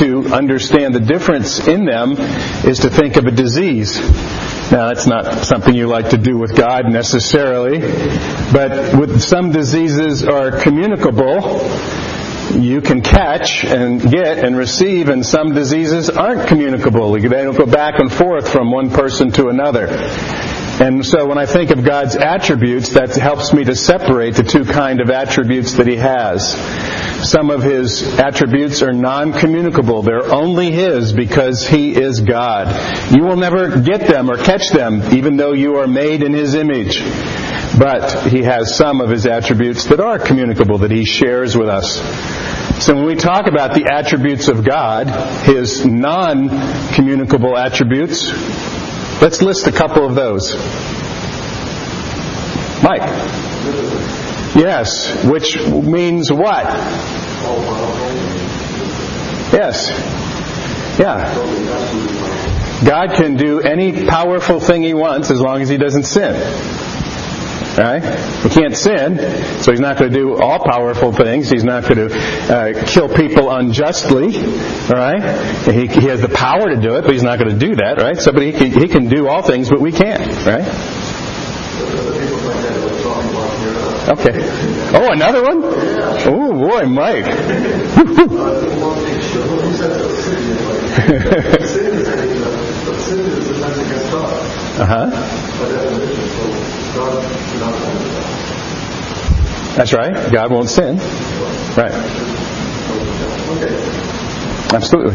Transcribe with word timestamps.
to 0.00 0.34
understand 0.34 0.94
the 0.94 1.00
difference 1.00 1.66
in 1.66 1.84
them 1.84 2.12
is 2.66 2.80
to 2.80 2.90
think 2.90 3.16
of 3.16 3.26
a 3.26 3.30
disease. 3.30 3.98
Now, 4.70 4.88
that's 4.88 5.06
not 5.06 5.44
something 5.44 5.74
you 5.74 5.86
like 5.86 6.10
to 6.10 6.18
do 6.18 6.38
with 6.38 6.56
God 6.56 6.86
necessarily, 6.86 7.80
but 8.52 8.98
with 8.98 9.20
some 9.20 9.52
diseases 9.52 10.24
are 10.24 10.52
communicable. 10.52 11.60
You 12.58 12.80
can 12.80 13.00
catch 13.02 13.64
and 13.64 14.00
get 14.00 14.38
and 14.38 14.56
receive, 14.56 15.08
and 15.08 15.24
some 15.24 15.54
diseases 15.54 16.10
aren't 16.10 16.48
communicable. 16.48 17.12
They 17.12 17.28
don't 17.28 17.56
go 17.56 17.66
back 17.66 18.00
and 18.00 18.12
forth 18.12 18.48
from 18.48 18.70
one 18.70 18.90
person 18.90 19.30
to 19.32 19.48
another. 19.48 19.86
And 20.80 21.04
so 21.04 21.26
when 21.26 21.36
I 21.36 21.44
think 21.44 21.70
of 21.70 21.84
God's 21.84 22.16
attributes, 22.16 22.94
that 22.94 23.14
helps 23.14 23.52
me 23.52 23.64
to 23.64 23.76
separate 23.76 24.34
the 24.34 24.42
two 24.42 24.64
kind 24.64 25.02
of 25.02 25.10
attributes 25.10 25.74
that 25.74 25.86
He 25.86 25.96
has. 25.96 26.54
Some 27.30 27.50
of 27.50 27.62
His 27.62 28.18
attributes 28.18 28.82
are 28.82 28.94
non-communicable. 28.94 30.00
They're 30.00 30.32
only 30.32 30.70
His 30.70 31.12
because 31.12 31.68
He 31.68 31.94
is 31.94 32.20
God. 32.20 33.14
You 33.14 33.24
will 33.24 33.36
never 33.36 33.78
get 33.78 34.08
them 34.08 34.30
or 34.30 34.38
catch 34.38 34.70
them, 34.70 35.02
even 35.12 35.36
though 35.36 35.52
you 35.52 35.76
are 35.76 35.86
made 35.86 36.22
in 36.22 36.32
His 36.32 36.54
image. 36.54 37.02
But 37.78 38.28
He 38.28 38.42
has 38.44 38.74
some 38.74 39.02
of 39.02 39.10
His 39.10 39.26
attributes 39.26 39.84
that 39.84 40.00
are 40.00 40.18
communicable, 40.18 40.78
that 40.78 40.90
He 40.90 41.04
shares 41.04 41.54
with 41.58 41.68
us. 41.68 42.00
So 42.82 42.94
when 42.94 43.04
we 43.04 43.16
talk 43.16 43.48
about 43.48 43.74
the 43.74 43.92
attributes 43.92 44.48
of 44.48 44.64
God, 44.64 45.08
His 45.44 45.84
non-communicable 45.84 47.54
attributes, 47.54 48.32
Let's 49.20 49.42
list 49.42 49.66
a 49.66 49.72
couple 49.72 50.06
of 50.06 50.14
those. 50.14 50.54
Mike. 52.82 53.02
Yes, 54.56 55.24
which 55.24 55.58
means 55.68 56.32
what? 56.32 56.64
Yes. 59.52 59.90
Yeah. 60.98 61.34
God 62.82 63.14
can 63.16 63.36
do 63.36 63.60
any 63.60 64.06
powerful 64.06 64.58
thing 64.58 64.82
he 64.82 64.94
wants 64.94 65.30
as 65.30 65.38
long 65.38 65.60
as 65.60 65.68
he 65.68 65.76
doesn't 65.76 66.04
sin. 66.04 66.34
Right? 67.76 68.02
He 68.42 68.48
can't 68.48 68.76
sin, 68.76 69.18
so 69.62 69.70
he's 69.70 69.80
not 69.80 69.96
going 69.98 70.12
to 70.12 70.18
do 70.18 70.36
all 70.36 70.58
powerful 70.58 71.12
things. 71.12 71.48
He's 71.48 71.64
not 71.64 71.84
going 71.84 72.08
to 72.08 72.14
uh, 72.14 72.84
kill 72.86 73.08
people 73.08 73.50
unjustly. 73.50 74.38
Right? 74.88 75.64
He, 75.64 75.86
he, 75.86 76.08
has 76.08 76.20
the 76.20 76.28
power 76.28 76.68
to 76.68 76.80
do 76.80 76.96
it, 76.96 77.02
but 77.02 77.12
he's 77.12 77.22
not 77.22 77.38
going 77.38 77.58
to 77.58 77.66
do 77.66 77.76
that. 77.76 77.98
Right? 77.98 78.18
So, 78.18 78.32
but 78.32 78.42
he 78.42 78.52
can, 78.52 78.72
he 78.72 78.88
can 78.88 79.08
do 79.08 79.28
all 79.28 79.42
things, 79.42 79.70
but 79.70 79.80
we 79.80 79.92
can't. 79.92 80.20
Right? 80.44 80.66
Okay. 84.10 84.32
Oh, 84.92 85.12
another 85.12 85.42
one? 85.42 85.60
Oh 85.62 86.52
boy, 86.52 86.84
Mike. 86.86 87.26
uh 94.80 94.86
huh. 94.86 95.10
That's 99.76 99.92
right. 99.92 100.32
God 100.32 100.50
won't 100.50 100.68
sin. 100.68 100.96
Right. 101.76 101.92
Absolutely. 104.72 105.14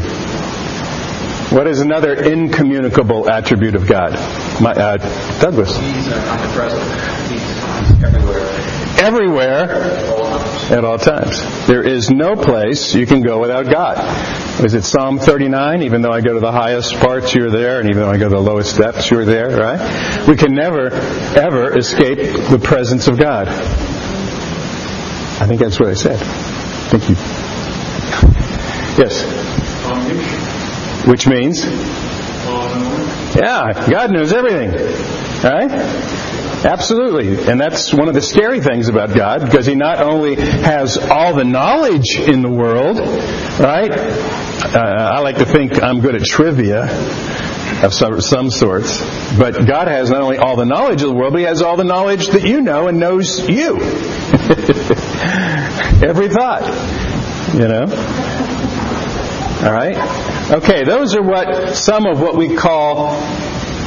What 1.56 1.68
is 1.68 1.82
another 1.82 2.14
incommunicable 2.14 3.30
attribute 3.30 3.76
of 3.76 3.88
God? 3.88 4.14
My, 4.62 4.72
uh, 4.72 4.98
Douglas. 5.40 5.78
He's 5.78 6.08
uh, 6.08 6.16
omnipresent. 6.32 7.32
He's, 7.32 7.42
he's 7.90 8.04
everywhere. 8.04 8.50
Everywhere 9.00 10.25
at 10.72 10.84
all 10.84 10.98
times. 10.98 11.68
There 11.68 11.84
is 11.84 12.10
no 12.10 12.36
place 12.36 12.96
you 12.96 13.06
can 13.06 13.22
go 13.22 13.40
without 13.40 13.70
God. 13.70 13.98
Is 14.64 14.74
it 14.74 14.84
Psalm 14.84 15.20
39? 15.20 15.84
Even 15.84 16.02
though 16.02 16.12
I 16.12 16.22
go 16.22 16.34
to 16.34 16.40
the 16.40 16.52
highest 16.52 16.96
parts, 16.96 17.36
you're 17.36 17.52
there, 17.52 17.80
and 17.80 17.90
even 17.90 18.02
though 18.02 18.10
I 18.10 18.18
go 18.18 18.30
to 18.30 18.36
the 18.36 18.42
lowest 18.42 18.78
depths, 18.78 19.12
you're 19.12 19.26
there, 19.26 19.50
right? 19.50 20.28
We 20.28 20.36
can 20.36 20.56
never, 20.56 20.92
ever 20.92 21.78
escape 21.78 22.18
the 22.50 22.60
presence 22.62 23.08
of 23.08 23.20
God. 23.20 23.48
I 23.48 25.46
think 25.48 25.60
that's 25.60 25.80
what 25.80 25.90
I 25.90 25.94
said. 25.94 26.18
Thank 26.90 27.10
you. 27.10 27.16
Yes. 28.98 29.24
Which 31.06 31.28
means? 31.28 31.66
Yeah, 33.36 33.88
God 33.90 34.12
knows 34.12 34.32
everything. 34.32 34.72
Right? 35.44 36.35
Absolutely. 36.64 37.50
And 37.52 37.60
that's 37.60 37.94
one 37.94 38.08
of 38.08 38.14
the 38.14 38.22
scary 38.22 38.62
things 38.62 38.88
about 38.88 39.14
God 39.14 39.42
because 39.42 39.66
He 39.66 39.76
not 39.76 40.00
only 40.00 40.36
has 40.36 40.98
all 40.98 41.34
the 41.34 41.44
knowledge 41.44 42.18
in 42.18 42.42
the 42.42 42.50
world, 42.50 43.00
right? 43.60 43.92
Uh, 43.92 44.80
I 44.80 45.20
like 45.20 45.38
to 45.38 45.46
think 45.46 45.82
I'm 45.84 46.02
good 46.02 46.16
at 46.16 46.24
trivia 46.24 46.84
of 47.84 47.94
some, 47.94 48.20
some 48.22 48.50
sorts. 48.50 49.00
But 49.38 49.66
God 49.68 49.88
has 49.88 50.10
not 50.10 50.22
only 50.22 50.38
all 50.38 50.56
the 50.56 50.66
knowledge 50.66 51.02
of 51.02 51.10
the 51.10 51.16
world, 51.16 51.34
but 51.34 51.40
He 51.40 51.46
has 51.46 51.62
all 51.62 51.78
the 51.78 51.84
knowledge 51.84 52.28
that 52.30 52.44
you 52.44 52.62
know 52.62 52.88
and 52.88 53.00
knows 53.00 53.48
you. 53.48 53.78
Every 56.08 56.30
thought. 56.30 56.64
You 57.54 57.68
know? 57.68 57.86
All 59.64 59.72
right? 59.72 59.98
Okay, 60.52 60.84
those 60.84 61.16
are 61.16 61.24
what 61.24 61.76
some 61.76 62.06
of 62.06 62.22
what 62.22 62.36
we 62.36 62.56
call 62.56 63.20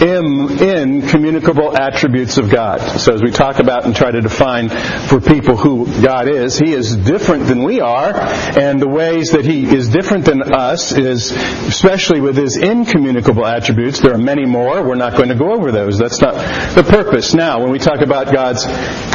incommunicable 0.00 1.76
attributes 1.76 2.38
of 2.38 2.50
God. 2.50 2.80
So 3.00 3.14
as 3.14 3.22
we 3.22 3.30
talk 3.30 3.58
about 3.58 3.84
and 3.84 3.94
try 3.94 4.10
to 4.10 4.20
define 4.20 4.68
for 4.68 5.20
people 5.20 5.56
who 5.56 5.86
God 6.02 6.28
is, 6.28 6.58
He 6.58 6.72
is 6.72 6.96
different 6.96 7.46
than 7.46 7.64
we 7.64 7.80
are, 7.80 8.12
and 8.14 8.80
the 8.80 8.88
ways 8.88 9.32
that 9.32 9.44
He 9.44 9.64
is 9.64 9.88
different 9.88 10.24
than 10.24 10.42
us 10.54 10.92
is, 10.92 11.32
especially 11.32 12.20
with 12.20 12.36
His 12.36 12.56
incommunicable 12.56 13.46
attributes, 13.46 14.00
there 14.00 14.14
are 14.14 14.18
many 14.18 14.46
more. 14.46 14.86
We're 14.86 14.94
not 14.94 15.16
going 15.16 15.30
to 15.30 15.34
go 15.34 15.52
over 15.52 15.72
those. 15.72 15.98
That's 15.98 16.20
not 16.20 16.34
the 16.74 16.82
purpose. 16.82 17.34
Now, 17.34 17.60
when 17.60 17.70
we 17.70 17.78
talk 17.78 18.00
about 18.00 18.32
God's 18.32 18.64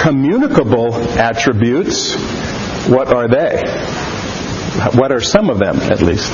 communicable 0.01 0.94
attributes, 0.95 2.15
what 2.88 3.07
are 3.13 3.27
they? 3.27 3.61
What 4.97 5.11
are 5.11 5.21
some 5.21 5.50
of 5.50 5.59
them, 5.59 5.77
at 5.77 6.01
least? 6.01 6.31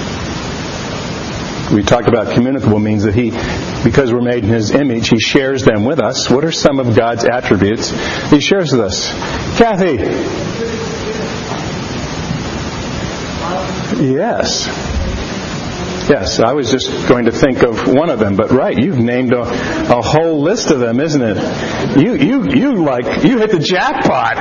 We 1.73 1.83
talked 1.83 2.07
about 2.07 2.33
communicable 2.33 2.79
means 2.79 3.03
that 3.03 3.13
He, 3.13 3.29
because 3.83 4.11
we're 4.11 4.21
made 4.21 4.43
in 4.43 4.49
His 4.49 4.71
image, 4.71 5.09
He 5.09 5.19
shares 5.19 5.63
them 5.63 5.85
with 5.85 5.99
us. 5.99 6.29
What 6.29 6.43
are 6.43 6.51
some 6.51 6.79
of 6.79 6.95
God's 6.95 7.25
attributes 7.25 7.91
He 8.29 8.39
shares 8.39 8.71
with 8.71 8.81
us? 8.81 9.09
Kathy. 9.57 9.97
Yes. 14.03 14.67
Yes, 16.09 16.39
I 16.39 16.53
was 16.53 16.71
just 16.71 17.07
going 17.07 17.25
to 17.25 17.31
think 17.31 17.61
of 17.61 17.87
one 17.87 18.09
of 18.09 18.17
them, 18.17 18.35
but 18.35 18.49
right, 18.49 18.75
you've 18.75 18.97
named 18.97 19.31
a, 19.31 19.41
a 19.41 20.01
whole 20.01 20.41
list 20.41 20.71
of 20.71 20.79
them, 20.79 20.99
isn't 20.99 21.21
it? 21.21 21.37
You, 21.97 22.15
you, 22.15 22.45
you 22.49 22.83
like, 22.83 23.23
you 23.23 23.37
hit 23.37 23.51
the 23.51 23.59
jackpot. 23.59 24.37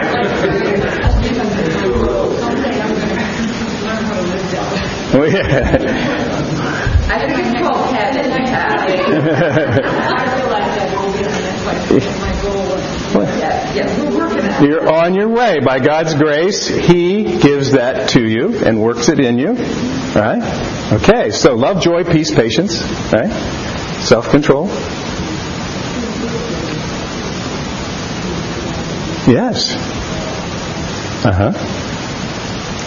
Oh, 5.10 5.24
yeah. 5.24 6.27
I 7.10 7.18
think 7.18 7.38
it's 7.38 7.66
called 7.66 7.90
heaven. 7.94 8.28
You're 14.62 14.88
on 14.88 15.14
your 15.14 15.28
way. 15.28 15.60
By 15.60 15.78
God's 15.78 16.14
grace, 16.14 16.66
He 16.66 17.38
gives 17.38 17.72
that 17.72 18.10
to 18.10 18.22
you 18.22 18.58
and 18.64 18.82
works 18.82 19.08
it 19.08 19.20
in 19.20 19.38
you. 19.38 19.52
Right? 19.52 20.92
Okay, 20.92 21.30
so 21.30 21.54
love, 21.54 21.82
joy, 21.82 22.04
peace, 22.04 22.34
patience. 22.34 22.82
Right? 23.12 23.30
Self 24.00 24.30
control. 24.30 24.66
Yes. 29.26 29.74
Uh 31.24 31.32
huh 31.32 31.87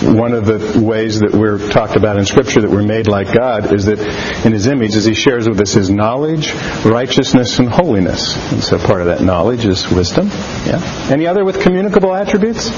one 0.01 0.33
of 0.33 0.45
the 0.45 0.81
ways 0.83 1.19
that 1.19 1.31
we're 1.31 1.59
talked 1.69 1.95
about 1.95 2.17
in 2.17 2.25
Scripture 2.25 2.61
that 2.61 2.69
we're 2.69 2.83
made 2.83 3.07
like 3.07 3.33
God 3.33 3.71
is 3.71 3.85
that 3.85 3.99
in 4.45 4.51
His 4.51 4.65
image, 4.67 4.95
as 4.95 5.05
He 5.05 5.13
shares 5.13 5.47
with 5.47 5.61
us 5.61 5.73
His 5.73 5.89
knowledge, 5.89 6.53
righteousness, 6.83 7.59
and 7.59 7.69
holiness. 7.69 8.35
And 8.51 8.63
so 8.63 8.79
part 8.79 9.01
of 9.01 9.07
that 9.07 9.21
knowledge 9.21 9.65
is 9.65 9.89
wisdom. 9.91 10.27
Yeah. 10.65 11.09
Any 11.11 11.27
other 11.27 11.45
with 11.45 11.61
communicable 11.61 12.15
attributes? 12.15 12.69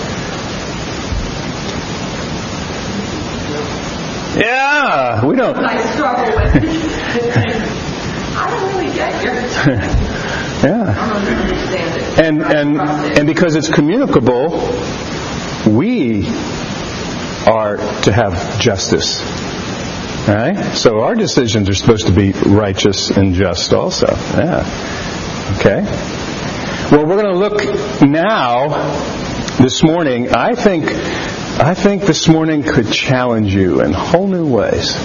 Yeah, 4.36 5.26
we 5.26 5.36
don't. 5.36 5.56
I 5.58 5.94
struggle 5.94 6.26
with 6.26 6.56
I 8.36 8.50
don't 8.50 8.76
really 8.76 8.94
get 8.96 9.24
your. 9.24 9.34
yeah. 10.64 12.20
And 12.20 12.42
and 12.42 12.80
and 12.80 13.28
because 13.28 13.56
it's 13.56 13.70
communicable, 13.70 14.50
we 15.68 16.24
are 17.48 17.78
to 18.04 18.12
have 18.12 18.60
justice. 18.60 19.22
All 20.28 20.36
right? 20.36 20.76
So 20.76 21.02
our 21.02 21.16
decisions 21.16 21.70
are 21.70 21.74
supposed 21.74 22.08
to 22.08 22.14
be 22.14 22.32
righteous 22.32 23.10
and 23.10 23.34
just 23.34 23.74
also. 23.74 24.08
Yeah. 24.08 25.56
Okay? 25.60 25.82
Well, 26.92 27.06
we're 27.06 27.22
going 27.22 27.34
to 27.34 27.38
look 27.38 28.02
now 28.02 28.70
this 29.58 29.84
morning. 29.84 30.34
I 30.34 30.56
think 30.56 30.86
I 31.56 31.76
think 31.76 32.02
this 32.04 32.28
morning 32.28 32.64
could 32.64 32.92
challenge 32.92 33.54
you 33.54 33.82
in 33.82 33.94
whole 33.94 34.28
new 34.28 34.48
ways. 34.48 34.96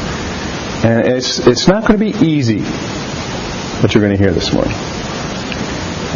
And 0.82 1.06
it's, 1.06 1.46
it's 1.46 1.68
not 1.68 1.86
going 1.86 1.98
to 1.98 2.04
be 2.04 2.26
easy, 2.26 2.62
what 2.62 3.94
you're 3.94 4.02
going 4.02 4.16
to 4.16 4.22
hear 4.22 4.32
this 4.32 4.52
morning. 4.52 4.72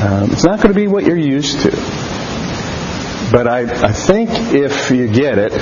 Um, 0.01 0.33
it's 0.33 0.45
not 0.45 0.57
going 0.59 0.73
to 0.73 0.75
be 0.75 0.89
what 0.89 1.05
you're 1.05 1.19
used 1.19 1.61
to. 1.61 1.71
But 3.31 3.47
I, 3.47 3.61
I 3.89 3.93
think 3.93 4.31
if 4.55 4.91
you 4.91 5.07
get 5.07 5.37
it, 5.37 5.53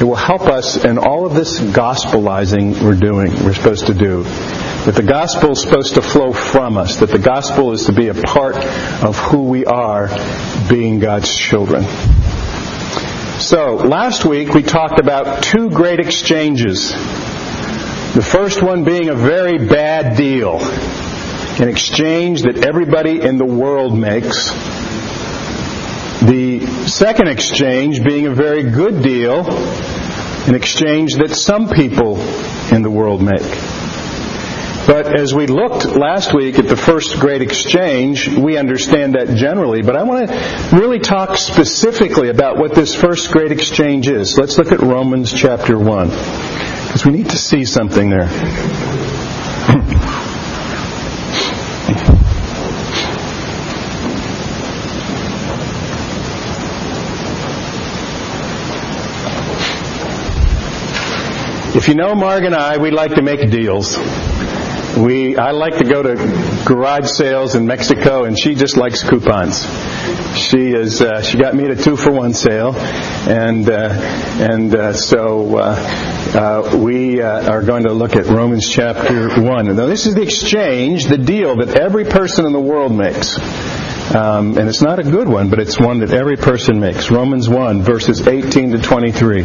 it 0.00 0.04
will 0.04 0.16
help 0.16 0.42
us 0.42 0.82
in 0.82 0.96
all 0.96 1.26
of 1.26 1.34
this 1.34 1.60
gospelizing 1.60 2.82
we're 2.82 2.94
doing, 2.94 3.32
we're 3.44 3.52
supposed 3.52 3.88
to 3.88 3.94
do. 3.94 4.22
That 4.22 4.94
the 4.94 5.02
gospel 5.02 5.50
is 5.50 5.60
supposed 5.60 5.94
to 5.94 6.02
flow 6.02 6.32
from 6.32 6.78
us, 6.78 7.00
that 7.00 7.10
the 7.10 7.18
gospel 7.18 7.72
is 7.72 7.84
to 7.84 7.92
be 7.92 8.08
a 8.08 8.14
part 8.14 8.56
of 8.56 9.18
who 9.18 9.42
we 9.42 9.66
are 9.66 10.08
being 10.70 11.00
God's 11.00 11.34
children. 11.34 11.84
So, 13.40 13.74
last 13.74 14.24
week 14.24 14.54
we 14.54 14.62
talked 14.62 15.00
about 15.00 15.42
two 15.42 15.68
great 15.68 16.00
exchanges. 16.00 16.92
The 16.92 18.26
first 18.26 18.62
one 18.62 18.84
being 18.84 19.10
a 19.10 19.14
very 19.14 19.66
bad 19.66 20.16
deal, 20.16 20.60
an 20.60 21.68
exchange 21.68 22.42
that 22.42 22.64
everybody 22.66 23.20
in 23.20 23.36
the 23.36 23.44
world 23.44 23.98
makes. 23.98 24.50
The 26.22 26.59
second 26.86 27.28
exchange 27.28 28.02
being 28.02 28.26
a 28.26 28.34
very 28.34 28.70
good 28.70 29.02
deal, 29.02 29.46
an 29.46 30.54
exchange 30.54 31.14
that 31.16 31.30
some 31.30 31.68
people 31.68 32.18
in 32.72 32.82
the 32.82 32.90
world 32.90 33.22
make. 33.22 33.42
But 34.86 35.18
as 35.18 35.34
we 35.34 35.46
looked 35.46 35.84
last 35.84 36.34
week 36.34 36.58
at 36.58 36.66
the 36.66 36.76
first 36.76 37.20
great 37.20 37.42
exchange, 37.42 38.26
we 38.26 38.56
understand 38.56 39.14
that 39.14 39.36
generally. 39.36 39.82
But 39.82 39.94
I 39.94 40.02
want 40.02 40.28
to 40.28 40.76
really 40.76 40.98
talk 40.98 41.36
specifically 41.36 42.28
about 42.28 42.56
what 42.56 42.74
this 42.74 42.94
first 42.94 43.30
great 43.30 43.52
exchange 43.52 44.08
is. 44.08 44.36
Let's 44.38 44.58
look 44.58 44.72
at 44.72 44.80
Romans 44.80 45.32
chapter 45.32 45.78
1. 45.78 46.08
Because 46.08 47.06
we 47.06 47.12
need 47.12 47.30
to 47.30 47.38
see 47.38 47.64
something 47.64 48.10
there. 48.10 48.28
If 61.80 61.88
you 61.88 61.94
know 61.94 62.14
Marg 62.14 62.44
and 62.44 62.54
I, 62.54 62.76
we 62.76 62.90
like 62.90 63.14
to 63.14 63.22
make 63.22 63.40
deals. 63.50 63.96
We, 64.98 65.38
I 65.38 65.52
like 65.52 65.78
to 65.78 65.84
go 65.84 66.02
to 66.02 66.14
garage 66.66 67.08
sales 67.08 67.54
in 67.54 67.66
Mexico, 67.66 68.24
and 68.24 68.38
she 68.38 68.54
just 68.54 68.76
likes 68.76 69.02
coupons. 69.02 69.62
She 70.38 70.72
is, 70.72 71.00
uh, 71.00 71.22
she 71.22 71.38
got 71.38 71.54
me 71.54 71.64
at 71.64 71.70
a 71.70 71.82
two 71.82 71.96
for 71.96 72.12
one 72.12 72.34
sale, 72.34 72.76
and 72.76 73.66
uh, 73.70 73.88
and 73.94 74.74
uh, 74.74 74.92
so 74.92 75.56
uh, 75.56 75.74
uh, 76.34 76.76
we 76.76 77.22
uh, 77.22 77.50
are 77.50 77.62
going 77.62 77.84
to 77.84 77.94
look 77.94 78.14
at 78.14 78.26
Romans 78.26 78.68
chapter 78.68 79.40
one. 79.40 79.74
Now, 79.74 79.86
this 79.86 80.04
is 80.04 80.14
the 80.14 80.22
exchange, 80.22 81.06
the 81.06 81.16
deal 81.16 81.56
that 81.64 81.80
every 81.80 82.04
person 82.04 82.44
in 82.44 82.52
the 82.52 82.60
world 82.60 82.92
makes. 82.92 83.38
Um, 84.14 84.58
and 84.58 84.68
it's 84.68 84.82
not 84.82 84.98
a 84.98 85.04
good 85.04 85.28
one, 85.28 85.48
but 85.48 85.60
it's 85.60 85.80
one 85.80 86.00
that 86.00 86.10
every 86.10 86.36
person 86.36 86.78
makes. 86.78 87.10
Romans 87.10 87.48
1, 87.48 87.82
verses 87.82 88.26
18 88.26 88.72
to 88.72 88.78
23. 88.78 89.44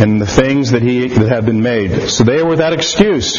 and 0.00 0.20
the 0.20 0.26
things 0.26 0.70
that 0.70 0.82
he 0.82 1.08
that 1.08 1.28
have 1.28 1.46
been 1.46 1.62
made. 1.62 2.08
So 2.08 2.24
they 2.24 2.40
are 2.40 2.46
without 2.46 2.72
excuse. 2.72 3.38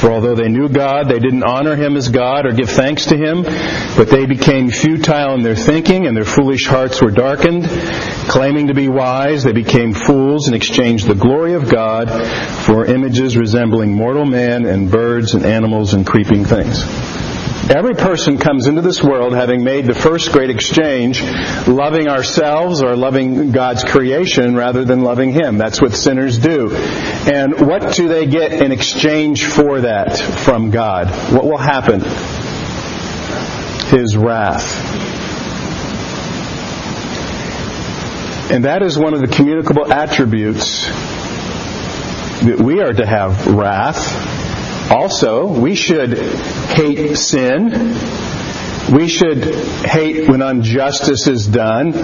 For 0.00 0.10
although 0.10 0.34
they 0.34 0.48
knew 0.48 0.68
God, 0.68 1.08
they 1.08 1.18
didn't 1.18 1.44
honor 1.44 1.76
him 1.76 1.96
as 1.96 2.08
God 2.08 2.46
or 2.46 2.52
give 2.52 2.70
thanks 2.70 3.06
to 3.06 3.16
him, 3.16 3.42
but 3.96 4.08
they 4.08 4.26
became 4.26 4.70
futile 4.70 5.34
in 5.34 5.42
their 5.42 5.54
thinking, 5.54 6.06
and 6.06 6.16
their 6.16 6.24
foolish 6.24 6.66
hearts 6.66 7.00
were 7.00 7.10
darkened. 7.10 7.66
Claiming 8.28 8.68
to 8.68 8.74
be 8.74 8.88
wise, 8.88 9.44
they 9.44 9.52
became 9.52 9.94
fools 9.94 10.46
and 10.46 10.56
exchanged 10.56 11.06
the 11.06 11.14
glory 11.14 11.54
of 11.54 11.68
God 11.68 12.10
for 12.64 12.86
images 12.86 13.36
resembling 13.36 13.92
mortal 13.92 14.24
man 14.24 14.66
and 14.66 14.90
birds 14.90 15.34
and 15.34 15.44
animals 15.44 15.94
and 15.94 16.06
creeping 16.06 16.44
things. 16.44 17.21
Every 17.74 17.94
person 17.94 18.36
comes 18.36 18.66
into 18.66 18.82
this 18.82 19.02
world 19.02 19.32
having 19.32 19.64
made 19.64 19.86
the 19.86 19.94
first 19.94 20.30
great 20.30 20.50
exchange, 20.50 21.22
loving 21.66 22.06
ourselves 22.06 22.82
or 22.82 22.94
loving 22.96 23.50
God's 23.50 23.82
creation 23.82 24.54
rather 24.54 24.84
than 24.84 25.00
loving 25.00 25.32
Him. 25.32 25.56
That's 25.56 25.80
what 25.80 25.94
sinners 25.94 26.36
do. 26.36 26.74
And 26.74 27.66
what 27.66 27.94
do 27.94 28.08
they 28.08 28.26
get 28.26 28.52
in 28.52 28.72
exchange 28.72 29.46
for 29.46 29.80
that 29.80 30.18
from 30.18 30.70
God? 30.70 31.08
What 31.32 31.44
will 31.44 31.56
happen? 31.56 32.00
His 33.88 34.18
wrath. 34.18 34.92
And 38.52 38.66
that 38.66 38.82
is 38.82 38.98
one 38.98 39.14
of 39.14 39.20
the 39.20 39.28
communicable 39.28 39.90
attributes 39.90 40.88
that 42.44 42.60
we 42.62 42.82
are 42.82 42.92
to 42.92 43.06
have 43.06 43.46
wrath. 43.46 44.41
Also, 44.92 45.46
we 45.46 45.74
should 45.74 46.18
hate 46.18 47.16
sin. 47.16 47.96
We 48.92 49.08
should 49.08 49.42
hate 49.86 50.28
when 50.28 50.42
injustice 50.42 51.26
is 51.28 51.46
done. 51.46 51.94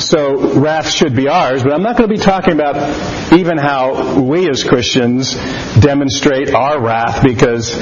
So 0.00 0.58
wrath 0.58 0.90
should 0.90 1.14
be 1.14 1.28
ours, 1.28 1.62
but 1.62 1.72
I'm 1.72 1.82
not 1.82 1.98
going 1.98 2.08
to 2.08 2.16
be 2.16 2.22
talking 2.22 2.54
about 2.54 3.32
even 3.32 3.58
how 3.58 4.20
we 4.20 4.48
as 4.48 4.64
Christians 4.64 5.34
demonstrate 5.80 6.54
our 6.54 6.80
wrath 6.80 7.22
because 7.22 7.76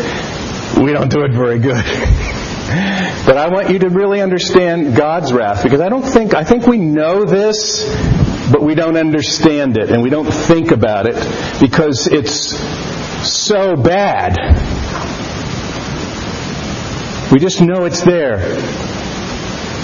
we 0.76 0.92
don't 0.92 1.10
do 1.10 1.22
it 1.22 1.32
very 1.32 1.60
good. 1.60 1.84
But 3.26 3.36
I 3.36 3.48
want 3.48 3.70
you 3.70 3.78
to 3.80 3.88
really 3.88 4.20
understand 4.20 4.96
God's 4.96 5.32
wrath 5.32 5.62
because 5.62 5.80
I 5.80 5.88
don't 5.88 6.02
think, 6.02 6.34
I 6.34 6.42
think 6.42 6.66
we 6.66 6.78
know 6.78 7.24
this, 7.24 7.84
but 8.50 8.62
we 8.62 8.74
don't 8.74 8.96
understand 8.96 9.76
it 9.76 9.90
and 9.90 10.02
we 10.02 10.10
don't 10.10 10.30
think 10.30 10.72
about 10.72 11.06
it 11.06 11.14
because 11.60 12.08
it's 12.08 12.54
so 13.24 13.76
bad. 13.76 14.36
We 17.32 17.38
just 17.40 17.60
know 17.60 17.84
it's 17.84 18.02
there. 18.02 18.38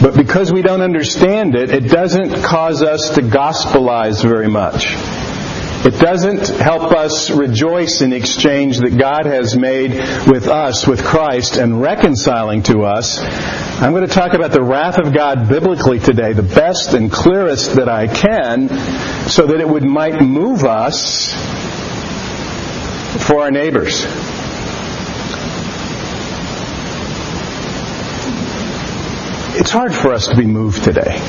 But 0.03 0.17
because 0.17 0.53
we 0.53 0.63
don't 0.63 0.81
understand 0.81 1.55
it, 1.55 1.71
it 1.71 1.89
doesn't 1.89 2.43
cause 2.43 2.83
us 2.83 3.15
to 3.15 3.23
gospelize 3.23 4.23
very 4.23 4.49
much. 4.49 4.87
It 5.85 5.99
doesn't 5.99 6.47
help 6.47 6.93
us 6.93 7.31
rejoice 7.31 8.03
in 8.03 8.11
the 8.11 8.17
exchange 8.17 8.79
that 8.79 8.97
God 8.97 9.27
has 9.27 9.57
made 9.57 9.91
with 10.29 10.47
us, 10.47 10.87
with 10.87 11.05
Christ, 11.05 11.57
and 11.57 11.81
reconciling 11.81 12.63
to 12.65 12.83
us. 12.83 13.21
I'm 13.21 13.93
going 13.93 14.07
to 14.07 14.13
talk 14.13 14.35
about 14.35 14.53
the 14.53 14.63
wrath 14.63 14.99
of 14.99 15.13
God 15.13 15.49
biblically 15.49 15.99
today, 15.99 16.35
the 16.35 16.45
best 16.45 16.95
and 16.95 17.11
clearest 17.11 17.75
that 17.75 17.89
I 17.89 18.07
can, 18.07 18.69
so 19.29 19.47
that 19.47 19.61
it 19.61 19.69
would 19.69 19.83
might 19.83 20.21
move 20.21 20.65
us 20.65 21.33
for 23.23 23.41
our 23.41 23.51
neighbors. 23.51 24.05
It's 29.55 29.71
hard 29.71 29.95
for 29.95 30.13
us 30.13 30.29
to 30.29 30.37
be 30.37 30.47
moved 30.47 30.83
today. 30.83 31.21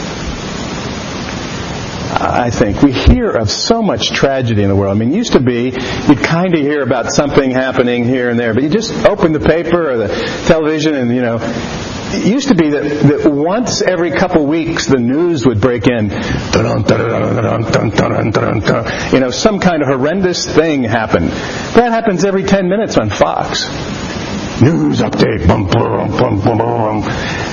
I 2.16 2.52
think. 2.52 2.82
We 2.82 2.92
hear 2.94 3.32
of 3.32 3.50
so 3.52 3.82
much 3.82 4.12
tragedy 4.12 4.62
in 4.62 4.70
the 4.70 4.76
world. 4.76 4.96
I 4.96 5.00
mean, 5.00 5.12
it 5.12 5.18
used 5.18 5.34
to 5.34 5.40
be 5.40 5.72
you'd 6.08 6.24
kind 6.24 6.54
of 6.54 6.62
hear 6.62 6.82
about 6.82 7.12
something 7.12 7.52
happening 7.52 8.06
here 8.06 8.30
and 8.30 8.40
there, 8.40 8.54
but 8.54 8.64
you 8.64 8.70
just 8.70 8.94
open 9.06 9.34
the 9.34 9.40
paper 9.40 9.92
or 9.92 9.98
the 9.98 10.08
television 10.46 10.96
and, 10.96 11.14
you 11.14 11.22
know, 11.22 11.38
it 12.14 12.26
used 12.26 12.50
to 12.50 12.56
be 12.56 12.70
that, 12.70 12.84
that 12.84 13.32
once 13.32 13.82
every 13.82 14.12
couple 14.12 14.46
weeks 14.46 14.88
the 14.88 15.00
news 15.00 15.46
would 15.46 15.60
break 15.60 15.88
in. 15.88 16.10
You 19.14 19.20
know, 19.20 19.32
some 19.32 19.60
kind 19.60 19.82
of 19.82 19.88
horrendous 19.88 20.46
thing 20.46 20.84
happened. 20.84 21.30
That 21.76 21.92
happens 21.92 22.24
every 22.24 22.44
10 22.44 22.70
minutes 22.70 22.98
on 22.98 23.10
Fox. 23.10 23.66
News 24.62 25.00
update. 25.02 25.48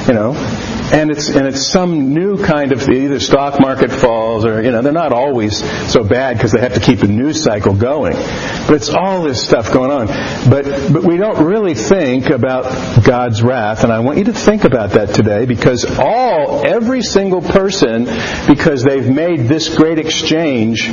You 0.07 0.14
know. 0.14 0.69
And 0.92 1.11
it's 1.11 1.28
and 1.28 1.47
it's 1.47 1.66
some 1.66 2.12
new 2.12 2.42
kind 2.44 2.73
of 2.73 2.88
either 2.88 3.20
stock 3.20 3.61
market 3.61 3.90
falls 3.92 4.44
or 4.44 4.62
you 4.62 4.70
know 4.70 4.82
they're 4.82 4.92
not 4.92 5.12
always 5.12 5.59
so 5.90 6.02
bad 6.02 6.37
because 6.37 6.52
they 6.52 6.61
have 6.61 6.75
to 6.75 6.80
keep 6.80 6.99
the 6.99 7.09
news 7.09 7.42
cycle 7.42 7.75
going. 7.75 8.14
But 8.14 8.75
it's 8.75 8.88
all 8.88 9.23
this 9.23 9.47
stuff 9.47 9.73
going 9.73 9.90
on. 9.90 10.06
But 10.50 10.92
but 10.92 11.04
we 11.04 11.16
don't 11.16 11.44
really 11.44 11.75
think 11.75 12.30
about 12.30 13.04
God's 13.04 13.42
wrath 13.42 13.85
and 13.85 13.92
I 13.92 14.00
want 14.00 14.18
you 14.18 14.25
to 14.25 14.32
think 14.32 14.64
about 14.64 14.90
that 14.90 15.14
today 15.14 15.47
because 15.47 15.85
all 15.99 16.64
every 16.66 17.02
single 17.02 17.42
person 17.42 18.04
because 18.49 18.82
they've 18.82 19.09
made 19.09 19.40
this 19.40 19.75
great 19.75 19.99
exchange 19.99 20.90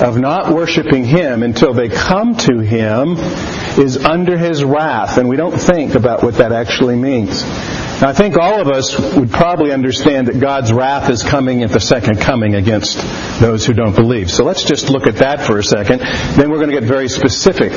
of 0.00 0.18
not 0.18 0.52
worshiping 0.52 1.04
him 1.04 1.42
until 1.42 1.72
they 1.72 1.88
come 1.88 2.36
to 2.36 2.58
him 2.58 3.16
is 3.78 3.96
under 3.96 4.36
his 4.36 4.64
wrath. 4.64 5.18
And 5.18 5.28
we 5.28 5.36
don't 5.36 5.56
think 5.56 5.94
about 5.94 6.22
what 6.22 6.34
that 6.34 6.52
actually 6.52 6.96
means 6.96 7.44
now, 8.00 8.10
I 8.10 8.12
think 8.12 8.36
all 8.36 8.60
of 8.60 8.68
us 8.68 8.98
would 9.16 9.30
probably 9.30 9.72
understand 9.72 10.28
that 10.28 10.38
God's 10.38 10.70
wrath 10.70 11.08
is 11.08 11.22
coming 11.22 11.62
at 11.62 11.70
the 11.70 11.80
second 11.80 12.20
coming 12.20 12.54
against 12.54 12.98
those 13.40 13.64
who 13.64 13.72
don't 13.72 13.96
believe. 13.96 14.30
So 14.30 14.44
let's 14.44 14.64
just 14.64 14.90
look 14.90 15.06
at 15.06 15.16
that 15.16 15.40
for 15.40 15.58
a 15.58 15.62
second. 15.62 16.00
Then 16.36 16.50
we're 16.50 16.58
going 16.58 16.68
to 16.68 16.78
get 16.78 16.84
very 16.84 17.08
specific. 17.08 17.72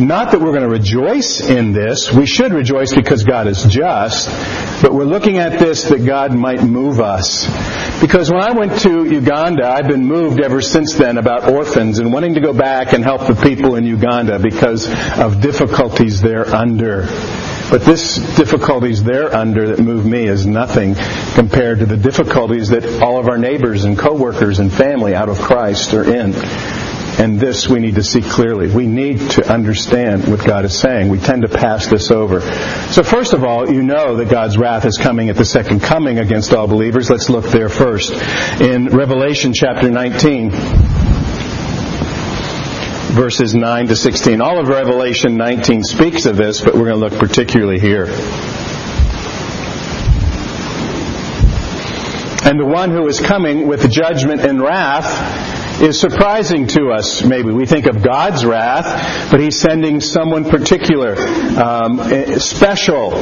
Not 0.00 0.32
that 0.32 0.40
we're 0.40 0.50
going 0.50 0.62
to 0.62 0.68
rejoice 0.68 1.40
in 1.40 1.72
this. 1.72 2.12
We 2.12 2.26
should 2.26 2.52
rejoice 2.52 2.96
because 2.96 3.22
God 3.22 3.46
is 3.46 3.62
just. 3.62 4.28
But 4.82 4.92
we're 4.92 5.04
looking 5.04 5.38
at 5.38 5.60
this 5.60 5.84
that 5.84 6.04
God 6.04 6.34
might 6.34 6.64
move 6.64 7.00
us. 7.00 7.46
Because 8.00 8.32
when 8.32 8.42
I 8.42 8.50
went 8.50 8.80
to 8.80 9.04
Uganda, 9.04 9.68
I've 9.68 9.86
been 9.86 10.04
moved 10.04 10.40
ever 10.40 10.62
since 10.62 10.94
then 10.94 11.16
about 11.16 11.48
orphans 11.48 12.00
and 12.00 12.12
wanting 12.12 12.34
to 12.34 12.40
go 12.40 12.52
back 12.52 12.92
and 12.92 13.04
help 13.04 13.28
the 13.28 13.36
people 13.36 13.76
in 13.76 13.84
Uganda 13.84 14.40
because 14.40 14.88
of 15.16 15.40
difficulties 15.40 16.20
they're 16.20 16.52
under. 16.52 17.06
But 17.74 17.82
this 17.82 18.18
difficulties 18.36 19.02
they're 19.02 19.34
under 19.34 19.70
that 19.70 19.82
move 19.82 20.06
me 20.06 20.28
is 20.28 20.46
nothing 20.46 20.94
compared 21.34 21.80
to 21.80 21.86
the 21.86 21.96
difficulties 21.96 22.68
that 22.68 23.02
all 23.02 23.18
of 23.18 23.26
our 23.26 23.36
neighbors 23.36 23.82
and 23.82 23.98
coworkers 23.98 24.60
and 24.60 24.72
family 24.72 25.12
out 25.12 25.28
of 25.28 25.40
Christ 25.40 25.92
are 25.92 26.04
in. 26.04 26.34
And 27.18 27.40
this 27.40 27.68
we 27.68 27.80
need 27.80 27.96
to 27.96 28.04
see 28.04 28.22
clearly. 28.22 28.72
We 28.72 28.86
need 28.86 29.18
to 29.32 29.52
understand 29.52 30.28
what 30.28 30.46
God 30.46 30.64
is 30.64 30.78
saying. 30.78 31.08
We 31.08 31.18
tend 31.18 31.42
to 31.42 31.48
pass 31.48 31.88
this 31.88 32.12
over. 32.12 32.42
So 32.92 33.02
first 33.02 33.32
of 33.32 33.42
all, 33.42 33.68
you 33.68 33.82
know 33.82 34.18
that 34.18 34.28
God's 34.28 34.56
wrath 34.56 34.84
is 34.84 34.96
coming 34.96 35.28
at 35.28 35.34
the 35.34 35.44
second 35.44 35.80
coming 35.80 36.20
against 36.20 36.52
all 36.52 36.68
believers. 36.68 37.10
Let's 37.10 37.28
look 37.28 37.46
there 37.46 37.68
first. 37.68 38.12
In 38.60 38.86
Revelation 38.86 39.52
chapter 39.52 39.90
19, 39.90 40.52
verses 43.14 43.54
9 43.54 43.86
to 43.88 43.96
16. 43.96 44.40
All 44.40 44.58
of 44.58 44.66
Revelation 44.68 45.36
19 45.36 45.84
speaks 45.84 46.26
of 46.26 46.36
this, 46.36 46.60
but 46.60 46.74
we're 46.74 46.86
going 46.86 47.00
to 47.00 47.08
look 47.08 47.18
particularly 47.18 47.78
here. 47.78 48.06
And 52.44 52.58
the 52.58 52.66
one 52.66 52.90
who 52.90 53.06
is 53.06 53.20
coming 53.20 53.68
with 53.68 53.88
judgment 53.90 54.40
and 54.40 54.60
wrath 54.60 55.80
is 55.80 55.98
surprising 55.98 56.66
to 56.68 56.90
us, 56.90 57.24
maybe. 57.24 57.52
We 57.52 57.66
think 57.66 57.86
of 57.86 58.02
God's 58.02 58.44
wrath, 58.44 59.30
but 59.30 59.40
He's 59.40 59.60
sending 59.60 60.00
someone 60.00 60.44
particular, 60.50 61.16
um, 61.16 61.98
special, 62.38 63.12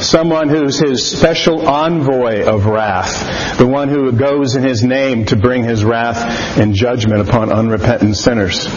someone 0.00 0.48
who's 0.48 0.78
His 0.78 1.06
special 1.06 1.68
envoy 1.68 2.44
of 2.44 2.66
wrath, 2.66 3.58
the 3.58 3.66
one 3.66 3.88
who 3.88 4.12
goes 4.12 4.54
in 4.54 4.62
His 4.62 4.84
name 4.84 5.26
to 5.26 5.36
bring 5.36 5.64
His 5.64 5.84
wrath 5.84 6.56
and 6.56 6.72
judgment 6.72 7.28
upon 7.28 7.52
unrepentant 7.52 8.16
sinners. 8.16 8.68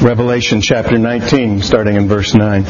Revelation 0.00 0.60
chapter 0.60 0.98
19, 0.98 1.62
starting 1.62 1.96
in 1.96 2.08
verse 2.08 2.34
9. 2.34 2.62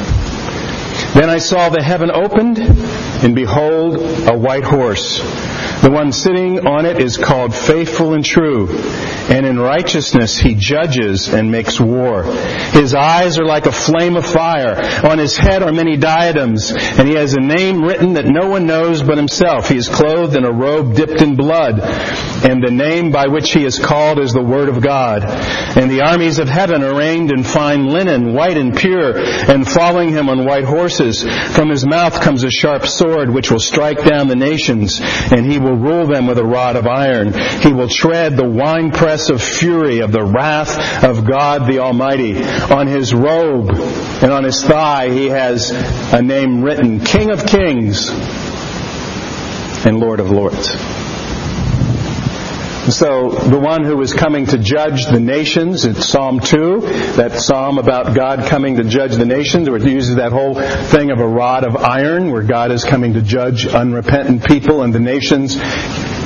Then 1.14 1.29
I 1.29 1.38
saw 1.38 1.69
the 1.69 1.83
heaven 1.83 2.11
opened, 2.11 2.59
and 2.59 3.35
behold, 3.35 3.97
a 3.97 4.37
white 4.37 4.64
horse. 4.64 5.21
The 5.83 5.91
one 5.91 6.12
sitting 6.12 6.67
on 6.67 6.87
it 6.87 7.00
is 7.00 7.19
called 7.19 7.55
faithful 7.55 8.14
and 8.14 8.25
true, 8.25 8.69
and 9.29 9.45
in 9.45 9.59
righteousness 9.59 10.38
he 10.38 10.55
judges 10.55 11.29
and 11.29 11.50
makes 11.50 11.81
war. 11.81 12.25
His 12.73 12.95
eyes 12.95 13.38
are 13.38 13.45
like 13.45 13.67
a 13.67 13.73
flame 13.73 14.17
of 14.17 14.25
fire. 14.25 14.81
On 15.05 15.19
his 15.19 15.37
head 15.37 15.62
are 15.62 15.73
many 15.73 15.97
diadems, 15.97 16.71
and 16.71 17.09
he 17.09 17.14
has 17.14 17.35
a 17.35 17.41
name 17.41 17.83
written 17.83 18.14
that 18.14 18.26
no 18.26 18.49
one 18.49 18.64
knows 18.64 19.02
but 19.02 19.17
himself. 19.17 19.69
He 19.69 19.76
is 19.76 19.88
clothed 19.88 20.37
in 20.37 20.45
a 20.45 20.52
robe 20.52 20.95
dipped 20.95 21.21
in 21.21 21.37
blood, 21.37 21.81
and 22.45 22.63
the 22.63 22.71
name 22.71 23.11
by 23.11 23.27
which 23.27 23.53
he 23.53 23.65
is 23.65 23.79
called 23.79 24.19
is 24.19 24.33
the 24.33 24.43
Word 24.43 24.69
of 24.69 24.81
God. 24.81 25.25
And 25.25 25.91
the 25.91 26.03
armies 26.03 26.39
of 26.39 26.49
heaven 26.49 26.83
arrayed 26.83 27.31
in 27.31 27.43
fine 27.45 27.87
linen, 27.87 28.33
white 28.33 28.57
and 28.57 28.77
pure, 28.77 29.13
and 29.17 29.69
following 29.69 30.11
him 30.11 30.29
on 30.29 30.45
white 30.45 30.65
horses. 30.65 31.23
From 31.23 31.69
his 31.69 31.87
mouth 31.87 32.21
comes 32.21 32.45
a 32.45 32.51
sharp 32.51 32.87
sword 32.87 33.31
which 33.31 33.51
will 33.51 33.61
strike 33.61 34.05
down 34.05 34.29
the 34.29 34.37
nations, 34.37 35.01
and 35.03 35.45
he 35.45 35.59
will 35.59 35.77
rule 35.77 36.07
them 36.07 36.27
with 36.27 36.39
a 36.39 36.45
rod 36.45 36.77
of 36.77 36.87
iron. 36.87 37.33
He 37.61 37.73
will 37.73 37.89
tread 37.89 38.37
the 38.37 38.49
winepress 38.49 39.29
of 39.29 39.43
fury 39.43 40.01
of 40.01 40.13
the 40.13 40.25
wrath 40.25 41.05
of 41.05 41.27
God 41.27 41.67
the 41.67 41.81
Almighty. 41.81 42.43
On 42.43 42.87
his 42.87 43.15
robe 43.15 43.71
and 43.71 44.33
on 44.33 44.45
his 44.45 44.63
thigh 44.63 45.11
he 45.11 45.29
has 45.29 45.71
a 46.13 46.23
name 46.23 46.63
written, 46.63 47.01
King 47.01 47.31
of 47.31 47.47
Kings 47.47 48.09
and 49.85 49.99
Lord 49.99 50.21
of 50.21 50.31
Lords. 50.31 51.01
So 52.91 53.31
the 53.31 53.61
one 53.61 53.85
who 53.85 54.01
is 54.03 54.12
coming 54.12 54.47
to 54.47 54.59
judge 54.59 55.07
the 55.07 55.21
nations, 55.21 55.85
it's 55.85 56.05
Psalm 56.05 56.41
2, 56.41 56.81
that 57.15 57.39
psalm 57.39 57.79
about 57.79 58.12
God 58.17 58.49
coming 58.49 58.77
to 58.79 58.83
judge 58.83 59.15
the 59.15 59.25
nations, 59.25 59.71
where 59.71 59.79
it 59.79 59.87
uses 59.87 60.17
that 60.17 60.33
whole 60.33 60.55
thing 60.55 61.12
of 61.12 61.21
a 61.21 61.27
rod 61.27 61.62
of 61.62 61.77
iron, 61.77 62.33
where 62.33 62.43
God 62.43 62.73
is 62.73 62.83
coming 62.83 63.15
to 63.15 63.23
judge 63.23 63.69
unrepentant 63.69 64.45
people 64.45 64.83
and 64.83 64.93
the 64.93 64.99
nations. 64.99 65.55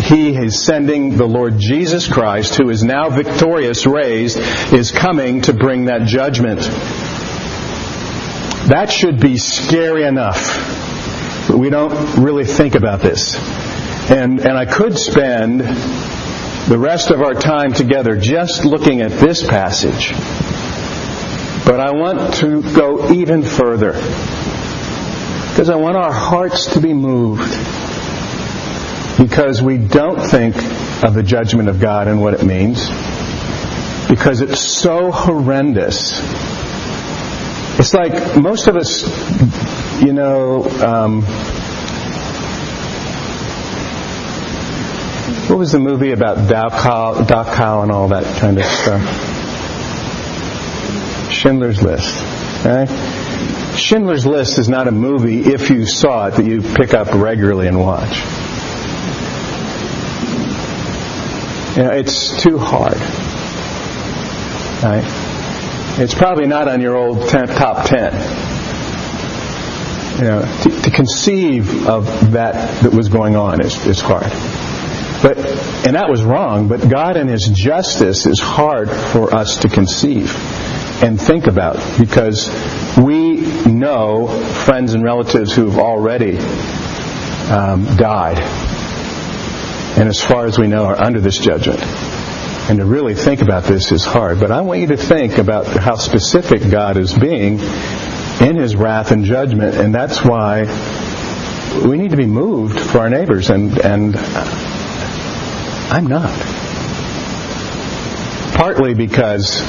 He 0.07 0.35
is 0.35 0.65
sending 0.65 1.19
the 1.19 1.27
Lord 1.27 1.59
Jesus 1.59 2.09
Christ, 2.11 2.55
who 2.55 2.71
is 2.71 2.83
now 2.83 3.11
victorious, 3.11 3.85
raised, 3.85 4.39
is 4.73 4.91
coming 4.91 5.43
to 5.43 5.53
bring 5.53 5.85
that 5.87 6.07
judgment. 6.07 6.61
That 8.71 8.91
should 8.91 9.21
be 9.21 9.37
scary 9.37 10.05
enough. 10.05 10.39
But 11.49 11.59
we 11.59 11.69
don't 11.69 12.17
really 12.25 12.47
think 12.47 12.77
about 12.77 13.01
this. 13.01 13.37
And, 14.11 14.41
and 14.41 14.57
I 14.57 14.65
could 14.65 14.97
spend 14.97 15.61
the 16.69 16.79
rest 16.79 17.11
of 17.11 17.23
our 17.23 17.35
time 17.35 17.73
together 17.73 18.17
just 18.17 18.65
looking 18.65 19.01
at 19.01 19.13
this 19.13 19.47
passage. 19.47 20.11
But 21.65 21.79
I 21.79 21.93
want 21.93 22.35
to 22.35 22.61
go 22.75 23.13
even 23.13 23.45
further. 23.45 23.93
Because 23.93 25.71
I 25.71 25.77
want 25.77 25.97
our 25.97 26.13
hearts 26.13 26.75
to 26.75 26.81
be 26.81 26.93
moved. 26.93 27.51
Because 29.17 29.63
we 29.63 29.79
don't 29.79 30.21
think 30.21 30.57
of 31.05 31.15
the 31.15 31.23
judgment 31.23 31.69
of 31.69 31.81
God 31.81 32.09
and 32.09 32.21
what 32.21 32.35
it 32.35 32.45
means. 32.45 32.89
Because 34.09 34.41
it's 34.41 34.61
so 34.61 35.13
horrendous. 35.13 36.21
It's 37.79 37.95
like 37.95 38.37
most 38.37 38.67
of 38.67 38.77
us, 38.77 39.03
you 40.03 40.13
know, 40.13 40.65
um, 40.65 41.23
what 45.49 45.59
was 45.59 45.73
the 45.73 45.81
movie 45.81 46.13
about 46.13 46.37
Dachau, 46.49 47.83
and 47.83 47.91
all 47.91 48.09
that 48.09 48.25
kind 48.39 48.59
of 48.59 48.65
stuff? 48.65 49.03
Schindler's 51.33 51.83
List. 51.83 52.15
Right? 52.65 52.87
Schindler's 53.77 54.25
List 54.25 54.59
is 54.59 54.69
not 54.69 54.87
a 54.87 54.93
movie, 54.93 55.41
if 55.41 55.69
you 55.71 55.85
saw 55.85 56.29
it, 56.29 56.35
that 56.35 56.47
you 56.47 56.63
pick 56.63 56.95
up 56.95 57.13
regularly 57.13 57.67
and 57.67 57.79
watch. 57.81 58.19
You 61.77 61.83
know, 61.83 61.91
it's 61.91 62.43
too 62.43 62.59
hard. 62.59 62.97
Right? 64.83 65.05
It's 65.99 66.15
probably 66.15 66.47
not 66.47 66.69
on 66.69 66.81
your 66.81 66.97
old 66.97 67.29
ten, 67.29 67.49
top 67.49 67.87
ten. 67.87 68.13
You 70.19 70.25
know, 70.25 70.61
to, 70.63 70.83
to, 70.83 70.91
conceive 70.91 71.87
of 71.87 72.33
that 72.33 72.83
that 72.83 72.95
was 72.95 73.09
going 73.09 73.37
on 73.37 73.61
is, 73.61 73.87
is 73.87 74.01
hard. 74.01 74.33
But, 75.23 75.39
and 75.87 75.97
that 75.97 76.09
was 76.09 76.23
wrong, 76.23 76.69
but 76.69 76.89
God 76.89 77.17
and 77.17 77.29
His 77.29 77.49
justice 77.49 78.27
is 78.27 78.39
hard 78.41 78.91
for 78.91 79.35
us 79.35 79.59
to 79.59 79.69
conceive 79.69 80.35
and 81.03 81.21
think 81.21 81.47
about 81.47 81.77
because 81.99 82.49
we 82.97 83.41
know 83.67 84.27
friends 84.27 84.95
and 84.95 85.05
relatives 85.05 85.55
who've 85.55 85.79
already 85.79 86.39
um, 87.49 87.85
died. 87.97 88.39
And 89.99 90.09
as 90.09 90.23
far 90.23 90.47
as 90.47 90.59
we 90.59 90.69
know, 90.69 90.85
are 90.85 91.01
under 91.01 91.21
this 91.21 91.39
judgment. 91.39 91.81
And 92.69 92.81
to 92.81 92.85
really 92.85 93.15
think 93.15 93.43
about 93.43 93.65
this 93.65 93.93
is 93.93 94.05
hard. 94.05 94.41
But 94.41 94.51
I 94.51 94.63
want 94.63 94.81
you 94.81 94.89
to 94.89 94.97
think 94.97 95.39
about 95.39 95.67
how 95.67 95.97
specific 95.97 96.69
God 96.71 96.97
is 96.97 97.17
being 97.17 97.61
in 98.41 98.57
His 98.57 98.75
wrath 98.75 99.13
and 99.13 99.25
judgment. 99.25 99.77
And 99.77 99.95
that's 99.95 100.25
why 100.25 100.65
we 101.87 101.97
need 101.97 102.11
to 102.11 102.17
be 102.17 102.27
moved 102.27 102.79
for 102.79 102.99
our 102.99 103.11
neighbors. 103.11 103.51
And, 103.51 103.79
and 103.79 104.15
I'm 105.91 106.07
not. 106.07 106.35
Partly 108.57 108.95
because 108.95 109.63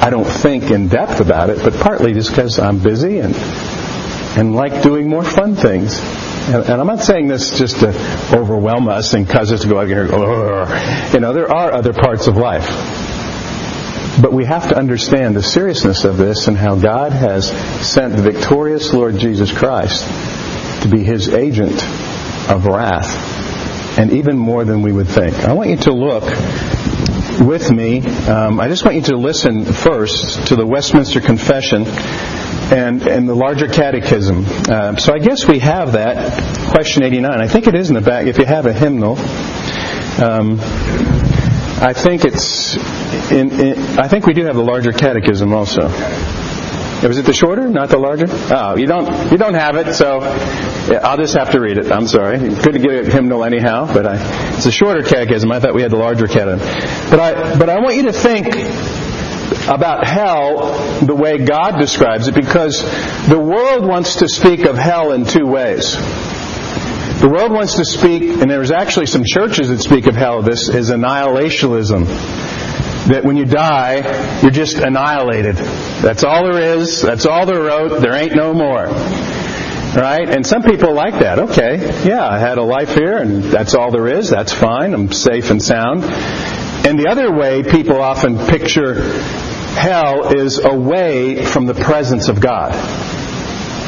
I 0.00 0.10
don't 0.10 0.26
think 0.26 0.70
in 0.70 0.88
depth 0.88 1.20
about 1.20 1.50
it, 1.50 1.62
but 1.62 1.74
partly 1.74 2.12
just 2.12 2.30
because 2.30 2.58
I'm 2.58 2.78
busy 2.78 3.18
and 3.18 3.34
and 4.36 4.54
like 4.54 4.82
doing 4.82 5.08
more 5.08 5.24
fun 5.24 5.54
things. 5.54 5.98
And, 5.98 6.64
and 6.64 6.80
I'm 6.80 6.86
not 6.86 7.00
saying 7.00 7.28
this 7.28 7.58
just 7.58 7.80
to 7.80 7.88
overwhelm 8.36 8.88
us 8.88 9.14
and 9.14 9.28
cause 9.28 9.52
us 9.52 9.62
to 9.62 9.68
go 9.68 9.80
out 9.80 9.86
here 9.86 10.04
you 10.04 11.20
know, 11.20 11.32
there 11.32 11.50
are 11.50 11.72
other 11.72 11.92
parts 11.92 12.26
of 12.26 12.36
life. 12.36 12.68
But 14.20 14.32
we 14.32 14.44
have 14.44 14.68
to 14.68 14.76
understand 14.76 15.34
the 15.34 15.42
seriousness 15.42 16.04
of 16.04 16.16
this 16.16 16.48
and 16.48 16.56
how 16.56 16.76
God 16.76 17.12
has 17.12 17.50
sent 17.86 18.14
the 18.14 18.22
victorious 18.22 18.92
Lord 18.92 19.18
Jesus 19.18 19.50
Christ 19.52 20.04
to 20.82 20.88
be 20.88 21.02
his 21.02 21.28
agent 21.28 21.82
of 22.50 22.66
wrath. 22.66 23.33
And 23.98 24.12
even 24.12 24.36
more 24.36 24.64
than 24.64 24.82
we 24.82 24.92
would 24.92 25.08
think. 25.08 25.34
I 25.36 25.52
want 25.52 25.70
you 25.70 25.76
to 25.76 25.92
look 25.92 26.24
with 27.40 27.70
me. 27.70 28.00
Um, 28.26 28.60
I 28.60 28.68
just 28.68 28.84
want 28.84 28.96
you 28.96 29.02
to 29.02 29.16
listen 29.16 29.64
first 29.64 30.48
to 30.48 30.56
the 30.56 30.66
Westminster 30.66 31.20
Confession 31.20 31.84
and, 31.86 33.06
and 33.06 33.28
the 33.28 33.34
larger 33.34 33.68
catechism. 33.68 34.44
Uh, 34.46 34.96
so 34.96 35.12
I 35.12 35.18
guess 35.18 35.46
we 35.46 35.58
have 35.60 35.92
that, 35.92 36.70
question 36.70 37.02
89. 37.02 37.40
I 37.40 37.46
think 37.48 37.66
it 37.66 37.74
is 37.74 37.88
in 37.88 37.94
the 37.94 38.00
back 38.00 38.26
if 38.26 38.38
you 38.38 38.46
have 38.46 38.66
a 38.66 38.72
hymnal. 38.72 39.16
Um, 40.22 40.58
I 41.80 41.92
think 41.92 42.24
it's 42.24 42.76
in, 43.30 43.50
in, 43.52 43.78
I 43.98 44.08
think 44.08 44.26
we 44.26 44.32
do 44.32 44.44
have 44.44 44.56
the 44.56 44.62
larger 44.64 44.92
catechism 44.92 45.52
also. 45.52 45.88
Was 47.02 47.18
it 47.18 47.26
the 47.26 47.32
shorter, 47.32 47.68
not 47.68 47.90
the 47.90 47.98
larger? 47.98 48.26
Oh, 48.28 48.76
you 48.76 48.86
don't 48.86 49.30
you 49.30 49.36
don't 49.36 49.54
have 49.54 49.76
it, 49.76 49.94
so 49.94 50.20
I'll 50.20 51.16
just 51.16 51.34
have 51.34 51.50
to 51.50 51.60
read 51.60 51.76
it. 51.76 51.92
I'm 51.92 52.06
sorry. 52.06 52.38
Couldn't 52.38 52.82
get 52.82 53.06
a 53.06 53.10
hymnal 53.10 53.44
anyhow, 53.44 53.92
but 53.92 54.06
I, 54.06 54.54
it's 54.54 54.66
a 54.66 54.72
shorter 54.72 55.02
catechism. 55.02 55.52
I 55.52 55.60
thought 55.60 55.74
we 55.74 55.82
had 55.82 55.90
the 55.90 55.96
larger 55.96 56.26
catechism. 56.26 56.60
But 57.10 57.20
I 57.20 57.58
but 57.58 57.68
I 57.68 57.80
want 57.80 57.96
you 57.96 58.04
to 58.04 58.12
think 58.12 58.54
about 59.68 60.06
hell 60.06 61.00
the 61.00 61.14
way 61.14 61.38
God 61.38 61.78
describes 61.78 62.28
it 62.28 62.34
because 62.34 62.82
the 63.28 63.38
world 63.38 63.86
wants 63.86 64.16
to 64.16 64.28
speak 64.28 64.66
of 64.66 64.76
hell 64.76 65.12
in 65.12 65.24
two 65.24 65.46
ways. 65.46 65.96
The 67.20 67.30
world 67.30 67.52
wants 67.52 67.76
to 67.76 67.84
speak, 67.84 68.22
and 68.22 68.50
there's 68.50 68.70
actually 68.70 69.06
some 69.06 69.24
churches 69.24 69.68
that 69.68 69.78
speak 69.80 70.06
of 70.06 70.14
hell, 70.14 70.42
this 70.42 70.68
is 70.68 70.90
annihilationism. 70.90 72.06
That 73.08 73.22
when 73.24 73.36
you 73.36 73.44
die, 73.44 74.40
you're 74.40 74.50
just 74.50 74.76
annihilated. 74.78 75.56
That's 75.56 76.24
all 76.24 76.44
there 76.44 76.78
is. 76.78 77.02
That's 77.02 77.26
all 77.26 77.44
there 77.44 77.62
wrote. 77.62 78.00
There 78.00 78.14
ain't 78.14 78.34
no 78.34 78.54
more. 78.54 78.86
Right? 79.94 80.28
And 80.28 80.44
some 80.44 80.62
people 80.62 80.92
like 80.92 81.20
that. 81.20 81.38
Okay, 81.38 81.76
yeah, 82.04 82.26
I 82.26 82.38
had 82.38 82.58
a 82.58 82.62
life 82.62 82.94
here 82.94 83.18
and 83.18 83.44
that's 83.44 83.74
all 83.74 83.92
there 83.92 84.08
is. 84.08 84.28
That's 84.28 84.52
fine. 84.52 84.92
I'm 84.92 85.12
safe 85.12 85.50
and 85.50 85.62
sound. 85.62 86.02
And 86.86 86.98
the 86.98 87.08
other 87.08 87.32
way 87.32 87.62
people 87.62 88.00
often 88.00 88.36
picture 88.46 88.94
hell 89.74 90.36
is 90.36 90.58
away 90.58 91.44
from 91.44 91.66
the 91.66 91.74
presence 91.74 92.28
of 92.28 92.40
God. 92.40 92.74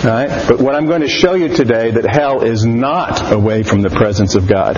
Right? 0.04 0.28
But 0.46 0.60
what 0.60 0.74
I'm 0.74 0.86
going 0.86 1.00
to 1.00 1.08
show 1.08 1.34
you 1.34 1.48
today 1.48 1.90
that 1.90 2.04
hell 2.04 2.42
is 2.42 2.64
not 2.64 3.32
away 3.32 3.62
from 3.62 3.82
the 3.82 3.90
presence 3.90 4.34
of 4.34 4.46
God. 4.46 4.76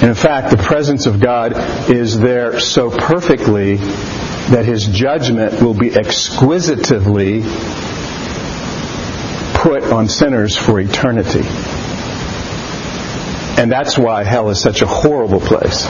And 0.00 0.10
in 0.10 0.14
fact, 0.14 0.50
the 0.50 0.62
presence 0.62 1.06
of 1.06 1.20
God 1.20 1.52
is 1.90 2.18
there 2.18 2.58
so 2.58 2.90
perfectly 2.90 3.76
that 3.76 4.64
his 4.64 4.86
judgment 4.86 5.62
will 5.62 5.74
be 5.74 5.94
exquisitely 5.94 7.42
put 9.54 9.84
on 9.84 10.08
sinners 10.08 10.56
for 10.56 10.78
eternity. 10.78 11.44
And 13.56 13.70
that's 13.70 13.96
why 13.96 14.24
hell 14.24 14.50
is 14.50 14.60
such 14.60 14.82
a 14.82 14.86
horrible 14.86 15.40
place. 15.40 15.86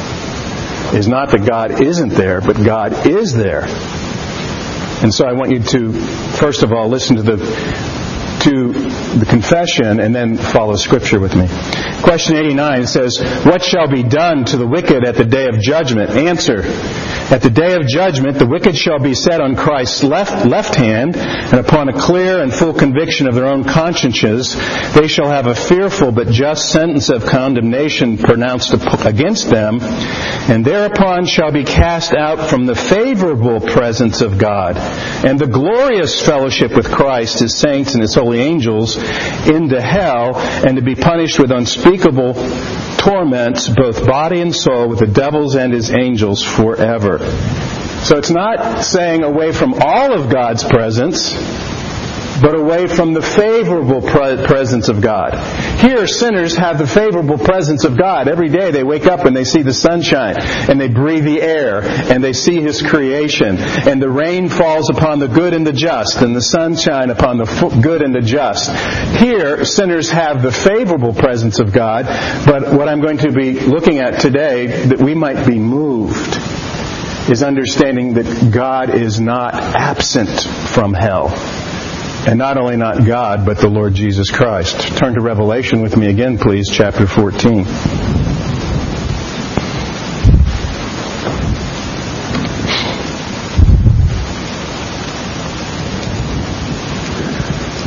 Is 0.94 1.08
not 1.08 1.30
that 1.30 1.44
God 1.44 1.82
isn't 1.82 2.10
there, 2.10 2.40
but 2.40 2.62
God 2.62 3.06
is 3.06 3.32
there. 3.34 3.64
And 5.02 5.12
so 5.12 5.26
I 5.26 5.32
want 5.32 5.50
you 5.50 5.60
to, 5.60 5.92
first 5.92 6.62
of 6.62 6.72
all, 6.72 6.88
listen 6.88 7.16
to 7.16 7.22
the 7.22 8.03
to 8.44 8.72
the 8.72 9.26
confession 9.28 10.00
and 10.00 10.14
then 10.14 10.36
follow 10.36 10.76
scripture 10.76 11.20
with 11.20 11.34
me. 11.34 11.46
Question 12.02 12.36
89 12.36 12.86
says, 12.86 13.18
What 13.44 13.62
shall 13.62 13.88
be 13.88 14.02
done 14.02 14.44
to 14.46 14.56
the 14.56 14.66
wicked 14.66 15.06
at 15.06 15.16
the 15.16 15.24
day 15.24 15.46
of 15.48 15.60
judgment? 15.60 16.10
Answer. 16.10 16.62
At 17.30 17.40
the 17.40 17.48
day 17.48 17.72
of 17.74 17.86
judgment, 17.86 18.38
the 18.38 18.46
wicked 18.46 18.76
shall 18.76 18.98
be 18.98 19.14
set 19.14 19.40
on 19.40 19.56
Christ's 19.56 20.04
left, 20.04 20.44
left 20.44 20.74
hand, 20.74 21.16
and 21.16 21.58
upon 21.58 21.88
a 21.88 21.98
clear 21.98 22.42
and 22.42 22.52
full 22.52 22.74
conviction 22.74 23.26
of 23.26 23.34
their 23.34 23.46
own 23.46 23.64
consciences, 23.64 24.54
they 24.92 25.08
shall 25.08 25.28
have 25.28 25.46
a 25.46 25.54
fearful 25.54 26.12
but 26.12 26.28
just 26.28 26.70
sentence 26.70 27.08
of 27.08 27.24
condemnation 27.24 28.18
pronounced 28.18 28.74
against 29.06 29.48
them, 29.48 29.78
and 29.80 30.66
thereupon 30.66 31.24
shall 31.24 31.50
be 31.50 31.64
cast 31.64 32.12
out 32.12 32.50
from 32.50 32.66
the 32.66 32.74
favorable 32.74 33.58
presence 33.58 34.20
of 34.20 34.36
God, 34.36 34.76
and 34.76 35.38
the 35.38 35.46
glorious 35.46 36.20
fellowship 36.24 36.76
with 36.76 36.92
Christ, 36.92 37.38
his 37.38 37.56
saints, 37.56 37.94
and 37.94 38.02
his 38.02 38.14
holy 38.14 38.33
angels, 38.40 38.96
into 39.46 39.80
hell, 39.80 40.36
and 40.36 40.76
to 40.76 40.82
be 40.82 40.94
punished 40.94 41.38
with 41.38 41.50
unspeakable 41.50 42.34
torments, 42.98 43.68
both 43.68 44.06
body 44.06 44.40
and 44.40 44.54
soul, 44.54 44.88
with 44.88 44.98
the 44.98 45.06
devils 45.06 45.56
and 45.56 45.72
his 45.72 45.92
angels 45.92 46.42
forever. 46.42 47.18
So 48.04 48.18
it's 48.18 48.30
not 48.30 48.84
saying 48.84 49.22
away 49.22 49.52
from 49.52 49.74
all 49.74 50.12
of 50.12 50.30
God's 50.30 50.62
presence, 50.64 51.32
but 52.40 52.58
away 52.58 52.86
from 52.86 53.12
the 53.12 53.22
favorable 53.22 54.02
presence 54.02 54.88
of 54.88 55.00
God. 55.00 55.34
Here, 55.80 56.06
sinners 56.06 56.56
have 56.56 56.78
the 56.78 56.86
favorable 56.86 57.38
presence 57.38 57.84
of 57.84 57.96
God. 57.96 58.28
Every 58.28 58.48
day 58.48 58.70
they 58.70 58.84
wake 58.84 59.06
up 59.06 59.24
and 59.24 59.36
they 59.36 59.44
see 59.44 59.62
the 59.62 59.72
sunshine, 59.72 60.36
and 60.38 60.80
they 60.80 60.88
breathe 60.88 61.24
the 61.24 61.42
air, 61.42 61.82
and 61.82 62.22
they 62.22 62.32
see 62.32 62.60
His 62.60 62.82
creation, 62.82 63.56
and 63.58 64.00
the 64.00 64.10
rain 64.10 64.48
falls 64.48 64.90
upon 64.90 65.18
the 65.18 65.28
good 65.28 65.54
and 65.54 65.66
the 65.66 65.72
just, 65.72 66.22
and 66.22 66.34
the 66.34 66.42
sunshine 66.42 67.10
upon 67.10 67.38
the 67.38 67.80
good 67.82 68.02
and 68.02 68.14
the 68.14 68.20
just. 68.20 68.70
Here, 69.20 69.64
sinners 69.64 70.10
have 70.10 70.42
the 70.42 70.52
favorable 70.52 71.12
presence 71.12 71.60
of 71.60 71.72
God, 71.72 72.06
but 72.46 72.72
what 72.72 72.88
I'm 72.88 73.00
going 73.00 73.18
to 73.18 73.32
be 73.32 73.60
looking 73.60 73.98
at 73.98 74.20
today, 74.20 74.66
that 74.86 75.00
we 75.00 75.14
might 75.14 75.46
be 75.46 75.58
moved, 75.58 76.38
is 77.30 77.42
understanding 77.42 78.14
that 78.14 78.52
God 78.52 78.90
is 78.90 79.18
not 79.18 79.54
absent 79.54 80.28
from 80.30 80.92
hell. 80.92 81.28
And 82.26 82.38
not 82.38 82.56
only 82.56 82.76
not 82.76 83.04
God, 83.04 83.44
but 83.44 83.58
the 83.58 83.68
Lord 83.68 83.92
Jesus 83.92 84.30
Christ. 84.30 84.80
Turn 84.96 85.12
to 85.14 85.20
Revelation 85.20 85.82
with 85.82 85.94
me 85.96 86.08
again, 86.08 86.38
please, 86.38 86.70
chapter 86.72 87.06
14. 87.06 87.64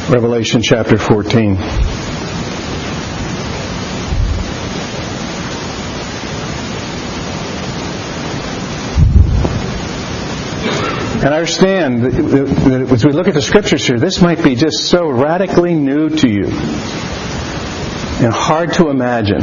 Revelation 0.10 0.62
chapter 0.62 0.98
14. 1.00 1.97
And 11.28 11.36
I 11.36 11.40
understand 11.40 12.04
that 12.04 12.88
as 12.90 13.06
we 13.06 13.12
look 13.12 13.28
at 13.28 13.34
the 13.34 13.42
scriptures 13.42 13.86
here, 13.86 14.00
this 14.00 14.22
might 14.22 14.42
be 14.42 14.56
just 14.56 14.86
so 14.86 15.10
radically 15.10 15.74
new 15.74 16.08
to 16.08 16.30
you 16.30 16.46
and 16.46 18.34
hard 18.34 18.72
to 18.76 18.90
imagine. 18.90 19.42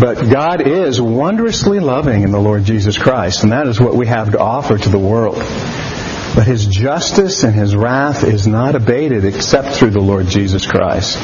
But 0.00 0.28
God 0.28 0.66
is 0.66 1.00
wondrously 1.00 1.78
loving 1.78 2.24
in 2.24 2.32
the 2.32 2.40
Lord 2.40 2.64
Jesus 2.64 2.98
Christ, 2.98 3.44
and 3.44 3.52
that 3.52 3.68
is 3.68 3.78
what 3.78 3.94
we 3.94 4.08
have 4.08 4.32
to 4.32 4.40
offer 4.40 4.76
to 4.76 4.88
the 4.88 4.98
world. 4.98 5.36
But 5.36 6.42
His 6.44 6.66
justice 6.66 7.44
and 7.44 7.54
His 7.54 7.76
wrath 7.76 8.24
is 8.24 8.48
not 8.48 8.74
abated 8.74 9.24
except 9.24 9.76
through 9.76 9.90
the 9.90 10.00
Lord 10.00 10.26
Jesus 10.26 10.66
Christ. 10.66 11.18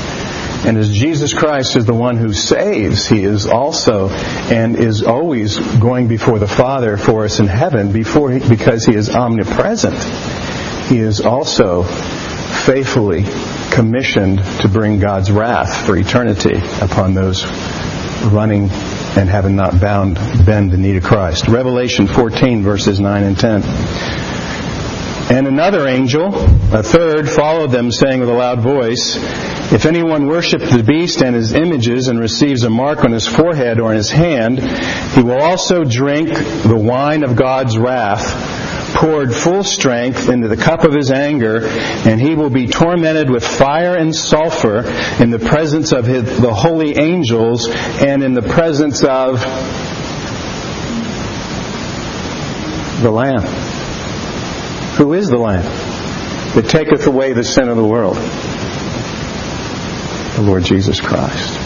And 0.64 0.79
as 0.79 0.90
Jesus 0.90 1.35
Christ 1.35 1.77
is 1.77 1.87
the 1.87 1.94
one 1.94 2.16
who 2.16 2.33
saves, 2.33 3.09
He 3.09 3.25
is 3.25 3.46
also 3.46 4.11
and 4.11 4.77
is 4.77 5.03
always 5.03 5.59
going 5.59 6.07
before 6.07 6.38
the 6.38 6.46
Father 6.46 6.96
for 6.96 7.25
us 7.25 7.40
in 7.40 7.46
heaven 7.46 7.90
before 7.90 8.31
he, 8.31 8.48
because 8.48 8.85
He 8.85 8.94
is 8.94 9.11
omnipresent. 9.11 9.98
He 10.88 10.98
is 10.98 11.20
also 11.20 11.83
faithfully 11.83 13.25
commissioned 13.72 14.38
to 14.61 14.68
bring 14.68 15.01
God's 15.01 15.33
wrath 15.33 15.85
for 15.85 15.96
eternity 15.96 16.61
upon 16.81 17.14
those 17.14 17.44
running 18.27 18.68
and 18.70 19.29
having 19.29 19.57
not 19.57 19.81
bound 19.81 20.14
bend 20.46 20.70
the 20.70 20.77
knee 20.77 20.92
to 20.92 21.01
Christ. 21.01 21.48
Revelation 21.48 22.07
14 22.07 22.62
verses 22.62 23.01
9 23.01 23.22
and 23.25 23.38
10. 23.38 23.62
And 25.33 25.47
another 25.47 25.88
angel, 25.88 26.27
a 26.75 26.83
third, 26.83 27.27
followed 27.27 27.71
them, 27.71 27.90
saying 27.90 28.21
with 28.21 28.29
a 28.29 28.35
loud 28.35 28.61
voice, 28.61 29.16
If 29.73 29.87
anyone 29.87 30.27
worships 30.27 30.71
the 30.71 30.83
beast 30.83 31.23
and 31.23 31.35
his 31.35 31.55
images 31.55 32.09
and 32.09 32.21
receives 32.21 32.64
a 32.64 32.68
mark 32.68 33.03
on 33.03 33.12
his 33.12 33.27
forehead 33.27 33.81
or 33.81 33.92
in 33.92 33.97
his 33.97 34.11
hand, 34.11 34.61
he 34.61 35.23
will 35.23 35.40
also 35.40 35.85
drink 35.85 36.29
the 36.35 36.77
wine 36.77 37.25
of 37.25 37.35
God's 37.35 37.79
wrath, 37.79 38.95
poured 38.95 39.35
full 39.35 39.64
strength 39.64 40.29
into 40.29 40.49
the 40.49 40.57
cup 40.59 40.85
of 40.85 40.92
his 40.92 41.11
anger, 41.11 41.66
and 41.66 42.21
he 42.21 42.35
will 42.35 42.51
be 42.51 42.66
tormented 42.66 43.31
with 43.31 43.42
fire 43.42 43.97
and 43.97 44.14
sulfur 44.14 44.81
in 45.18 45.31
the 45.31 45.38
presence 45.38 45.92
of 45.92 46.05
his, 46.05 46.42
the 46.42 46.53
holy 46.53 46.99
angels 46.99 47.71
and 47.71 48.23
in 48.23 48.35
the 48.35 48.42
presence 48.42 49.03
of 49.03 49.40
the 53.01 53.11
Lamb. 53.11 53.71
Who 54.96 55.14
is 55.14 55.28
the 55.28 55.38
Lamb 55.38 55.64
that 56.55 56.66
taketh 56.68 57.07
away 57.07 57.33
the 57.33 57.44
sin 57.44 57.68
of 57.68 57.76
the 57.76 57.85
world? 57.85 58.18
the 60.37 60.42
Lord 60.42 60.64
Jesus 60.64 61.00
Christ. 61.00 61.59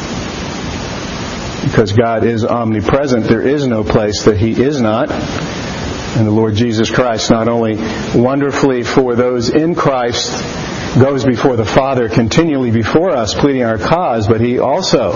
Because 1.64 1.92
God 1.92 2.24
is 2.24 2.44
omnipresent, 2.44 3.24
there 3.24 3.46
is 3.46 3.66
no 3.66 3.84
place 3.84 4.24
that 4.24 4.36
He 4.36 4.50
is 4.50 4.80
not. 4.80 5.10
And 5.10 6.26
the 6.26 6.32
Lord 6.32 6.54
Jesus 6.54 6.90
Christ, 6.90 7.30
not 7.30 7.48
only 7.48 7.76
wonderfully 8.14 8.82
for 8.82 9.14
those 9.14 9.50
in 9.50 9.74
Christ, 9.74 10.42
goes 10.98 11.24
before 11.24 11.56
the 11.56 11.64
Father 11.64 12.08
continually 12.08 12.70
before 12.70 13.10
us, 13.10 13.34
pleading 13.34 13.64
our 13.64 13.78
cause, 13.78 14.26
but 14.26 14.40
He 14.40 14.58
also 14.58 15.12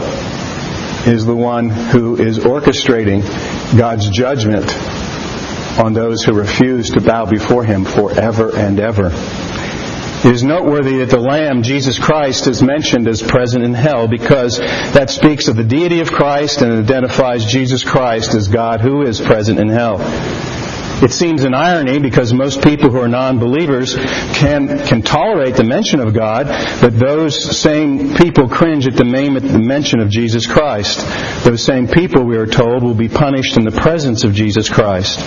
is 1.06 1.24
the 1.24 1.36
one 1.36 1.70
who 1.70 2.16
is 2.16 2.38
orchestrating 2.38 3.22
God's 3.76 4.08
judgment 4.10 4.70
on 5.80 5.92
those 5.92 6.22
who 6.22 6.34
refuse 6.34 6.90
to 6.90 7.00
bow 7.00 7.26
before 7.26 7.64
Him 7.64 7.84
forever 7.84 8.54
and 8.54 8.78
ever. 8.78 9.10
It 10.22 10.34
is 10.34 10.44
noteworthy 10.44 10.98
that 10.98 11.08
the 11.08 11.18
Lamb, 11.18 11.62
Jesus 11.62 11.98
Christ, 11.98 12.46
is 12.46 12.62
mentioned 12.62 13.08
as 13.08 13.22
present 13.22 13.64
in 13.64 13.72
hell 13.72 14.06
because 14.06 14.58
that 14.58 15.08
speaks 15.08 15.48
of 15.48 15.56
the 15.56 15.64
deity 15.64 16.00
of 16.00 16.12
Christ 16.12 16.60
and 16.60 16.78
identifies 16.78 17.46
Jesus 17.46 17.82
Christ 17.82 18.34
as 18.34 18.48
God 18.48 18.82
who 18.82 19.00
is 19.02 19.18
present 19.18 19.58
in 19.58 19.70
hell. 19.70 19.96
It 21.02 21.12
seems 21.12 21.44
an 21.44 21.54
irony 21.54 21.98
because 21.98 22.32
most 22.34 22.62
people 22.62 22.90
who 22.90 22.98
are 22.98 23.08
non-believers 23.08 23.94
can, 24.34 24.84
can 24.86 25.00
tolerate 25.00 25.56
the 25.56 25.64
mention 25.64 26.00
of 26.00 26.12
God, 26.12 26.46
but 26.80 26.98
those 26.98 27.58
same 27.58 28.14
people 28.16 28.48
cringe 28.48 28.86
at 28.86 28.96
the 28.96 29.04
name, 29.04 29.36
at 29.36 29.42
the 29.42 29.58
mention 29.58 30.00
of 30.00 30.10
Jesus 30.10 30.46
Christ. 30.46 30.98
Those 31.44 31.64
same 31.64 31.88
people, 31.88 32.24
we 32.24 32.36
are 32.36 32.46
told, 32.46 32.82
will 32.82 32.94
be 32.94 33.08
punished 33.08 33.56
in 33.56 33.64
the 33.64 33.70
presence 33.70 34.24
of 34.24 34.34
Jesus 34.34 34.68
Christ, 34.68 35.18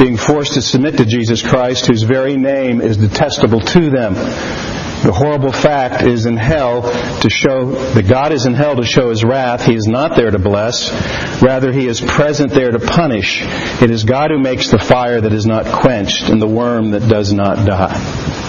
being 0.00 0.16
forced 0.16 0.54
to 0.54 0.62
submit 0.62 0.96
to 0.96 1.04
Jesus 1.04 1.42
Christ, 1.42 1.86
whose 1.86 2.02
very 2.02 2.36
name 2.36 2.80
is 2.80 2.96
detestable 2.96 3.60
to 3.60 3.90
them. 3.90 4.14
The 5.02 5.12
horrible 5.12 5.52
fact 5.52 6.02
is 6.02 6.26
in 6.26 6.36
hell 6.36 6.82
to 7.20 7.30
show 7.30 7.72
that 7.94 8.06
God 8.06 8.32
is 8.32 8.44
in 8.44 8.54
hell 8.54 8.76
to 8.76 8.84
show 8.84 9.08
his 9.10 9.24
wrath. 9.24 9.64
He 9.64 9.74
is 9.74 9.86
not 9.86 10.14
there 10.14 10.30
to 10.30 10.38
bless. 10.38 10.90
Rather, 11.42 11.72
he 11.72 11.86
is 11.86 12.00
present 12.00 12.52
there 12.52 12.70
to 12.70 12.78
punish. 12.78 13.40
It 13.82 13.90
is 13.90 14.04
God 14.04 14.30
who 14.30 14.38
makes 14.38 14.70
the 14.70 14.78
fire 14.78 15.20
that 15.20 15.32
is 15.32 15.46
not 15.46 15.64
quenched 15.64 16.28
and 16.28 16.40
the 16.40 16.46
worm 16.46 16.90
that 16.90 17.08
does 17.08 17.32
not 17.32 17.66
die. 17.66 18.39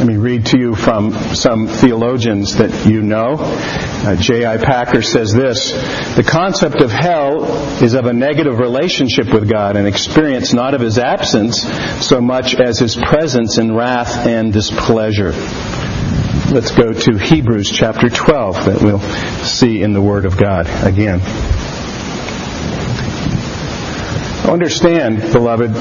Let 0.00 0.08
me 0.08 0.16
read 0.16 0.46
to 0.46 0.58
you 0.58 0.74
from 0.74 1.12
some 1.34 1.66
theologians 1.66 2.56
that 2.56 2.90
you 2.90 3.02
know. 3.02 3.36
Uh, 3.38 4.16
J.I. 4.16 4.56
Packer 4.56 5.02
says 5.02 5.34
this 5.34 5.72
The 6.16 6.24
concept 6.26 6.80
of 6.80 6.90
hell 6.90 7.44
is 7.82 7.92
of 7.92 8.06
a 8.06 8.14
negative 8.14 8.60
relationship 8.60 9.30
with 9.30 9.46
God, 9.46 9.76
an 9.76 9.84
experience 9.84 10.54
not 10.54 10.72
of 10.72 10.80
his 10.80 10.98
absence 10.98 11.60
so 12.02 12.18
much 12.22 12.54
as 12.54 12.78
his 12.78 12.96
presence 12.96 13.58
in 13.58 13.76
wrath 13.76 14.26
and 14.26 14.54
displeasure. 14.54 15.32
Let's 16.50 16.70
go 16.70 16.94
to 16.94 17.18
Hebrews 17.18 17.70
chapter 17.70 18.08
12 18.08 18.64
that 18.64 18.82
we'll 18.82 19.00
see 19.44 19.82
in 19.82 19.92
the 19.92 20.00
Word 20.00 20.24
of 20.24 20.38
God 20.38 20.66
again. 20.82 21.20
Understand, 24.50 25.30
beloved, 25.30 25.72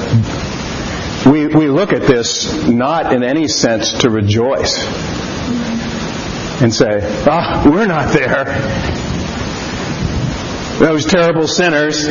we, 1.26 1.48
we 1.48 1.68
look 1.68 1.92
at 1.92 2.04
this 2.04 2.68
not 2.68 3.14
in 3.14 3.24
any 3.24 3.48
sense 3.48 3.94
to 4.00 4.10
rejoice 4.10 4.86
and 6.62 6.74
say, 6.74 7.00
ah, 7.28 7.64
oh, 7.66 7.72
we're 7.72 7.88
not 7.88 8.14
there. 8.14 8.46
Those 10.80 11.06
terrible 11.06 11.48
sinners. 11.48 12.06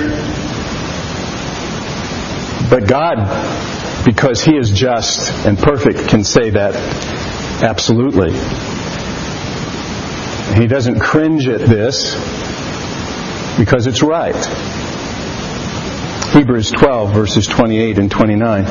But 2.71 2.87
God, 2.87 4.05
because 4.05 4.43
He 4.43 4.57
is 4.57 4.71
just 4.71 5.47
and 5.47 5.59
perfect, 5.59 6.09
can 6.09 6.23
say 6.23 6.51
that 6.51 6.75
absolutely. 7.63 8.33
He 10.61 10.67
doesn't 10.67 11.01
cringe 11.01 11.49
at 11.49 11.61
this 11.61 12.15
because 13.59 13.87
it's 13.87 14.03
right. 14.03 14.37
Hebrews 16.39 16.71
12, 16.71 17.15
verses 17.15 17.49
28 17.49 17.99
and 17.99 18.09
29. 18.09 18.65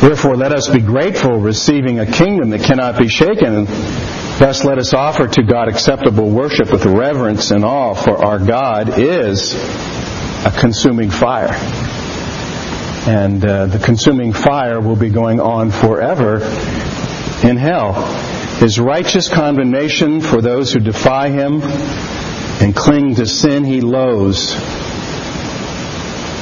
Therefore, 0.00 0.34
let 0.34 0.52
us 0.52 0.66
be 0.70 0.80
grateful, 0.80 1.36
receiving 1.36 1.98
a 1.98 2.06
kingdom 2.06 2.48
that 2.50 2.62
cannot 2.62 2.98
be 2.98 3.06
shaken. 3.06 3.66
Thus, 3.66 4.64
let 4.64 4.78
us 4.78 4.94
offer 4.94 5.28
to 5.28 5.42
God 5.42 5.68
acceptable 5.68 6.30
worship 6.30 6.72
with 6.72 6.86
reverence 6.86 7.50
and 7.50 7.66
awe, 7.66 7.92
for 7.92 8.24
our 8.24 8.38
God 8.38 8.98
is 8.98 9.52
a 10.46 10.54
consuming 10.58 11.10
fire. 11.10 11.52
And 13.06 13.44
uh, 13.44 13.66
the 13.66 13.78
consuming 13.78 14.32
fire 14.32 14.80
will 14.80 14.96
be 14.96 15.10
going 15.10 15.38
on 15.38 15.70
forever 15.70 16.36
in 17.46 17.58
hell. 17.58 17.92
His 18.56 18.80
righteous 18.80 19.28
condemnation 19.28 20.22
for 20.22 20.40
those 20.40 20.72
who 20.72 20.80
defy 20.80 21.28
him 21.28 21.60
and 22.62 22.76
cling 22.76 23.16
to 23.16 23.26
sin 23.26 23.64
he 23.64 23.80
loathes. 23.80 24.54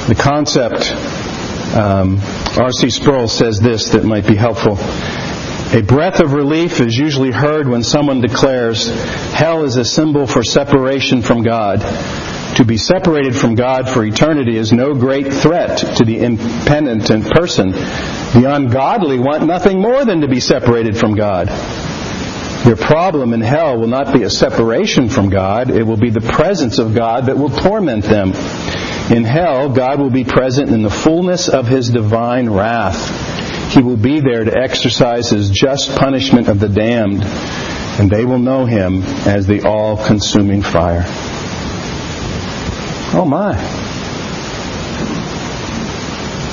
The 0.07 0.15
concept, 0.15 0.91
um, 1.75 2.19
R.C. 2.57 2.91
Sproul 2.91 3.27
says 3.27 3.59
this 3.59 3.89
that 3.89 4.03
might 4.03 4.27
be 4.27 4.35
helpful. 4.35 4.77
A 5.73 5.81
breath 5.81 6.19
of 6.19 6.33
relief 6.33 6.79
is 6.79 6.95
usually 6.95 7.31
heard 7.31 7.67
when 7.67 7.81
someone 7.81 8.21
declares, 8.21 8.87
Hell 9.31 9.63
is 9.63 9.77
a 9.77 9.85
symbol 9.85 10.27
for 10.27 10.43
separation 10.43 11.23
from 11.23 11.41
God. 11.41 11.79
To 12.57 12.65
be 12.65 12.77
separated 12.77 13.35
from 13.35 13.55
God 13.55 13.89
for 13.89 14.03
eternity 14.03 14.57
is 14.57 14.71
no 14.71 14.93
great 14.93 15.33
threat 15.33 15.77
to 15.97 16.05
the 16.05 16.19
impenitent 16.19 17.31
person. 17.31 17.71
The 17.71 18.53
ungodly 18.53 19.17
want 19.17 19.47
nothing 19.47 19.81
more 19.81 20.05
than 20.05 20.21
to 20.21 20.27
be 20.27 20.39
separated 20.39 20.97
from 20.97 21.15
God. 21.15 21.47
Your 22.65 22.75
problem 22.75 23.33
in 23.33 23.41
hell 23.41 23.79
will 23.79 23.87
not 23.87 24.13
be 24.13 24.21
a 24.21 24.29
separation 24.29 25.09
from 25.09 25.29
God, 25.29 25.71
it 25.71 25.83
will 25.83 25.97
be 25.97 26.11
the 26.11 26.21
presence 26.21 26.77
of 26.77 26.93
God 26.93 27.25
that 27.25 27.37
will 27.37 27.49
torment 27.49 28.03
them. 28.03 28.33
In 29.11 29.23
hell, 29.23 29.69
God 29.69 29.99
will 29.99 30.11
be 30.11 30.23
present 30.23 30.69
in 30.69 30.83
the 30.83 30.89
fullness 30.89 31.49
of 31.49 31.67
His 31.67 31.89
divine 31.89 32.49
wrath. 32.49 33.73
He 33.73 33.81
will 33.81 33.97
be 33.97 34.19
there 34.21 34.43
to 34.43 34.55
exercise 34.55 35.31
His 35.31 35.49
just 35.49 35.95
punishment 35.95 36.49
of 36.49 36.59
the 36.59 36.69
damned, 36.69 37.23
and 37.23 38.11
they 38.11 38.25
will 38.25 38.39
know 38.39 38.65
Him 38.65 39.01
as 39.25 39.47
the 39.47 39.67
all 39.67 39.97
consuming 39.97 40.61
fire. 40.61 41.03
Oh 43.13 43.25
my. 43.27 43.55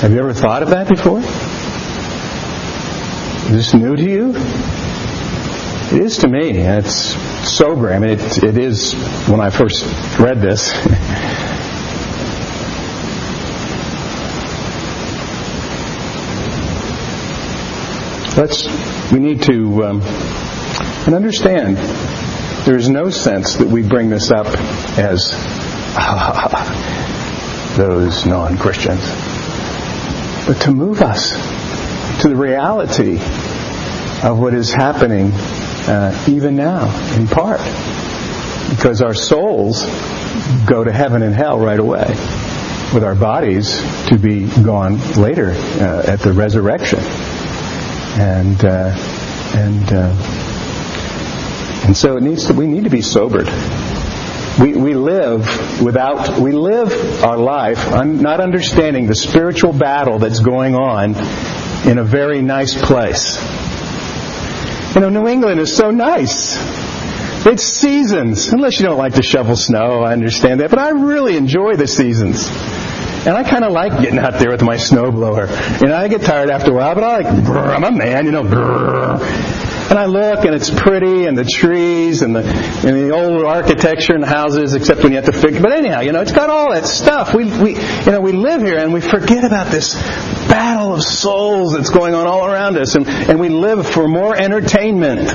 Have 0.01 0.11
you 0.11 0.19
ever 0.19 0.33
thought 0.33 0.63
of 0.63 0.69
that 0.71 0.89
before? 0.89 1.19
Is 3.49 3.55
this 3.55 3.73
new 3.73 3.95
to 3.95 4.03
you? 4.03 4.78
It 5.91 6.03
is 6.03 6.19
to 6.19 6.27
me. 6.27 6.51
It's 6.51 7.15
sobering. 7.49 7.95
I 7.95 7.99
mean, 7.99 8.11
it, 8.11 8.43
it 8.43 8.59
is 8.59 8.93
when 9.27 9.39
I 9.39 9.49
first 9.49 9.83
read 10.19 10.39
this. 10.39 10.71
Let's. 18.37 18.67
We 19.11 19.17
need 19.17 19.41
to 19.43 19.85
um, 19.85 20.01
and 21.07 21.15
understand. 21.15 21.77
There 22.67 22.77
is 22.77 22.87
no 22.87 23.09
sense 23.09 23.55
that 23.55 23.67
we 23.67 23.81
bring 23.81 24.09
this 24.09 24.29
up 24.29 24.45
as 24.45 25.31
those 27.77 28.27
non-Christians, 28.27 29.01
but 30.45 30.61
to 30.65 30.71
move 30.71 31.01
us 31.01 31.31
to 32.21 32.29
the 32.29 32.35
reality 32.35 33.15
of 34.21 34.37
what 34.37 34.53
is 34.53 34.71
happening 34.71 35.31
uh, 35.89 36.25
even 36.29 36.55
now, 36.55 36.85
in 37.15 37.27
part. 37.27 37.59
Because 38.69 39.01
our 39.01 39.15
souls 39.15 39.83
go 40.67 40.83
to 40.83 40.91
heaven 40.91 41.23
and 41.23 41.33
hell 41.33 41.57
right 41.57 41.79
away, 41.79 42.07
with 42.93 43.03
our 43.03 43.15
bodies 43.15 43.81
to 44.09 44.17
be 44.17 44.47
gone 44.63 44.99
later 45.15 45.49
uh, 45.49 46.03
at 46.05 46.19
the 46.19 46.31
resurrection. 46.31 46.99
And 48.19 48.63
uh, 48.63 48.95
and 49.55 49.91
uh, 49.91 50.13
and 51.85 51.97
so 51.97 52.17
it 52.17 52.23
needs 52.23 52.45
to. 52.45 52.53
We 52.53 52.67
need 52.67 52.83
to 52.83 52.89
be 52.91 53.01
sobered. 53.01 53.49
We, 54.59 54.73
we 54.73 54.93
live 54.93 55.81
without, 55.81 56.37
we 56.37 56.51
live 56.51 57.23
our 57.23 57.37
life 57.37 57.91
not 58.05 58.41
understanding 58.41 59.07
the 59.07 59.15
spiritual 59.15 59.71
battle 59.71 60.19
that's 60.19 60.41
going 60.41 60.75
on 60.75 61.15
in 61.87 61.97
a 61.97 62.03
very 62.03 62.41
nice 62.41 62.73
place. 62.73 63.37
You 64.95 65.01
know, 65.01 65.09
New 65.09 65.27
England 65.27 65.59
is 65.59 65.75
so 65.75 65.91
nice. 65.91 66.57
It's 67.45 67.63
seasons. 67.63 68.47
Unless 68.47 68.79
you 68.79 68.85
don't 68.85 68.97
like 68.97 69.13
to 69.13 69.21
shovel 69.21 69.55
snow, 69.55 70.01
I 70.03 70.13
understand 70.13 70.59
that. 70.59 70.69
But 70.69 70.79
I 70.79 70.89
really 70.89 71.37
enjoy 71.37 71.75
the 71.75 71.87
seasons. 71.87 72.49
And 73.25 73.29
I 73.29 73.43
kind 73.43 73.63
of 73.63 73.71
like 73.71 74.01
getting 74.01 74.17
out 74.17 74.39
there 74.39 74.49
with 74.49 74.61
my 74.61 74.77
snowblower. 74.77 75.81
You 75.81 75.87
know, 75.87 75.95
I 75.95 76.07
get 76.07 76.21
tired 76.21 76.49
after 76.49 76.71
a 76.71 76.73
while, 76.73 76.95
but 76.95 77.03
I 77.03 77.19
like, 77.19 77.27
I'm 77.27 77.83
a 77.83 77.91
man, 77.91 78.25
you 78.25 78.31
know. 78.31 78.43
And 79.89 79.97
I 79.97 80.05
look 80.05 80.45
and 80.45 80.53
it's 80.53 80.69
pretty 80.69 81.25
and 81.25 81.37
the 81.37 81.43
trees 81.43 82.21
and 82.21 82.35
the 82.35 82.43
and 82.43 82.95
the 82.95 83.11
old 83.11 83.43
architecture 83.43 84.13
and 84.13 84.23
the 84.23 84.27
houses, 84.27 84.73
except 84.75 85.03
when 85.03 85.11
you 85.11 85.17
have 85.17 85.25
to 85.25 85.31
figure. 85.31 85.61
But 85.61 85.73
anyhow, 85.73 86.01
you 86.01 86.11
know, 86.11 86.21
it's 86.21 86.31
got 86.31 86.49
all 86.49 86.73
that 86.73 86.85
stuff. 86.85 87.33
We 87.33 87.45
we 87.45 87.75
you 87.75 88.11
know 88.11 88.21
we 88.21 88.31
live 88.31 88.61
here 88.61 88.77
and 88.77 88.93
we 88.93 89.01
forget 89.01 89.43
about 89.43 89.71
this 89.71 89.95
battle 90.47 90.93
of 90.93 91.03
souls 91.03 91.73
that's 91.73 91.89
going 91.89 92.13
on 92.13 92.27
all 92.27 92.45
around 92.45 92.77
us, 92.77 92.95
and 92.95 93.07
and 93.07 93.39
we 93.39 93.49
live 93.49 93.87
for 93.87 94.07
more 94.07 94.35
entertainment. 94.35 95.29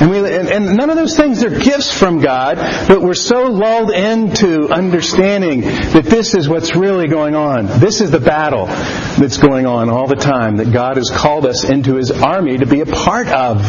And, 0.00 0.10
we, 0.10 0.18
and, 0.18 0.48
and, 0.48 0.76
none 0.76 0.88
of 0.88 0.96
those 0.96 1.14
things 1.14 1.44
are 1.44 1.50
gifts 1.50 1.92
from 1.92 2.20
God, 2.20 2.56
but 2.88 3.02
we're 3.02 3.12
so 3.12 3.48
lulled 3.48 3.90
into 3.90 4.70
understanding 4.70 5.60
that 5.60 6.04
this 6.04 6.34
is 6.34 6.48
what's 6.48 6.74
really 6.74 7.06
going 7.06 7.34
on. 7.34 7.66
This 7.66 8.00
is 8.00 8.10
the 8.10 8.18
battle 8.18 8.64
that's 8.64 9.36
going 9.36 9.66
on 9.66 9.90
all 9.90 10.06
the 10.06 10.16
time 10.16 10.56
that 10.56 10.72
God 10.72 10.96
has 10.96 11.10
called 11.10 11.44
us 11.44 11.68
into 11.68 11.96
His 11.96 12.10
army 12.10 12.56
to 12.56 12.66
be 12.66 12.80
a 12.80 12.86
part 12.86 13.28
of. 13.28 13.60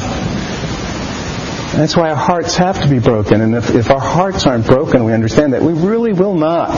That's 1.73 1.97
why 1.97 2.09
our 2.11 2.15
hearts 2.15 2.55
have 2.55 2.81
to 2.81 2.87
be 2.87 2.99
broken. 2.99 3.41
And 3.41 3.53
if, 3.55 3.75
if 3.75 3.91
our 3.91 3.99
hearts 3.99 4.45
aren't 4.45 4.65
broken, 4.65 5.03
we 5.03 5.13
understand 5.13 5.51
that 5.51 5.61
we 5.61 5.73
really 5.73 6.13
will 6.13 6.35
not. 6.35 6.69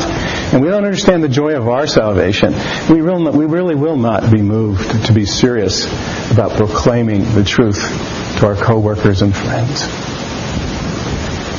And 0.51 0.63
we 0.63 0.69
don't 0.69 0.85
understand 0.85 1.23
the 1.23 1.29
joy 1.29 1.55
of 1.55 1.67
our 1.67 1.85
salvation. 1.85 2.53
We, 2.89 3.03
will 3.03 3.19
not, 3.19 3.35
we 3.35 3.45
really 3.45 3.75
will 3.75 3.97
not 3.97 4.31
be 4.31 4.41
moved 4.41 5.05
to 5.05 5.13
be 5.13 5.25
serious 5.25 5.85
about 6.31 6.57
proclaiming 6.57 7.35
the 7.35 7.43
truth 7.43 8.22
to 8.39 8.47
our 8.47 8.55
coworkers 8.55 9.21
and 9.21 9.35
friends. 9.35 9.81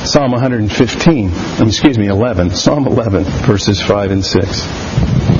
Psalm 0.09 0.31
115, 0.31 1.31
excuse 1.67 1.97
me, 1.97 2.07
11. 2.07 2.51
Psalm 2.51 2.87
11, 2.87 3.23
verses 3.23 3.81
5 3.81 4.11
and 4.11 4.23
6. 4.23 5.34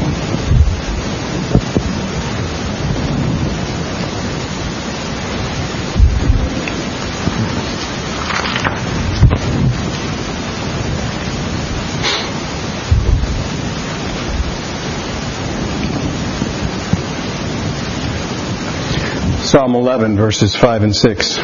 Psalm 19.56 19.74
11, 19.74 20.18
verses 20.18 20.54
5 20.54 20.84
and 20.84 20.94
6. 20.94 21.36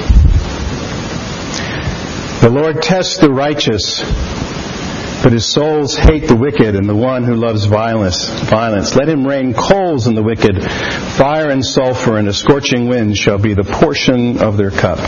The 2.42 2.50
Lord 2.52 2.82
tests 2.82 3.20
the 3.20 3.32
righteous, 3.32 4.02
but 5.24 5.32
his 5.32 5.46
souls 5.46 5.96
hate 5.96 6.28
the 6.28 6.36
wicked 6.36 6.76
and 6.76 6.90
the 6.90 6.94
one 6.94 7.24
who 7.24 7.36
loves 7.36 7.64
violence. 7.64 8.28
Violence. 8.28 8.98
Let 8.98 9.08
him 9.08 9.26
rain 9.26 9.54
coals 9.54 10.08
on 10.08 10.16
the 10.16 10.24
wicked. 10.24 10.62
Fire 10.62 11.50
and 11.52 11.66
sulfur 11.66 12.18
and 12.18 12.28
a 12.28 12.34
scorching 12.34 12.90
wind 12.90 13.16
shall 13.16 13.38
be 13.38 13.54
the 13.54 13.64
portion 13.64 14.44
of 14.44 14.58
their 14.58 14.72
cup. 14.72 15.00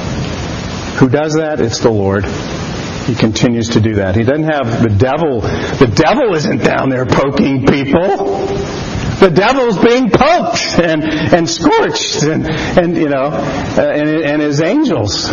Who 1.00 1.10
does 1.10 1.34
that? 1.34 1.60
It's 1.60 1.80
the 1.80 1.92
Lord. 1.92 2.24
He 2.24 3.16
continues 3.16 3.68
to 3.72 3.82
do 3.82 3.96
that. 3.96 4.16
He 4.16 4.24
doesn't 4.24 4.46
have 4.46 4.82
the 4.82 4.96
devil. 4.98 5.42
The 5.42 5.92
devil 5.94 6.34
isn't 6.36 6.64
down 6.64 6.88
there 6.88 7.06
poking 7.06 7.66
people 7.66 8.83
the 9.24 9.30
devil's 9.30 9.78
being 9.78 10.10
poked 10.10 10.80
and, 10.80 11.04
and 11.04 11.50
scorched 11.50 12.24
and, 12.24 12.46
and 12.46 12.98
you 12.98 13.08
know, 13.08 13.32
uh, 13.32 13.82
and, 13.82 14.10
and 14.10 14.42
his 14.42 14.62
angels. 14.62 15.32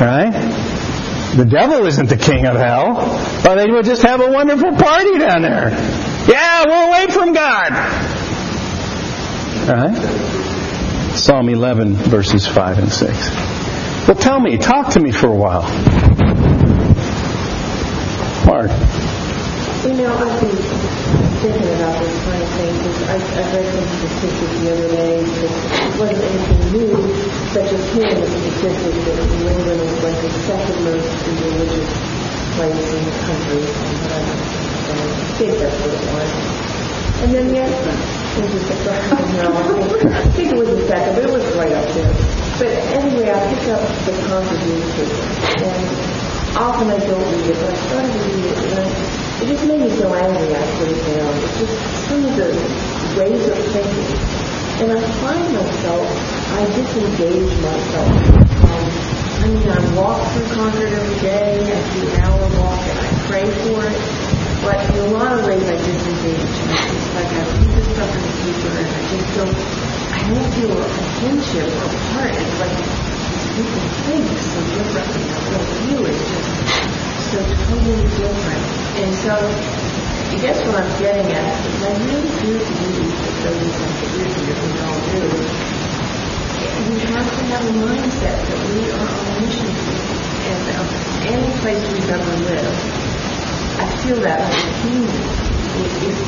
Right? 0.00 0.30
The 1.34 1.44
devil 1.44 1.86
isn't 1.86 2.08
the 2.08 2.16
king 2.16 2.46
of 2.46 2.54
hell. 2.54 2.98
Or 3.48 3.56
they 3.56 3.70
would 3.70 3.84
just 3.84 4.02
have 4.02 4.20
a 4.20 4.30
wonderful 4.30 4.76
party 4.76 5.18
down 5.18 5.42
there. 5.42 5.70
Yeah, 6.28 6.66
we're 6.66 6.88
away 6.88 7.06
from 7.08 7.32
God. 7.32 7.72
Right? 9.68 11.16
Psalm 11.16 11.48
11, 11.48 11.94
verses 11.94 12.46
5 12.46 12.78
and 12.78 12.92
6. 12.92 13.30
Well, 14.06 14.16
tell 14.16 14.38
me, 14.38 14.56
talk 14.56 14.92
to 14.92 15.00
me 15.00 15.10
for 15.10 15.26
a 15.26 15.34
while. 15.34 15.62
Mark. 18.46 18.70
You 19.84 19.94
know, 19.94 20.14
I've 20.14 20.40
been 20.40 20.89
thinking 21.40 21.72
about 21.74 21.96
this 21.98 22.16
kind 22.24 22.42
of 22.42 22.50
thing 22.60 22.72
because 22.76 23.00
I, 23.08 23.16
I 23.16 23.42
read 23.56 23.66
some 23.72 23.88
statistics 23.96 24.54
the 24.60 24.68
other 24.76 24.88
day 24.92 25.24
that 25.24 25.50
it 25.50 25.94
wasn't 25.96 26.20
anything 26.20 26.62
new, 26.76 26.96
but 27.56 27.64
Japan 27.64 28.12
was 28.20 28.30
statistics 28.30 29.00
that 29.08 29.16
New 29.24 29.48
England 29.48 29.80
was 29.80 29.96
like 30.04 30.18
the 30.20 30.32
second 30.44 30.76
most 30.84 31.08
religious 31.26 31.88
place 32.54 32.84
in 32.92 33.00
the 33.08 33.14
country. 33.24 33.62
And 34.90 34.98
I 35.00 35.24
think 35.40 35.52
that's 35.58 35.78
what 35.80 35.92
it 35.96 36.04
was. 36.12 36.30
And 37.20 37.30
then 37.34 37.54
yes, 37.54 37.72
it 37.72 38.48
was 38.52 38.64
the 38.68 38.76
first, 38.84 39.10
no, 39.36 39.52
I 39.52 39.62
think, 39.76 40.12
I 40.12 40.24
think 40.36 40.52
it 40.52 40.58
was 40.58 40.68
the 40.68 40.86
second, 40.88 41.14
but 41.16 41.24
it 41.24 41.32
was 41.32 41.44
right 41.56 41.72
up 41.72 41.88
there. 41.92 42.12
But 42.60 42.72
anyway, 42.96 43.28
I 43.28 43.40
picked 43.52 43.68
up 43.68 43.80
the 44.04 44.12
Concord 44.28 44.60
newspaper, 44.60 45.24
and 45.64 46.56
often 46.56 46.88
I 46.88 46.98
don't 47.00 47.24
read 47.32 47.48
it, 47.48 47.56
but 47.56 47.70
I 47.70 47.76
started 47.88 48.12
to 48.12 48.18
read 48.28 48.44
it, 48.44 48.56
and 48.72 48.78
I 48.80 49.19
it 49.40 49.48
just 49.48 49.64
made 49.64 49.80
me 49.80 49.88
so 49.96 50.12
angry, 50.12 50.52
I 50.52 50.60
put 50.76 50.88
it. 50.88 51.00
It's 51.00 51.58
just 51.60 51.72
some 52.08 52.24
of 52.28 52.36
the 52.36 52.52
ways 53.16 53.40
of 53.48 53.56
thinking. 53.72 54.12
And 54.84 54.92
I 54.92 55.00
find 55.24 55.44
myself, 55.56 56.04
I 56.52 56.64
disengage 56.76 57.52
myself. 57.64 58.12
Um, 58.68 58.84
I 59.40 59.46
mean, 59.48 59.64
I 59.64 59.80
walk 59.96 60.20
through 60.32 60.48
Concord 60.52 60.92
every 60.92 61.20
day, 61.24 61.56
I 61.56 61.80
do 61.94 62.00
an 62.04 62.20
hour 62.20 62.40
walk, 62.60 62.84
and 62.84 62.98
I 63.00 63.08
pray 63.32 63.48
for 63.64 63.80
it. 63.88 63.96
But 64.60 64.76
in 64.92 65.00
a 65.00 65.10
lot 65.16 65.32
of 65.32 65.46
ways, 65.48 65.64
I 65.64 65.76
disengage. 65.88 66.36
It's 66.36 67.08
like 67.16 67.32
I 67.32 67.40
read 67.48 67.72
the 67.72 67.84
stuff 67.96 68.12
in 68.12 68.20
the 68.20 68.32
paper, 68.44 68.76
and 68.76 68.88
I 68.92 69.00
just 69.08 69.28
don't, 69.40 69.56
I 70.12 70.20
don't 70.28 70.50
feel 70.52 70.76
a 70.76 70.88
kinship 71.16 71.64
or 71.80 71.88
a 71.88 72.00
part. 72.12 72.32
It's 72.36 72.56
like 72.60 72.76
people 73.56 73.80
think 74.04 74.28
so 74.36 74.60
differently. 74.76 75.24
What 75.48 75.64
you 75.88 76.04
is 76.12 76.20
just 76.28 77.09
so 77.30 77.38
totally 77.38 78.02
different. 78.18 78.64
And 78.98 79.14
so 79.22 79.38
I 79.38 80.36
guess 80.42 80.58
what 80.66 80.82
I'm 80.82 80.90
getting 80.98 81.30
at 81.30 81.46
is 81.62 81.78
I 81.86 81.94
really 82.02 82.26
do 82.42 82.58
believe 82.58 83.14
that 83.22 83.34
those 83.46 83.70
that 83.70 84.10
live 84.18 84.34
here, 84.34 84.58
we 84.58 84.74
all 84.82 84.98
do, 85.14 85.22
we 86.90 86.98
have 87.06 87.30
to 87.30 87.42
have 87.54 87.62
a 87.62 87.74
mindset 87.86 88.34
that 88.34 88.60
we 88.74 88.82
are 88.90 89.06
on 89.06 89.22
a 89.30 89.46
mission 89.46 89.62
and 89.62 90.62
uh, 90.74 91.30
any 91.30 91.50
place 91.62 91.78
we've 91.94 92.10
ever 92.10 92.34
lived. 92.50 92.82
I 93.78 93.86
feel 94.02 94.18
that 94.26 94.40
as 94.42 94.50
a 94.50 94.72
human. 94.82 95.22
If, 95.86 96.10
if, 96.10 96.18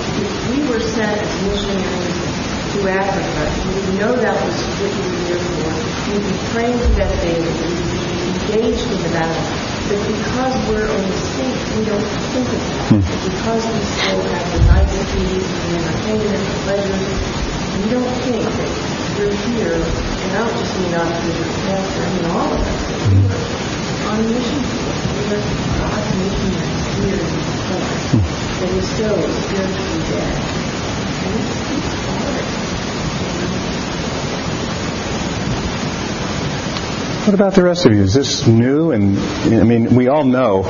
we 0.54 0.68
were 0.70 0.78
sent 0.78 1.18
as 1.18 1.32
missionaries 1.50 2.14
to 2.74 2.88
Africa, 2.88 3.90
we 3.90 3.98
know 3.98 4.14
that 4.14 4.38
was 4.38 4.54
what 4.78 4.92
we 4.94 5.02
were 5.02 5.26
here 5.26 5.42
for. 5.50 5.66
We'd 6.14 6.22
be 6.22 6.38
praying 6.54 6.78
for 6.78 6.94
that 6.94 7.10
daily. 7.22 7.42
We'd 7.42 8.54
be 8.54 8.62
engaged 8.62 8.86
in 8.86 9.02
the 9.02 9.08
battle. 9.18 9.71
But 9.88 9.98
because 10.06 10.54
we're 10.68 10.86
on 10.86 11.04
the 11.10 11.18
state, 11.32 11.58
we 11.76 11.84
don't 11.84 12.08
think 12.32 12.46
of 12.48 12.60
that. 12.62 12.86
Hmm. 12.88 13.02
Because 13.02 13.62
we 13.66 13.80
still 13.82 14.22
have 14.22 14.46
the 14.52 14.60
niceties 14.70 15.42
and 15.42 15.62
the 15.62 15.78
entertainment 15.82 16.38
and 16.38 16.56
pleasures, 16.62 17.42
we 17.82 17.90
don't 17.90 18.14
think 18.22 18.46
that 18.46 18.92
we're 19.18 19.36
here, 19.52 19.74
and 19.74 20.28
I 20.32 20.38
don't 20.38 20.56
just 20.56 20.74
mean 20.80 20.94
us 20.94 21.12
as 21.12 21.34
a 21.34 21.48
pastor, 21.66 22.02
I 22.02 22.10
mean 22.14 22.26
all 22.30 22.50
of 22.52 22.60
us, 22.62 22.80
that 22.88 23.02
we 23.10 23.20
are 23.26 23.42
on 24.08 24.20
a 24.20 24.26
mission 24.28 24.60
field. 24.70 24.96
We 25.18 25.34
are 25.34 25.44
God's 25.82 26.10
missionaries 26.16 26.86
here 27.02 27.18
in 27.18 27.32
this 27.36 27.58
place 27.66 28.12
hmm. 28.12 28.22
that 28.62 28.70
is 28.70 28.86
so 28.96 29.10
spiritually 29.18 30.02
dead. 30.08 30.36
And 31.22 31.34
it's, 31.42 31.58
it's 31.74 31.92
hard. 32.06 32.62
What 37.22 37.35
about 37.35 37.54
the 37.54 37.62
rest 37.62 37.87
of 37.87 37.92
you? 37.92 38.02
Is 38.02 38.14
this 38.14 38.48
new? 38.48 38.90
And 38.90 39.16
I 39.16 39.62
mean, 39.62 39.94
we 39.94 40.08
all 40.08 40.24
know 40.24 40.64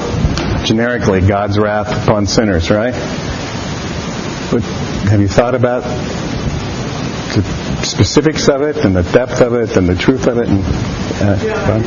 generically 0.67 1.23
God's 1.23 1.59
wrath 1.59 2.07
upon 2.07 2.27
sinners, 2.27 2.71
right? 2.71 2.93
But 4.51 4.61
have 5.09 5.23
you 5.23 5.29
thought 5.29 5.55
about 5.55 5.83
the 7.33 7.43
specifics 7.85 8.51
of 8.51 8.61
it 8.61 8.77
and 8.77 8.95
the 8.95 9.03
depth 9.03 9.41
of 9.41 9.55
it 9.55 9.79
and 9.79 9.89
the 9.89 9.95
truth 9.95 10.27
of 10.27 10.37
it? 10.37 10.49
And, 10.51 10.59
uh, 10.63 11.39
yeah, 11.43 11.81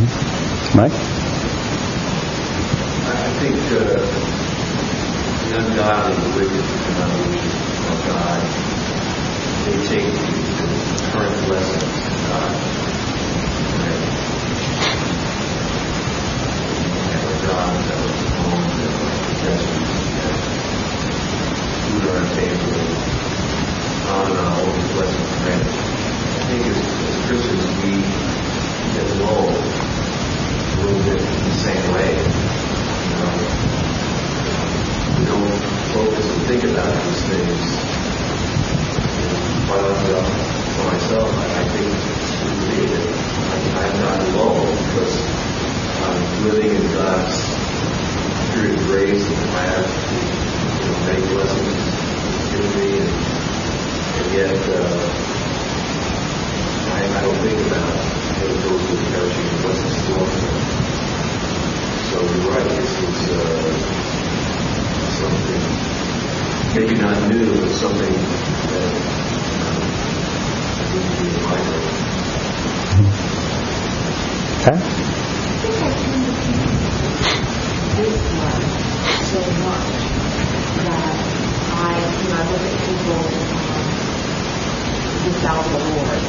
mm-hmm. 0.00 0.78
Mike? 0.78 1.11
Think 3.42 3.58
uh, 3.72 3.90
the 5.42 5.58
ungodly, 5.58 6.14
the 6.14 6.30
wicked, 6.38 6.62
the 6.62 6.94
of 7.90 7.98
God, 8.06 8.38
they 9.66 9.76
take 9.82 10.06
the 10.06 10.70
current 11.10 11.38
lessons 11.50 11.82
of 11.82 12.14
God. 12.30 12.54
And 17.10 17.22
a 17.26 17.38
God 17.42 17.74
that 17.82 17.98
was 17.98 18.14
food 21.90 22.04
table, 22.38 22.72
on. 24.06 24.30
I 26.30 26.46
think 26.46 26.62
as, 26.66 26.78
as 26.78 27.16
Christians, 27.26 27.66
we 27.82 27.92
get 28.94 29.06
lulled 29.18 29.58
a 30.70 30.80
little 30.80 31.02
bit 31.02 31.18
the 31.18 31.54
same 31.54 31.86
way 31.92 32.41
we 35.18 35.24
don't 35.26 35.58
focus 35.94 36.26
and 36.26 36.42
think 36.46 36.64
about 36.64 36.92
these 37.04 37.22
things. 37.28 37.62
Quite 39.66 39.80
honestly, 39.80 40.14
for 40.74 40.84
myself, 40.90 41.30
I, 41.30 41.64
think 41.72 41.90
that 42.90 43.06
I'm 43.78 43.96
not 44.00 44.20
alone 44.28 44.70
because 44.88 45.14
I'm 46.02 46.44
living 46.48 46.74
in 46.74 46.82
God's 46.92 47.52
of 48.52 48.78
grace 48.86 49.26
and 49.26 49.50
I 49.50 49.64
have 49.64 49.88
you 50.80 50.86
know, 50.86 50.98
many 51.06 51.22
blessings 51.34 51.82
in 52.54 52.64
me, 52.78 52.88
and, 53.00 53.10
and 54.18 54.28
yet 54.34 54.58
uh, 54.68 55.02
I, 56.92 57.18
I, 57.18 57.22
don't 57.22 57.38
think 57.38 57.58
about 57.66 57.92
those 58.40 58.82
who 58.88 58.94
are 58.96 59.10
perishing 59.10 59.62
blessings. 59.62 60.51
So 62.12 62.20
you're 62.20 62.44
right, 62.50 62.68
this 62.68 62.92
is 63.00 63.30
uh, 63.30 63.72
something 65.16 65.62
maybe 66.74 66.96
not 67.00 67.26
new, 67.26 67.58
but 67.58 67.72
something 67.72 68.12
that 68.12 68.92
uh, 68.92 69.72
um, 69.72 69.80
we 70.92 70.98
need 71.08 71.16
to 71.16 71.24
be 71.24 71.40
mindful 71.40 71.80
of. 71.80 71.96
Okay. 74.60 74.76
So 79.32 79.40
much 79.64 79.88
that 80.84 81.16
I, 81.72 81.96
you 82.20 82.28
know, 82.28 82.36
I 82.36 82.44
look 82.52 82.60
at 82.60 82.76
people 82.92 83.24
without 85.24 85.64
the 85.72 85.80
Lord 85.96 86.20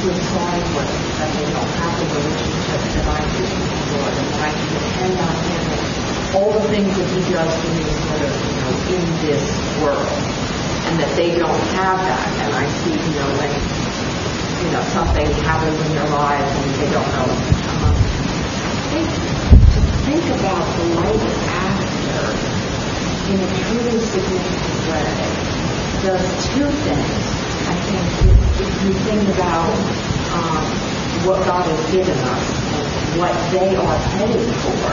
I 0.00 0.02
feel 0.02 0.16
for 0.16 0.80
them 0.80 1.04
that 1.20 1.28
they 1.36 1.44
don't 1.52 1.72
have 1.76 1.92
the 2.00 2.08
relationship 2.08 2.80
that 2.96 3.04
I 3.04 3.20
the 3.20 4.00
Lord, 4.00 4.16
and 4.16 4.32
I 4.40 4.48
can 4.48 4.68
depend 4.72 5.12
on 5.20 5.34
Him 5.44 5.60
and 5.76 6.36
all 6.40 6.52
the 6.56 6.64
things 6.72 6.88
that 6.96 7.04
He 7.04 7.20
does 7.28 7.52
for 7.52 7.68
me 7.76 7.84
sort 8.08 8.24
of, 8.24 8.32
you 8.32 8.56
know, 8.64 8.72
in 8.96 9.04
this 9.20 9.44
world, 9.76 10.08
and 10.88 10.96
that 11.04 11.12
they 11.20 11.36
don't 11.36 11.60
have 11.76 12.00
that, 12.00 12.32
and 12.40 12.48
I 12.48 12.64
see, 12.80 12.96
you 12.96 13.12
know, 13.20 13.28
when 13.44 13.52
you 14.64 14.72
know, 14.72 14.80
something 14.96 15.28
happens 15.44 15.76
in 15.84 15.92
their 15.92 16.08
lives 16.08 16.48
and 16.48 16.70
they 16.80 16.88
don't 16.88 17.10
know. 17.20 17.28
Um, 17.28 17.92
think 18.88 19.04
to 19.04 19.80
think 20.08 20.24
about 20.40 20.64
the 20.80 20.84
life 20.96 21.28
after 21.60 22.24
in 23.28 23.36
a 23.36 23.50
truly 23.68 24.00
significant 24.00 24.80
way 24.88 25.12
does 26.08 26.24
two 26.56 26.72
things. 26.88 27.20
I 27.68 27.76
think 27.84 28.39
if, 28.58 28.82
you 28.84 28.92
think 29.04 29.28
about 29.36 29.70
um, 30.34 30.64
what 31.26 31.44
God 31.46 31.66
has 31.66 31.92
given 31.92 32.18
us 32.18 32.46
and 32.96 33.20
what 33.20 33.34
they 33.52 33.76
are 33.76 33.98
headed 34.18 34.46
for, 34.64 34.90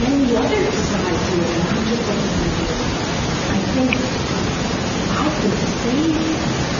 then 0.00 0.26
the 0.26 0.36
other 0.38 0.72
side 0.72 1.18
to 1.18 1.32
it, 1.36 1.50
and 1.50 1.68
I'm 1.68 1.84
just 1.88 2.02
looking 2.08 2.30
at 2.40 2.52
this, 2.56 2.78
I 3.48 3.58
think 3.74 3.90
I 5.12 5.26
could 5.40 5.56
save 5.84 6.14
them 6.14 6.70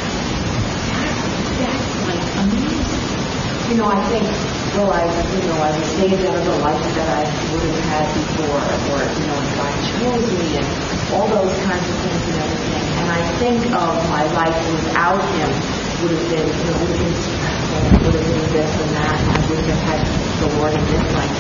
that's 1.61 1.92
like 2.09 2.25
amazing. 2.40 3.70
You 3.70 3.77
know, 3.77 3.88
I 3.88 4.01
think, 4.09 4.25
well, 4.75 4.90
I, 4.90 5.05
you 5.05 5.49
know, 5.49 5.61
I 5.61 5.77
was 5.77 5.87
saved 6.01 6.25
out 6.25 6.37
of 6.37 6.44
the 6.44 6.57
life 6.59 6.83
that 6.96 7.09
I 7.09 7.23
would 7.53 7.62
have 7.62 7.85
had 7.85 8.09
before, 8.16 8.64
or, 8.90 9.01
you 9.20 9.27
know, 9.29 9.38
God 9.61 9.77
chose 10.01 10.27
me, 10.33 10.57
and 10.57 10.68
all 11.12 11.29
those 11.29 11.55
kinds 11.62 11.88
of 11.88 11.96
things 12.01 12.23
and 12.29 12.37
everything. 12.37 13.00
I 13.11 13.23
think 13.38 13.61
of 13.75 13.92
my 14.09 14.25
life 14.33 14.57
without 14.73 15.20
Him 15.35 15.51
would 16.03 16.12
have 16.16 16.27
been, 16.31 16.46
you 16.46 16.64
know, 16.64 16.79
would 16.81 16.90
have 16.90 17.03
been 17.03 17.40
would 18.05 18.14
have 18.14 18.25
been 18.25 18.53
this 18.53 18.73
and 18.81 18.90
that, 18.96 19.16
and 19.20 19.31
I 19.37 19.40
wouldn't 19.51 19.68
have 19.68 19.85
had 19.85 20.01
the 20.40 20.49
Lord 20.57 20.73
in 20.73 20.85
this 20.88 21.07
life. 21.14 21.37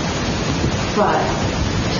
But 0.94 1.22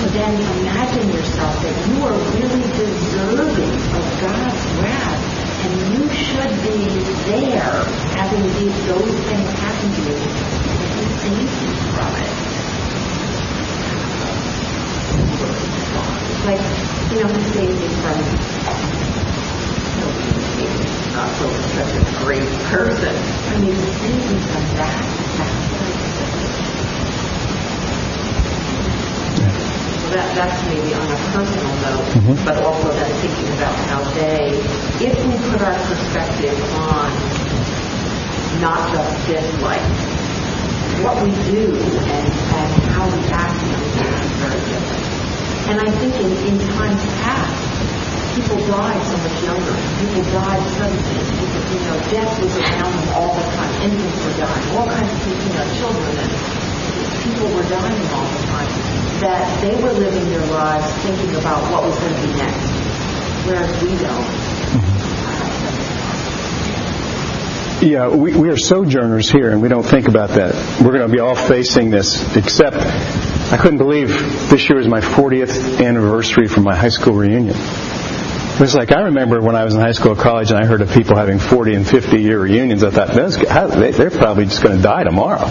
to 0.01 0.09
then 0.11 0.35
imagine 0.61 1.09
yourself 1.13 1.55
that 1.63 1.77
you 1.89 2.05
are 2.05 2.17
really 2.37 2.63
deserving 2.77 3.75
of 3.95 4.05
God's 4.21 4.63
wrath 4.81 5.21
and 5.61 5.73
you 5.93 6.09
should 6.15 6.55
be 6.65 6.89
there 7.29 7.85
having 8.17 8.43
these, 8.57 8.77
those 8.87 9.13
things 9.29 9.49
happen 9.61 9.93
to 9.93 10.03
you 10.09 10.17
and 10.17 10.97
he 10.97 11.05
saves 11.21 11.53
you 11.63 11.73
from 11.93 12.13
it. 12.17 12.33
Like, 16.49 16.65
you 17.13 17.21
know, 17.21 17.29
he 17.29 17.43
saves 17.53 17.77
you 17.77 17.91
from 18.01 18.17
you 19.91 20.01
know, 20.01 20.11
being 20.57 21.13
not 21.13 21.29
so 21.37 21.47
such 21.77 21.93
a 21.93 22.25
great 22.25 22.49
person. 23.61 23.69
I 23.69 23.69
mean, 23.69 23.75
he 23.75 23.93
saves 24.01 24.31
you 24.31 24.39
from 24.41 24.65
that. 24.77 25.05
That's 25.39 25.73
what 25.73 25.83
I 25.83 26.01
So 30.01 30.09
that, 30.11 30.35
that's 30.35 30.61
maybe 30.69 30.95
on 30.95 31.11
a 31.11 31.17
personal 31.33 31.75
note, 31.81 32.07
Mhm. 32.17 32.45
but 32.45 32.57
also 32.65 32.93
then 32.93 33.13
thinking 33.21 33.49
about 33.57 33.77
how 33.89 34.03
they, 34.15 34.51
if 35.05 35.15
we 35.27 35.37
put 35.51 35.61
our 35.63 35.79
perspective 35.87 36.59
on 36.75 37.13
not 38.61 38.91
just 38.93 39.27
this 39.27 39.47
life, 39.63 39.87
what 41.03 41.23
we 41.23 41.31
do 41.51 41.77
and, 41.77 42.27
and 42.29 42.73
how 42.93 43.07
we 43.09 43.21
act 43.33 43.63
in 43.63 43.71
is 43.71 44.33
very 44.41 44.61
different. 44.69 45.05
And 45.69 45.81
I 45.81 45.91
think 45.99 46.15
in, 46.17 46.31
in 46.49 46.59
times 46.77 47.01
past, 47.23 47.70
people 48.35 48.57
died 48.67 49.01
so 49.07 49.17
much 49.19 49.39
younger. 49.43 49.75
People 49.99 50.23
died 50.31 50.63
suddenly. 50.79 51.19
People, 51.35 51.61
you 51.75 51.81
know, 51.83 51.97
death 52.15 52.33
was 52.43 52.55
around 52.59 52.93
them 52.95 53.09
all 53.15 53.35
the 53.35 53.47
time. 53.57 53.73
Infants 53.83 54.19
were 54.25 54.37
dying. 54.39 54.77
All 54.77 54.87
kinds 54.87 55.11
of 55.11 55.19
people, 55.27 55.45
you 55.47 55.55
know, 55.55 55.67
children 55.79 56.15
and 56.19 56.33
people 57.27 57.49
were 57.55 57.67
dying 57.69 58.07
all 58.15 58.29
the 58.31 58.43
time. 58.47 58.71
That 59.21 59.45
they 59.61 59.75
were 59.83 59.93
living 59.93 60.29
their 60.31 60.47
lives 60.47 60.87
thinking 61.03 61.37
about 61.37 61.61
what 61.71 61.83
was 61.85 61.99
going 61.99 62.15
to 62.15 62.23
be 62.23 62.33
next, 62.39 62.71
whereas 63.47 63.83
we 63.83 63.97
don't. 63.99 64.51
Yeah, 67.83 68.09
we, 68.09 68.37
we 68.37 68.51
are 68.51 68.59
sojourners 68.59 69.31
here, 69.31 69.51
and 69.51 69.63
we 69.63 69.69
don't 69.69 69.83
think 69.83 70.09
about 70.09 70.31
that. 70.31 70.55
We're 70.83 70.93
going 70.93 71.09
to 71.09 71.13
be 71.13 71.19
all 71.19 71.35
facing 71.35 71.91
this, 71.91 72.37
except 72.37 72.77
I 72.77 73.57
couldn't 73.57 73.79
believe 73.79 74.09
this 74.51 74.69
year 74.69 74.77
was 74.79 74.87
my 74.87 75.01
40th 75.01 75.83
anniversary 75.85 76.47
from 76.47 76.65
my 76.65 76.77
high 76.77 76.91
school 76.91 77.15
reunion. 77.15 77.57
It 78.61 78.65
was 78.65 78.75
like, 78.75 78.93
I 78.93 79.01
remember 79.05 79.41
when 79.41 79.57
I 79.57 79.65
was 79.65 79.75
in 79.75 79.81
high 79.81 79.93
school 79.93 80.13
or 80.13 80.17
college 80.17 80.51
and 80.51 80.63
I 80.63 80.67
heard 80.67 80.83
of 80.83 80.93
people 80.93 81.17
having 81.17 81.39
40 81.39 81.77
and 81.77 81.89
50 81.89 82.21
year 82.21 82.39
reunions, 82.39 82.85
I 82.85 82.91
thought, 82.91 83.15
those, 83.15 83.37
how, 83.37 83.69
they, 83.69 83.91
they're 83.91 84.11
probably 84.11 84.45
just 84.45 84.63
going 84.63 84.77
to 84.77 84.83
die 84.83 85.03
tomorrow. 85.03 85.47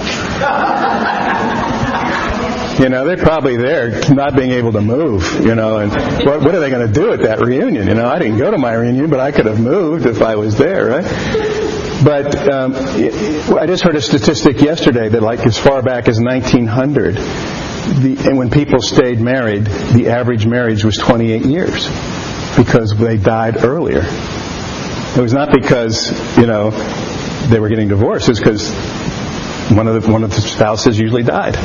You 2.79 2.89
know, 2.89 3.05
they're 3.05 3.17
probably 3.17 3.57
there 3.57 4.07
not 4.13 4.35
being 4.35 4.51
able 4.51 4.73
to 4.73 4.81
move, 4.81 5.43
you 5.43 5.55
know, 5.55 5.79
and 5.79 5.91
what, 6.23 6.41
what 6.41 6.53
are 6.53 6.59
they 6.59 6.69
going 6.69 6.85
to 6.85 6.93
do 6.93 7.11
at 7.11 7.21
that 7.23 7.39
reunion? 7.39 7.87
You 7.87 7.95
know, 7.95 8.07
I 8.07 8.19
didn't 8.19 8.37
go 8.37 8.51
to 8.51 8.59
my 8.59 8.73
reunion, 8.73 9.09
but 9.09 9.19
I 9.19 9.31
could 9.31 9.47
have 9.47 9.59
moved 9.59 10.05
if 10.05 10.21
I 10.21 10.35
was 10.35 10.55
there, 10.55 10.85
right? 10.85 11.03
But 12.05 12.47
um, 12.47 12.75
I 12.75 13.65
just 13.65 13.81
heard 13.81 13.95
a 13.95 14.01
statistic 14.01 14.61
yesterday 14.61 15.09
that, 15.09 15.23
like 15.23 15.39
as 15.47 15.57
far 15.57 15.81
back 15.81 16.07
as 16.07 16.21
1900, 16.21 17.15
the, 17.15 18.17
and 18.27 18.37
when 18.37 18.51
people 18.51 18.83
stayed 18.83 19.19
married, 19.19 19.65
the 19.65 20.09
average 20.09 20.45
marriage 20.45 20.85
was 20.85 20.95
28 20.95 21.45
years 21.45 21.89
because 22.57 22.95
they 22.97 23.17
died 23.17 23.63
earlier. 23.63 24.01
It 24.03 25.21
was 25.21 25.33
not 25.33 25.51
because 25.51 26.11
you 26.37 26.45
know 26.45 26.69
they 27.49 27.59
were 27.59 27.69
getting 27.69 27.87
divorced; 27.87 28.29
it's 28.29 28.39
because 28.39 28.71
one 29.71 29.87
of 29.87 30.01
the 30.01 30.11
one 30.11 30.23
of 30.23 30.29
the 30.29 30.41
spouses 30.41 30.99
usually 30.99 31.23
died. 31.23 31.55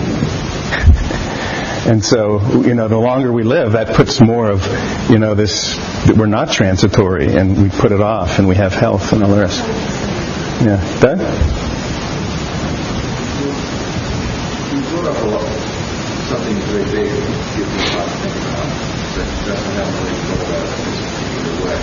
And 1.87 2.03
so, 2.03 2.41
you 2.63 2.75
know, 2.75 2.89
the 2.89 2.97
longer 2.97 3.31
we 3.31 3.43
live, 3.43 3.73
that 3.73 3.95
puts 3.95 4.19
more 4.19 4.49
of, 4.49 4.65
you 5.11 5.19
know, 5.19 5.35
this, 5.35 5.77
that 6.07 6.17
we're 6.17 6.25
not 6.25 6.51
transitory 6.51 7.37
and 7.37 7.63
we 7.63 7.69
put 7.69 7.93
it 7.93 8.01
off 8.01 8.39
and 8.39 8.49
we 8.49 8.55
have 8.55 8.73
health 8.73 9.13
and 9.13 9.23
all 9.23 9.29
the 9.29 9.39
rest. 9.39 9.61
Yeah. 10.65 10.81
Doug? 11.01 11.21
You 11.21 11.27
something 16.25 16.57
very 16.73 16.89
big 16.89 17.05
to 17.05 17.69
think 18.25 18.33
about. 18.49 18.65
That 19.15 19.29
doesn't 19.45 19.75
have 19.77 19.93
really 20.01 20.17
thought 20.25 20.41
about 20.41 20.65
it 20.65 20.73
in 20.73 20.89
this 20.89 21.05
particular 21.05 21.69
way. 21.69 21.77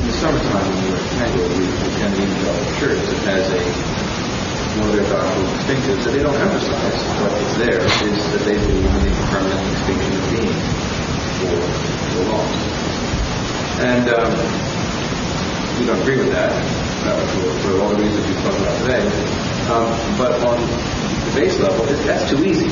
In 0.00 0.06
the 0.06 0.09
summertime 0.20 0.68
when 0.68 0.84
we 0.84 0.90
were 0.92 1.00
at 1.00 1.10
Tango, 1.16 1.40
we 1.48 1.64
attend 1.64 2.12
the 2.12 2.20
Evangelical 2.28 2.72
Church 2.76 3.00
that 3.08 3.20
has 3.24 3.44
a 3.56 3.64
one 4.76 4.92
of 4.92 4.94
their 4.94 5.08
doctrinal 5.08 5.48
distinctives 5.56 6.04
that 6.04 6.12
they 6.12 6.20
don't 6.20 6.36
emphasize, 6.36 7.00
but 7.24 7.32
it's 7.40 7.56
there, 7.56 7.80
is 7.80 8.20
that 8.28 8.44
they 8.44 8.60
believe 8.60 8.84
in 8.84 9.02
the 9.08 9.16
permanent 9.32 9.64
extinction 9.64 10.12
of 10.12 10.24
being 10.28 10.56
for 11.40 11.56
the 11.56 12.22
lost. 12.28 12.60
And 13.80 14.04
um, 14.12 14.32
we 15.80 15.88
don't 15.88 16.00
agree 16.04 16.20
with 16.20 16.36
that 16.36 16.52
uh, 16.52 17.16
for, 17.32 17.48
for 17.64 17.80
all 17.80 17.88
the 17.88 18.04
reasons 18.04 18.20
we've 18.20 18.44
talked 18.44 18.60
about 18.60 18.76
today. 18.84 19.04
Um, 19.72 19.88
but 20.20 20.36
on 20.44 20.60
the 20.60 21.32
base 21.32 21.58
level, 21.58 21.80
it, 21.88 21.96
that's 22.04 22.28
too 22.28 22.44
easy. 22.44 22.68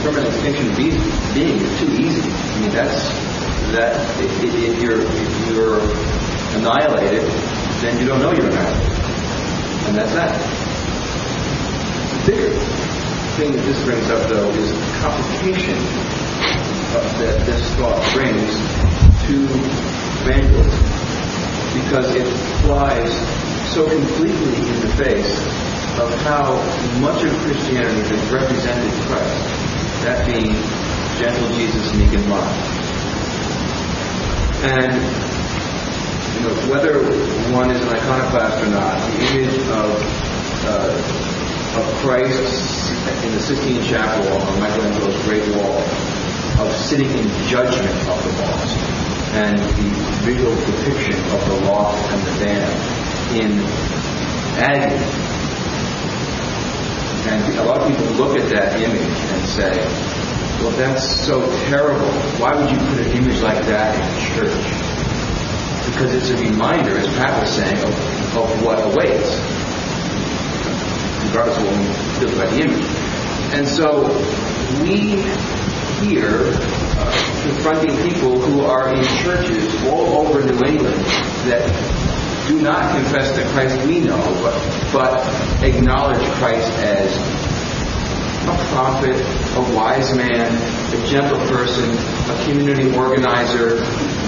Permanent 0.00 0.32
extinction 0.32 0.72
of 0.72 0.76
being, 0.80 0.96
is 0.96 1.72
too 1.84 1.92
easy. 2.00 2.24
I 2.32 2.60
mean, 2.64 2.72
that's 2.72 3.12
that. 3.76 3.92
If, 4.18 4.32
if 4.42 4.80
you're 4.80 5.04
if 5.04 5.32
you're 5.52 6.31
annihilated, 6.54 7.24
then 7.80 7.98
you 7.98 8.06
don't 8.06 8.20
know 8.20 8.32
you're 8.32 8.46
annihilated, 8.46 8.98
and 9.88 9.96
that's 9.96 10.12
that. 10.12 10.36
The 12.24 12.32
bigger 12.32 12.50
thing 13.36 13.52
that 13.52 13.62
this 13.64 13.82
brings 13.84 14.08
up, 14.10 14.28
though, 14.28 14.50
is 14.50 14.70
the 14.70 14.98
complication 15.00 15.78
that 16.92 17.46
this 17.46 17.62
thought 17.76 17.98
brings 18.12 18.52
to 19.26 19.36
evangelism 20.22 20.82
because 21.72 22.14
it 22.14 22.26
flies 22.60 23.12
so 23.72 23.88
completely 23.88 24.56
in 24.68 24.80
the 24.80 24.92
face 25.00 25.38
of 25.98 26.12
how 26.22 26.52
much 27.00 27.24
of 27.24 27.32
Christianity 27.40 28.02
has 28.08 28.30
represented 28.30 28.92
Christ, 29.08 29.44
that 30.04 30.26
being 30.26 30.52
gentle 31.18 31.48
Jesus, 31.56 31.94
meek 31.94 32.12
and 32.12 32.28
mild. 32.28 32.48
And 34.64 35.41
you 36.34 36.40
know, 36.40 36.54
whether 36.70 37.04
one 37.52 37.70
is 37.70 37.80
an 37.82 37.88
iconoclast 37.88 38.62
or 38.62 38.70
not, 38.70 38.98
the 39.10 39.18
image 39.32 39.58
of 39.68 39.90
uh, 40.64 41.22
of 41.78 41.86
Christ 42.04 42.92
in 43.24 43.32
the 43.32 43.40
Sistine 43.40 43.82
Chapel 43.82 44.28
on 44.36 44.60
Michelangelo's 44.60 45.16
Great 45.24 45.56
Wall, 45.56 45.78
of 46.60 46.70
sitting 46.72 47.08
in 47.08 47.28
judgment 47.48 47.96
of 48.08 48.22
the 48.22 48.42
lost, 48.42 48.76
and 49.32 49.58
the 49.58 49.90
visual 50.22 50.54
depiction 50.54 51.18
of 51.32 51.48
the 51.48 51.70
lost 51.70 52.12
and 52.12 52.22
the 52.26 52.44
damned 52.44 53.02
in 53.40 53.58
agony. 54.60 55.22
And 57.24 57.58
a 57.58 57.64
lot 57.64 57.80
of 57.80 57.88
people 57.88 58.04
look 58.16 58.38
at 58.38 58.50
that 58.50 58.80
image 58.80 59.00
and 59.00 59.48
say, 59.48 59.70
well, 60.60 60.70
that's 60.72 61.24
so 61.24 61.40
terrible. 61.68 62.06
Why 62.38 62.54
would 62.54 62.70
you 62.70 62.76
put 62.76 62.98
an 63.06 63.16
image 63.16 63.40
like 63.40 63.64
that 63.66 63.94
in 63.94 64.02
a 64.02 64.36
church? 64.36 64.81
Because 65.92 66.14
it's 66.14 66.30
a 66.30 66.36
reminder, 66.36 66.96
as 66.98 67.06
Pat 67.16 67.40
was 67.40 67.50
saying, 67.50 67.76
of, 67.76 68.36
of 68.36 68.64
what 68.64 68.78
awaits, 68.82 69.36
regardless 71.28 71.58
of 71.58 71.64
what 71.64 71.76
we 71.78 71.86
feel 72.18 72.30
the 72.38 72.60
image. 72.60 72.86
And 73.54 73.68
so 73.68 74.08
we 74.82 75.20
here 76.00 76.52
uh, 76.98 77.42
confronting 77.42 77.96
people 78.10 78.40
who 78.40 78.62
are 78.62 78.94
in 78.94 79.04
churches 79.22 79.74
all 79.84 80.26
over 80.26 80.42
New 80.42 80.60
England 80.66 81.04
that 81.46 81.68
do 82.48 82.60
not 82.60 82.96
confess 82.96 83.36
the 83.36 83.44
Christ 83.52 83.86
we 83.86 84.00
know, 84.00 84.18
but, 84.42 84.92
but 84.92 85.62
acknowledge 85.62 86.22
Christ 86.38 86.70
as 86.78 87.16
a 88.48 88.56
prophet, 88.74 89.16
a 89.54 89.76
wise 89.76 90.14
man, 90.16 90.48
a 90.94 91.06
gentle 91.06 91.38
person, 91.48 91.90
a 92.30 92.44
community 92.44 92.96
organizer, 92.96 93.80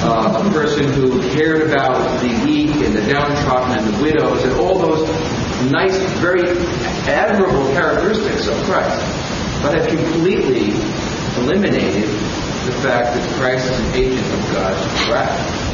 uh, 0.05 0.45
a 0.45 0.51
person 0.53 0.85
who 0.93 1.21
cared 1.31 1.63
about 1.63 2.21
the 2.21 2.29
weak 2.45 2.71
and 2.85 2.95
the 2.95 3.01
downtrodden 3.11 3.79
and 3.79 3.95
the 3.95 4.03
widows 4.03 4.45
and 4.45 4.53
all 4.61 4.79
those 4.79 5.09
nice, 5.71 5.97
very 6.21 6.43
admirable 7.09 7.73
characteristics 7.73 8.49
of 8.49 8.57
Christ, 8.65 9.01
but 9.63 9.79
have 9.79 9.89
completely 9.89 10.73
eliminated 11.41 12.09
the 12.67 12.73
fact 12.83 13.15
that 13.15 13.35
Christ 13.39 13.65
is 13.71 13.81
an 13.81 13.95
agent 13.95 14.27
of 14.27 14.53
God's 14.53 15.09
wrath. 15.09 15.65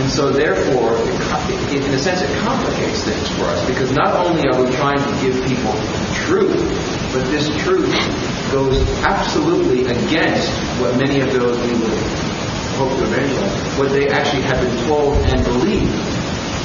And 0.00 0.08
so, 0.08 0.30
therefore, 0.30 0.94
it, 0.94 1.84
in 1.84 1.92
a 1.92 1.98
sense, 1.98 2.22
it 2.22 2.30
complicates 2.38 3.02
things 3.02 3.28
for 3.30 3.46
us 3.46 3.66
because 3.66 3.90
not 3.90 4.14
only 4.14 4.46
are 4.48 4.62
we 4.62 4.70
trying 4.76 4.98
to 4.98 5.20
give 5.20 5.34
people 5.44 5.74
truth, 6.14 6.54
but 7.12 7.24
this 7.32 7.48
truth 7.64 7.92
goes 8.50 8.80
absolutely 9.02 9.84
against 9.86 10.50
what 10.80 10.96
many 10.96 11.20
of 11.20 11.32
those 11.32 11.56
we 11.66 11.72
would 11.78 11.98
hope 12.78 12.96
to 12.98 13.04
evangelize, 13.04 13.78
what 13.78 13.90
they 13.90 14.08
actually 14.08 14.42
have 14.42 14.60
been 14.60 14.86
told 14.86 15.16
and 15.16 15.44
believe. 15.44 15.90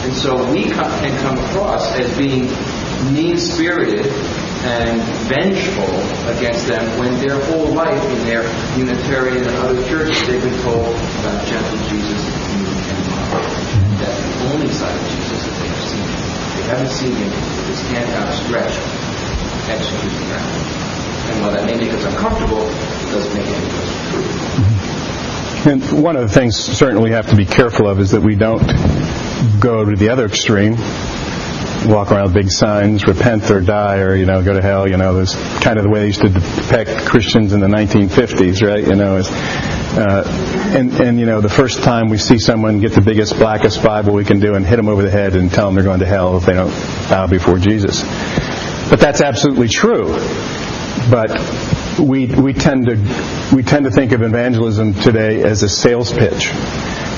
And 0.03 0.13
so 0.13 0.51
we 0.51 0.63
can 0.63 1.17
come 1.21 1.37
across 1.37 1.91
as 1.95 2.17
being 2.17 2.45
mean-spirited 3.13 4.05
and 4.63 5.01
vengeful 5.27 5.91
against 6.37 6.67
them 6.67 6.99
when 6.99 7.19
their 7.19 7.39
whole 7.45 7.73
life 7.73 8.03
in 8.11 8.19
their 8.27 8.43
Unitarian 8.77 9.43
and 9.43 9.55
other 9.57 9.83
churches 9.87 10.15
they've 10.27 10.41
been 10.41 10.61
told 10.61 10.95
about 11.19 11.45
gentle 11.47 11.77
Jesus 11.89 12.43
and 12.93 13.03
mm-hmm. 13.03 13.97
that's 13.99 14.19
the 14.21 14.53
only 14.53 14.69
side 14.69 14.95
of 14.95 15.09
Jesus 15.09 15.45
that 15.45 15.55
they 15.59 15.67
have 15.67 15.83
seen. 15.83 16.07
They 16.55 16.63
haven't 16.69 16.91
seen 16.91 17.15
him 17.15 17.29
with 17.29 17.67
his 17.67 17.81
hand 17.91 18.09
outstretched, 18.11 18.79
executing 19.69 20.29
that. 20.29 20.92
And 21.33 21.41
while 21.41 21.51
that 21.51 21.65
may 21.65 21.77
make 21.77 21.91
us 21.91 22.05
uncomfortable, 22.05 22.61
it 22.61 23.11
doesn't 23.11 23.33
make 23.33 23.47
any. 23.47 23.83
And 25.65 26.03
one 26.03 26.15
of 26.15 26.23
the 26.23 26.33
things 26.33 26.55
certainly 26.55 27.09
we 27.09 27.11
have 27.11 27.29
to 27.29 27.35
be 27.35 27.45
careful 27.45 27.87
of 27.87 27.99
is 27.99 28.11
that 28.11 28.21
we 28.21 28.35
don't 28.35 28.67
go 29.59 29.85
to 29.85 29.95
the 29.95 30.09
other 30.09 30.25
extreme, 30.25 30.75
walk 31.89 32.11
around 32.11 32.25
with 32.25 32.33
big 32.33 32.51
signs, 32.51 33.07
repent 33.07 33.49
or 33.49 33.61
die, 33.61 33.99
or 33.99 34.15
you 34.15 34.25
know, 34.25 34.43
go 34.43 34.53
to 34.53 34.61
hell. 34.61 34.89
You 34.89 34.97
know, 34.97 35.15
there's 35.15 35.35
kind 35.61 35.77
of 35.77 35.83
the 35.83 35.89
way 35.89 36.01
they 36.01 36.07
used 36.07 36.21
to 36.21 36.29
depict 36.29 37.05
Christians 37.05 37.53
in 37.53 37.61
the 37.61 37.67
1950s, 37.67 38.61
right? 38.61 38.85
You 38.85 38.95
know, 38.95 39.17
is 39.17 39.29
uh, 39.95 40.23
and, 40.75 40.91
and, 40.99 41.19
you 41.19 41.27
know, 41.27 41.39
the 41.39 41.49
first 41.49 41.83
time 41.83 42.09
we 42.09 42.17
see 42.17 42.39
someone 42.39 42.79
get 42.79 42.93
the 42.93 43.01
biggest, 43.01 43.37
blackest 43.37 43.83
Bible 43.83 44.13
we 44.13 44.25
can 44.25 44.39
do 44.39 44.55
and 44.55 44.65
hit 44.65 44.77
them 44.77 44.89
over 44.89 45.03
the 45.03 45.11
head 45.11 45.35
and 45.35 45.51
tell 45.51 45.67
them 45.67 45.75
they're 45.75 45.83
going 45.83 45.99
to 45.99 46.05
hell 46.07 46.35
if 46.35 46.45
they 46.45 46.53
don't 46.53 46.71
bow 47.09 47.27
before 47.27 47.59
Jesus. 47.59 48.01
But 48.89 48.99
that's 48.99 49.21
absolutely 49.21 49.67
true. 49.67 50.17
But 51.09 51.99
we, 51.99 52.27
we, 52.27 52.53
tend 52.53 52.87
to, 52.87 53.51
we 53.55 53.63
tend 53.63 53.85
to 53.85 53.91
think 53.91 54.11
of 54.11 54.21
evangelism 54.21 54.93
today 54.93 55.43
as 55.43 55.63
a 55.63 55.69
sales 55.69 56.11
pitch. 56.11 56.49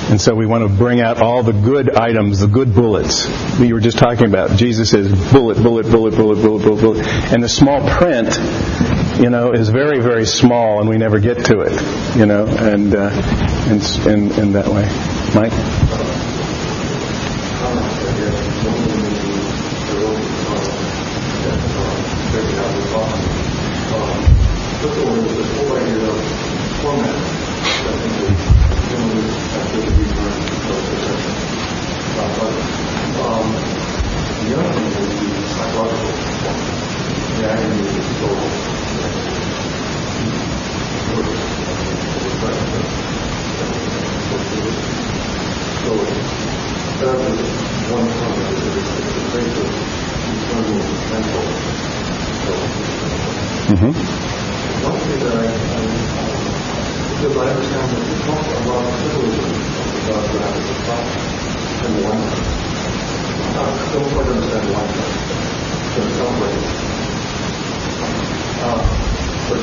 And 0.08 0.22
so 0.22 0.36
we 0.36 0.46
want 0.46 0.70
to 0.70 0.70
bring 0.70 1.02
out 1.02 1.20
all 1.20 1.42
the 1.42 1.52
good 1.52 1.96
items, 1.96 2.40
the 2.40 2.48
good 2.48 2.76
bullets 2.76 3.26
that 3.58 3.66
you 3.66 3.74
were 3.74 3.80
just 3.80 3.98
talking 3.98 4.28
about. 4.28 4.56
Jesus 4.56 4.92
says 4.92 5.12
bullet, 5.32 5.58
bullet, 5.62 5.90
bullet, 5.90 6.16
bullet, 6.16 6.36
bullet, 6.36 6.64
bullet, 6.64 6.82
bullet. 6.82 7.08
And 7.34 7.42
the 7.42 7.50
small 7.50 7.82
print, 7.90 8.28
you 9.20 9.32
know, 9.32 9.52
is 9.54 9.70
very, 9.70 10.02
very 10.02 10.26
small 10.26 10.80
and 10.80 10.88
we 10.88 10.98
never 10.98 11.20
get 11.20 11.46
to 11.46 11.62
it, 11.62 12.16
you 12.16 12.28
know, 12.28 12.46
and, 12.46 12.94
uh, 12.96 13.10
in, 13.68 13.82
in, 14.12 14.32
in 14.40 14.52
that 14.54 14.68
way. 14.68 14.86
Mike? 15.34 16.05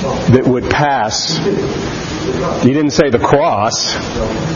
that 0.00 0.44
would 0.46 0.70
pass? 0.70 1.36
He 2.62 2.72
didn't 2.72 2.92
say 2.92 3.10
the 3.10 3.18
cross. 3.18 3.94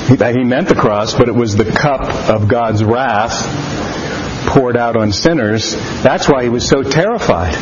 He, 0.08 0.44
meant 0.44 0.68
the 0.68 0.74
cross, 0.74 1.14
but 1.14 1.28
it 1.28 1.34
was 1.34 1.56
the 1.56 1.70
cup 1.70 2.02
of 2.30 2.48
God's 2.48 2.82
wrath 2.82 3.44
poured 4.46 4.76
out 4.76 4.96
on 4.96 5.12
sinners. 5.12 5.74
That's 6.02 6.28
why 6.28 6.42
he 6.42 6.48
was 6.48 6.68
so 6.68 6.82
terrified. 6.82 7.54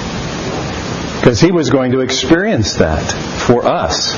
Because 1.20 1.40
he 1.40 1.52
was 1.52 1.70
going 1.70 1.92
to 1.92 2.00
experience 2.00 2.74
that 2.74 3.12
for 3.46 3.64
us. 3.64 4.12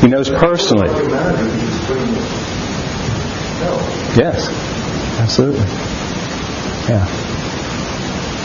He 0.00 0.06
knows 0.06 0.30
personally. 0.30 0.88
Yes, 4.16 4.48
absolutely. 5.18 5.66
Yeah. 6.88 7.04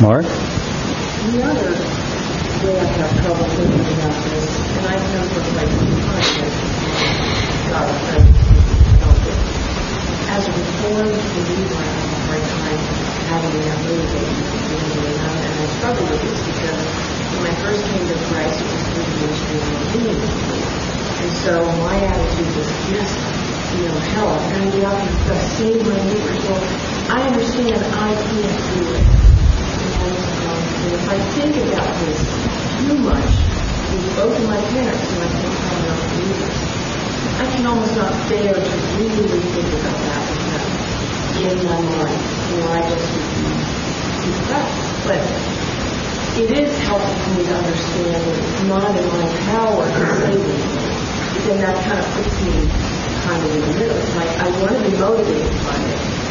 Mark? 0.01 0.25
The 1.23 1.39
other 1.39 1.71
way 2.67 2.79
I 2.79 2.87
have 2.99 3.11
trouble 3.23 3.47
thinking 3.55 3.79
about 3.95 4.11
this, 4.27 4.43
and 4.75 4.83
I 4.91 4.99
come 4.99 5.23
from 5.31 5.55
like 5.55 5.71
context, 5.71 6.59
God 7.71 7.87
it. 9.23 9.39
As 10.27 10.43
a 10.43 10.51
reformed 10.51 11.15
believer, 11.15 11.79
I 11.79 11.87
have 11.95 12.11
a 12.11 12.19
hard 12.27 12.43
time 12.43 12.75
having 13.31 13.55
that 13.55 13.79
me, 13.87 14.03
and 15.15 15.23
I, 15.23 15.65
struggle 15.79 16.03
with 16.11 16.21
this 16.27 16.43
because 16.43 16.83
when 17.39 17.47
I 17.47 17.55
first 17.63 17.87
came 17.87 18.03
to 18.03 18.17
Christ, 18.27 18.59
it 18.59 18.67
was 18.67 18.83
through 18.91 19.07
the 19.07 19.15
ministry 19.23 19.55
of 19.55 19.67
the 19.71 19.95
And 21.23 21.31
so 21.39 21.63
my 21.87 22.03
attitude 22.03 22.51
was, 22.51 22.67
yes, 22.91 23.15
you 23.79 23.87
know, 23.87 23.95
help. 24.11 24.43
And 24.59 24.73
we 24.75 24.83
often 24.83 25.07
say 25.55 25.71
my 25.87 26.03
neighbors, 26.03 26.43
well, 26.51 26.59
I 27.15 27.23
understand 27.31 27.79
I 27.95 28.11
can't 28.11 28.59
do 28.75 28.93
it. 28.93 29.12
And, 30.03 30.93
if 30.93 31.07
I 31.07 31.19
think 31.31 31.55
about 31.55 31.87
this 32.03 32.19
too 32.83 32.97
much, 32.99 33.23
with 33.23 34.15
both 34.15 34.35
of 34.35 34.45
my 34.47 34.59
parents 34.75 34.99
who 34.99 35.21
I 35.21 35.31
think 35.31 35.53
are 35.63 35.79
not 35.87 35.99
believers, 36.11 36.57
I 37.39 37.45
can 37.55 37.65
almost 37.65 37.95
not 37.95 38.11
bear 38.27 38.53
to 38.53 38.75
really 38.99 39.39
think 39.39 39.69
about 39.79 39.99
that 40.03 40.23
in 41.39 41.57
my 41.65 41.81
mind. 41.81 42.19
Know, 42.53 42.69
I 42.69 42.81
just 42.89 43.07
refuse 43.15 43.63
too. 44.23 44.35
But 45.07 45.23
it 46.37 46.51
is 46.51 46.77
helpful 46.83 47.13
for 47.13 47.31
me 47.39 47.43
to 47.45 47.55
understand 47.55 48.15
that 48.15 48.37
it's 48.37 48.63
not 48.63 48.95
in 48.95 49.07
my 49.07 49.27
power 49.47 49.85
to 49.85 50.03
save 50.19 50.41
it. 50.41 51.47
Then 51.47 51.59
that 51.61 51.77
kind 51.85 51.99
of 51.99 52.07
puts 52.15 52.35
me 52.43 52.67
kind 53.23 53.43
of 53.43 53.55
in 53.55 53.61
the 53.61 53.73
middle. 53.79 53.97
It's 53.97 54.15
like 54.15 54.29
I 54.39 54.49
want 54.61 54.75
to 54.75 54.89
be 54.89 54.97
motivated 54.97 55.51
by 55.63 55.79
it. 55.79 56.22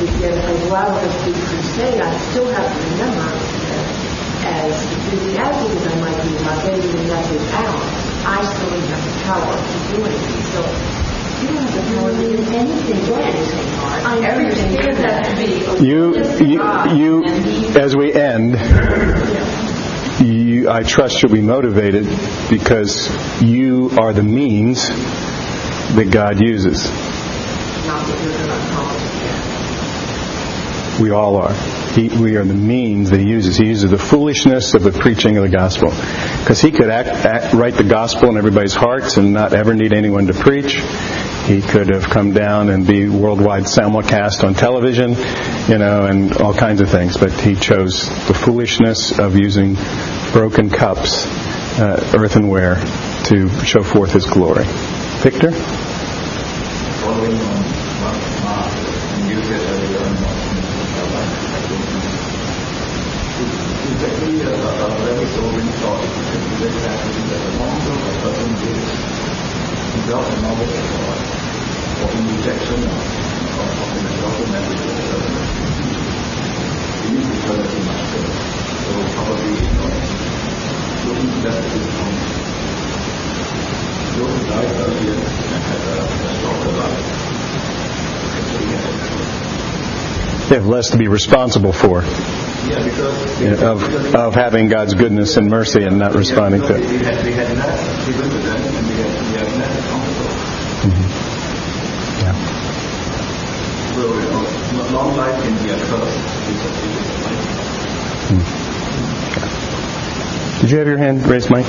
Because 0.00 0.36
as 0.38 0.70
loud 0.70 0.96
as 1.02 1.14
we 1.26 1.32
crusade, 1.32 2.00
I 2.00 2.18
still 2.30 2.48
have 2.50 2.66
to 2.66 2.78
remember 2.90 3.30
that 4.42 4.64
as 4.64 4.74
enthusiastic 4.92 5.70
as 5.70 5.86
I 5.86 5.94
might 6.00 6.18
be 6.22 6.36
about 6.36 6.58
getting 6.64 6.90
the 6.90 7.02
message 7.08 7.46
out, 7.52 7.78
I 8.26 8.44
still 8.44 8.70
don't 8.70 8.88
have 8.90 9.04
the 9.04 9.14
power 9.24 9.54
to 9.54 9.78
do 9.94 10.04
anything. 10.04 10.42
So 10.50 10.60
you 11.40 11.48
don't 11.48 11.62
have 11.62 11.74
the 11.74 11.82
power 11.94 12.10
to 12.10 12.16
do 12.16 12.26
anything. 12.26 12.68
I 14.04 14.18
understand 14.18 14.96
that 14.98 15.24
to 15.24 15.32
be 15.36 15.64
a 15.64 15.82
You, 15.82 16.00
to 16.14 16.44
you, 16.44 16.60
you, 16.96 17.24
as 17.78 17.94
we 17.96 18.12
end, 18.12 18.54
you, 20.20 20.68
I 20.70 20.82
trust 20.82 21.22
you'll 21.22 21.32
be 21.32 21.42
motivated 21.42 22.06
because 22.50 23.08
you 23.42 23.90
are 23.98 24.12
the 24.12 24.22
means 24.22 24.88
that 25.94 26.10
God 26.10 26.40
uses. 26.40 26.88
not 27.86 28.06
that 28.06 28.22
you're 28.22 28.32
going 28.32 28.48
to 28.48 28.56
accomplish 28.66 29.02
it. 29.02 29.10
We 31.00 31.10
all 31.10 31.36
are. 31.36 31.52
He, 31.92 32.08
we 32.08 32.36
are 32.36 32.44
the 32.44 32.54
means 32.54 33.10
that 33.10 33.20
he 33.20 33.28
uses. 33.28 33.56
He 33.56 33.66
uses 33.66 33.90
the 33.90 33.98
foolishness 33.98 34.74
of 34.74 34.82
the 34.82 34.92
preaching 34.92 35.36
of 35.36 35.42
the 35.42 35.48
gospel. 35.48 35.90
Because 35.90 36.60
he 36.60 36.70
could 36.70 36.90
act, 36.90 37.08
act, 37.08 37.54
write 37.54 37.74
the 37.74 37.84
gospel 37.84 38.28
in 38.28 38.36
everybody's 38.36 38.74
hearts 38.74 39.16
and 39.16 39.32
not 39.32 39.52
ever 39.52 39.74
need 39.74 39.92
anyone 39.92 40.26
to 40.26 40.34
preach. 40.34 40.74
He 41.46 41.60
could 41.60 41.88
have 41.94 42.04
come 42.04 42.32
down 42.32 42.70
and 42.70 42.86
be 42.86 43.08
worldwide 43.08 43.64
simulcast 43.64 44.44
on 44.44 44.54
television, 44.54 45.10
you 45.68 45.78
know, 45.78 46.06
and 46.06 46.36
all 46.38 46.54
kinds 46.54 46.80
of 46.80 46.88
things. 46.90 47.16
But 47.16 47.32
he 47.32 47.54
chose 47.54 48.08
the 48.26 48.34
foolishness 48.34 49.18
of 49.18 49.36
using 49.36 49.76
broken 50.32 50.70
cups, 50.70 51.26
uh, 51.78 52.12
earthenware, 52.16 52.76
to 53.24 53.48
show 53.64 53.82
forth 53.82 54.12
his 54.12 54.26
glory. 54.26 54.64
Victor? 55.22 55.52
following 57.04 57.36
on 57.36 57.62
what 58.00 58.16
Mark 58.44 58.72
and 58.72 59.28
you 59.28 59.36
said 59.44 59.60
earlier 59.60 60.00
on 60.00 60.16
about 60.16 60.40
I 61.52 61.60
think 63.36 63.83
actually 64.02 64.40
a, 64.42 64.54
a 64.54 64.98
very 65.04 65.26
sobering 65.26 65.68
thought 65.78 66.02
exactly 66.64 67.22
that 67.28 67.40
the 67.44 67.52
a 67.54 68.18
person 68.24 68.50
without 69.94 70.24
the 70.30 70.36
knowledge 70.42 70.74
of 70.74 70.86
God 70.90 71.20
or 72.02 72.10
in 72.16 72.24
rejection 72.36 72.80
of, 72.82 72.90
of, 72.90 73.70
of 74.24 74.34
the 74.40 74.46
message 74.50 74.82
of 74.82 74.96
God, 75.04 75.22
he 77.04 77.08
needs 77.14 77.30
eternity 77.38 77.80
much 77.84 78.02
further. 78.10 78.34
So 78.84 78.92
probably, 79.14 79.52
you 79.54 79.70
know, 79.78 79.92
looking 81.06 81.30
back 81.44 81.62
at 81.62 81.70
his 81.70 81.94
own 81.94 82.14
those 84.14 84.30
who 84.30 84.46
died 84.48 84.70
earlier 84.70 85.14
and 85.14 85.62
had 85.62 85.80
a, 85.80 86.02
a 86.02 86.34
shorter 86.40 86.72
life 86.78 87.24
They 90.48 90.54
have 90.56 90.66
less 90.66 90.90
to 90.90 90.98
be 90.98 91.08
responsible 91.08 91.72
for 91.72 92.02
Of, 92.64 94.14
of 94.14 94.34
having 94.34 94.68
God's 94.68 94.94
goodness 94.94 95.36
and 95.36 95.48
mercy 95.50 95.84
and 95.84 95.98
not 95.98 96.14
responding 96.14 96.62
to 96.62 96.76
it. 96.76 96.82
Yeah. 102.20 102.34
Long 104.92 105.16
life. 105.16 105.42
Did 110.60 110.70
you 110.70 110.78
have 110.78 110.86
your 110.86 110.96
hand 110.96 111.26
raised, 111.26 111.50
Mike? 111.50 111.66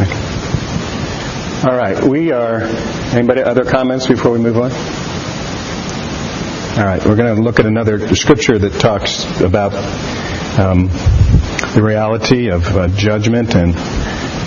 Okay. 0.00 1.68
All 1.68 1.76
right. 1.76 2.02
We 2.04 2.32
are. 2.32 2.62
Anybody 3.14 3.42
other 3.42 3.64
comments 3.64 4.06
before 4.06 4.32
we 4.32 4.38
move 4.38 4.58
on? 4.58 4.70
All 6.72 6.86
right. 6.86 7.04
We're 7.04 7.16
going 7.16 7.36
to 7.36 7.42
look 7.42 7.60
at 7.60 7.66
another 7.66 8.14
scripture 8.16 8.58
that 8.58 8.80
talks 8.80 9.26
about 9.42 9.74
um, 10.58 10.88
the 11.74 11.82
reality 11.82 12.48
of 12.48 12.64
uh, 12.74 12.88
judgment 12.88 13.54
and 13.54 13.74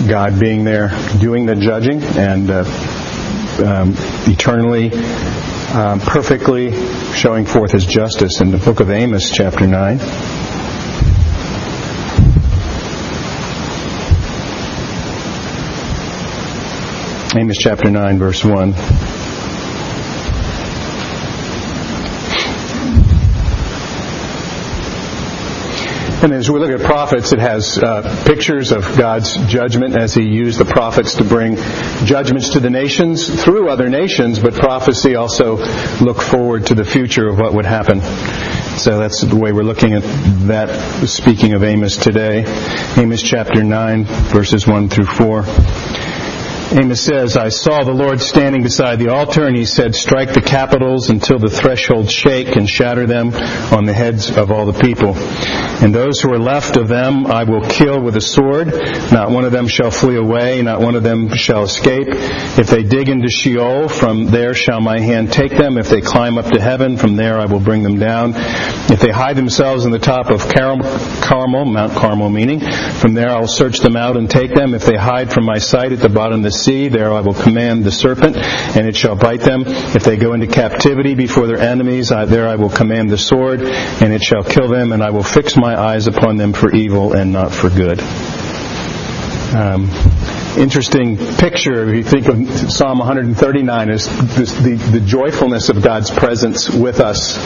God 0.08 0.40
being 0.40 0.64
there 0.64 0.88
doing 1.20 1.46
the 1.46 1.54
judging 1.54 2.02
and 2.02 2.50
uh, 2.50 2.64
um, 3.64 3.94
eternally, 4.26 4.92
um, 5.72 6.00
perfectly 6.00 6.72
showing 7.14 7.46
forth 7.46 7.70
His 7.70 7.86
justice 7.86 8.40
in 8.40 8.50
the 8.50 8.58
book 8.58 8.80
of 8.80 8.90
Amos, 8.90 9.30
chapter 9.30 9.64
nine. 9.68 10.00
Amos 17.38 17.56
chapter 17.58 17.88
9, 17.88 18.18
verse 18.18 18.44
1. 18.44 19.15
And 26.26 26.34
as 26.34 26.50
we 26.50 26.58
look 26.58 26.72
at 26.72 26.84
prophets, 26.84 27.32
it 27.32 27.38
has 27.38 27.78
uh, 27.78 28.24
pictures 28.26 28.72
of 28.72 28.82
God's 28.98 29.36
judgment 29.46 29.94
as 29.94 30.12
He 30.12 30.24
used 30.24 30.58
the 30.58 30.64
prophets 30.64 31.14
to 31.18 31.24
bring 31.24 31.54
judgments 32.04 32.50
to 32.54 32.58
the 32.58 32.68
nations 32.68 33.44
through 33.44 33.68
other 33.68 33.88
nations, 33.88 34.40
but 34.40 34.52
prophecy 34.52 35.14
also 35.14 35.58
look 36.04 36.20
forward 36.20 36.66
to 36.66 36.74
the 36.74 36.84
future 36.84 37.28
of 37.28 37.38
what 37.38 37.54
would 37.54 37.64
happen. 37.64 38.00
So 38.76 38.98
that's 38.98 39.20
the 39.20 39.36
way 39.36 39.52
we're 39.52 39.62
looking 39.62 39.92
at 39.92 40.02
that, 40.48 41.06
speaking 41.06 41.52
of 41.52 41.62
Amos 41.62 41.96
today. 41.96 42.44
Amos 42.96 43.22
chapter 43.22 43.62
9, 43.62 44.02
verses 44.02 44.66
1 44.66 44.88
through 44.88 45.06
4. 45.06 45.44
Amos 46.72 47.00
says, 47.00 47.36
I 47.36 47.48
saw 47.48 47.84
the 47.84 47.92
Lord 47.92 48.20
standing 48.20 48.62
beside 48.62 48.98
the 48.98 49.10
altar, 49.10 49.46
and 49.46 49.56
he 49.56 49.64
said, 49.64 49.94
Strike 49.94 50.34
the 50.34 50.40
capitals 50.40 51.10
until 51.10 51.38
the 51.38 51.48
thresholds 51.48 52.10
shake 52.10 52.56
and 52.56 52.68
shatter 52.68 53.06
them 53.06 53.32
on 53.72 53.84
the 53.84 53.92
heads 53.92 54.36
of 54.36 54.50
all 54.50 54.66
the 54.66 54.78
people. 54.78 55.14
And 55.14 55.94
those 55.94 56.20
who 56.20 56.32
are 56.32 56.38
left 56.38 56.76
of 56.76 56.88
them 56.88 57.26
I 57.26 57.44
will 57.44 57.60
kill 57.60 58.00
with 58.00 58.16
a 58.16 58.20
sword. 58.20 58.68
Not 59.12 59.30
one 59.30 59.44
of 59.44 59.52
them 59.52 59.68
shall 59.68 59.90
flee 59.90 60.16
away, 60.16 60.62
not 60.62 60.80
one 60.80 60.96
of 60.96 61.02
them 61.02 61.36
shall 61.36 61.62
escape. 61.62 62.08
If 62.08 62.68
they 62.68 62.82
dig 62.82 63.10
into 63.10 63.28
Sheol, 63.28 63.88
from 63.88 64.26
there 64.26 64.54
shall 64.54 64.80
my 64.80 64.98
hand 64.98 65.32
take 65.32 65.52
them. 65.52 65.76
If 65.78 65.88
they 65.88 66.00
climb 66.00 66.38
up 66.38 66.46
to 66.46 66.60
heaven, 66.60 66.96
from 66.96 67.16
there 67.16 67.38
I 67.38 67.44
will 67.44 67.60
bring 67.60 67.82
them 67.82 67.98
down. 67.98 68.32
If 68.34 69.00
they 69.00 69.10
hide 69.10 69.36
themselves 69.36 69.84
in 69.84 69.92
the 69.92 69.98
top 69.98 70.30
of 70.30 70.48
Carmel, 70.48 71.66
Mount 71.66 71.92
Carmel 71.92 72.30
meaning, 72.30 72.60
from 72.60 73.14
there 73.14 73.30
I 73.30 73.38
will 73.38 73.46
search 73.46 73.78
them 73.80 73.96
out 73.96 74.16
and 74.16 74.30
take 74.30 74.54
them. 74.54 74.74
If 74.74 74.86
they 74.86 74.96
hide 74.96 75.30
from 75.30 75.44
my 75.44 75.58
sight 75.58 75.92
at 75.92 76.00
the 76.00 76.08
bottom 76.08 76.38
of 76.38 76.42
the 76.44 76.55
sea, 76.56 76.88
there 76.88 77.12
I 77.12 77.20
will 77.20 77.34
command 77.34 77.84
the 77.84 77.92
serpent, 77.92 78.36
and 78.36 78.86
it 78.86 78.96
shall 78.96 79.14
bite 79.14 79.40
them. 79.40 79.64
If 79.66 80.02
they 80.02 80.16
go 80.16 80.32
into 80.32 80.46
captivity 80.46 81.14
before 81.14 81.46
their 81.46 81.60
enemies, 81.60 82.10
I, 82.10 82.24
there 82.24 82.48
I 82.48 82.56
will 82.56 82.70
command 82.70 83.10
the 83.10 83.18
sword, 83.18 83.62
and 83.62 84.12
it 84.12 84.22
shall 84.22 84.42
kill 84.42 84.68
them, 84.68 84.92
and 84.92 85.02
I 85.02 85.10
will 85.10 85.22
fix 85.22 85.56
my 85.56 85.78
eyes 85.78 86.06
upon 86.06 86.36
them 86.36 86.52
for 86.52 86.74
evil 86.74 87.12
and 87.12 87.32
not 87.32 87.52
for 87.52 87.70
good. 87.70 88.00
Um, 89.54 89.88
interesting 90.58 91.16
picture, 91.36 91.88
if 91.88 91.96
you 91.96 92.02
think 92.02 92.26
of 92.28 92.72
Psalm 92.72 92.98
139, 92.98 93.90
is 93.90 94.36
this, 94.36 94.52
the, 94.54 94.74
the 94.74 95.00
joyfulness 95.00 95.68
of 95.68 95.82
God's 95.82 96.10
presence 96.10 96.68
with 96.68 97.00
us 97.00 97.36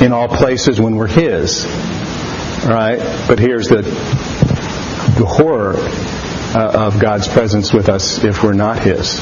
in 0.00 0.12
all 0.12 0.28
places 0.28 0.80
when 0.80 0.96
we're 0.96 1.08
His. 1.08 1.66
Right? 2.64 2.98
But 3.26 3.38
here's 3.38 3.68
the, 3.68 3.82
the 3.82 5.26
horror 5.26 5.74
uh, 6.54 6.86
of 6.86 7.00
God's 7.00 7.28
presence 7.28 7.72
with 7.72 7.88
us 7.88 8.22
if 8.24 8.42
we're 8.42 8.52
not 8.52 8.78
His 8.78 9.20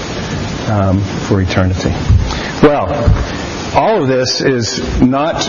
um, 0.68 1.01
for 1.01 1.41
eternity. 1.41 1.91
Well, 2.62 2.89
all 3.74 4.03
of 4.03 4.09
this 4.09 4.41
is 4.41 5.01
not 5.01 5.43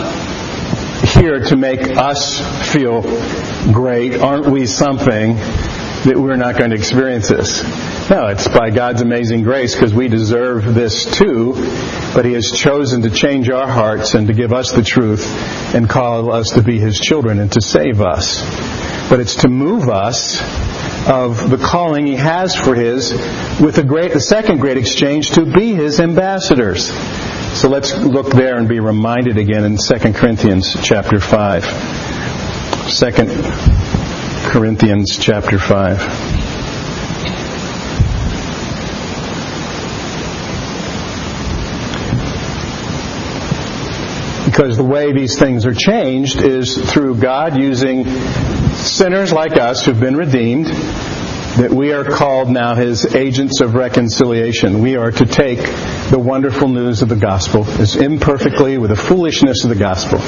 here 1.14 1.40
to 1.40 1.56
make 1.56 1.96
us 1.96 2.40
feel 2.72 3.02
great. 3.72 4.20
Aren't 4.20 4.46
we 4.46 4.66
something 4.66 5.34
that 5.36 6.14
we're 6.16 6.36
not 6.36 6.56
going 6.56 6.70
to 6.70 6.76
experience 6.76 7.28
this? 7.28 7.62
No, 8.10 8.26
it's 8.28 8.48
by 8.48 8.70
God's 8.70 9.00
amazing 9.00 9.42
grace 9.42 9.74
because 9.74 9.94
we 9.94 10.08
deserve 10.08 10.74
this 10.74 11.04
too, 11.16 11.52
but 12.14 12.24
He 12.24 12.32
has 12.32 12.50
chosen 12.50 13.02
to 13.02 13.10
change 13.10 13.50
our 13.50 13.68
hearts 13.68 14.14
and 14.14 14.26
to 14.26 14.34
give 14.34 14.52
us 14.52 14.72
the 14.72 14.82
truth 14.82 15.26
and 15.74 15.88
call 15.88 16.32
us 16.32 16.50
to 16.50 16.62
be 16.62 16.78
His 16.78 16.98
children 16.98 17.38
and 17.38 17.50
to 17.52 17.60
save 17.60 18.00
us. 18.00 18.40
But 19.08 19.20
it's 19.20 19.36
to 19.36 19.48
move 19.48 19.88
us 19.88 20.40
of 21.06 21.50
the 21.50 21.58
calling 21.58 22.06
he 22.06 22.16
has 22.16 22.54
for 22.54 22.74
his 22.74 23.12
with 23.60 23.74
the 23.74 23.82
great 23.82 24.12
the 24.12 24.20
second 24.20 24.60
great 24.60 24.76
exchange 24.76 25.32
to 25.32 25.44
be 25.44 25.74
his 25.74 26.00
ambassadors. 26.00 26.92
So 27.58 27.68
let's 27.68 27.94
look 27.96 28.30
there 28.30 28.56
and 28.56 28.68
be 28.68 28.80
reminded 28.80 29.36
again 29.36 29.64
in 29.64 29.76
2 29.76 30.12
Corinthians 30.14 30.76
chapter 30.82 31.20
5. 31.20 31.64
2 32.88 33.12
Corinthians 34.50 35.18
chapter 35.18 35.58
5. 35.58 36.51
Because 44.52 44.76
the 44.76 44.84
way 44.84 45.12
these 45.12 45.38
things 45.38 45.64
are 45.64 45.72
changed 45.72 46.42
is 46.42 46.76
through 46.92 47.14
God 47.14 47.56
using 47.56 48.04
sinners 48.74 49.32
like 49.32 49.58
us 49.58 49.82
who've 49.82 49.98
been 49.98 50.14
redeemed, 50.14 50.66
that 50.66 51.70
we 51.72 51.94
are 51.94 52.04
called 52.04 52.50
now 52.50 52.74
His 52.74 53.14
agents 53.14 53.62
of 53.62 53.72
reconciliation. 53.72 54.82
We 54.82 54.96
are 54.96 55.10
to 55.10 55.24
take 55.24 55.60
the 56.10 56.18
wonderful 56.18 56.68
news 56.68 57.00
of 57.00 57.08
the 57.08 57.16
gospel 57.16 57.64
as 57.80 57.96
imperfectly 57.96 58.76
with 58.76 58.90
the 58.90 58.96
foolishness 58.96 59.64
of 59.64 59.70
the 59.70 59.76
gospel. 59.76 60.18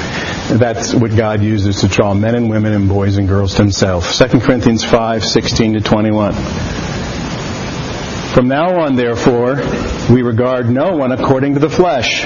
That's 0.57 0.95
what 0.95 1.15
God 1.15 1.43
uses 1.43 1.81
to 1.81 1.87
draw 1.87 2.15
men 2.15 2.33
and 2.33 2.49
women 2.49 2.73
and 2.73 2.89
boys 2.89 3.17
and 3.17 3.27
girls 3.27 3.53
to 3.57 3.61
Himself. 3.61 4.11
2 4.11 4.39
Corinthians 4.39 4.83
5, 4.83 5.23
16 5.23 5.73
to 5.73 5.81
21. 5.81 6.33
From 8.33 8.47
now 8.47 8.81
on, 8.81 8.95
therefore, 8.95 9.57
we 10.11 10.23
regard 10.23 10.67
no 10.67 10.97
one 10.97 11.11
according 11.11 11.53
to 11.53 11.59
the 11.59 11.69
flesh. 11.69 12.25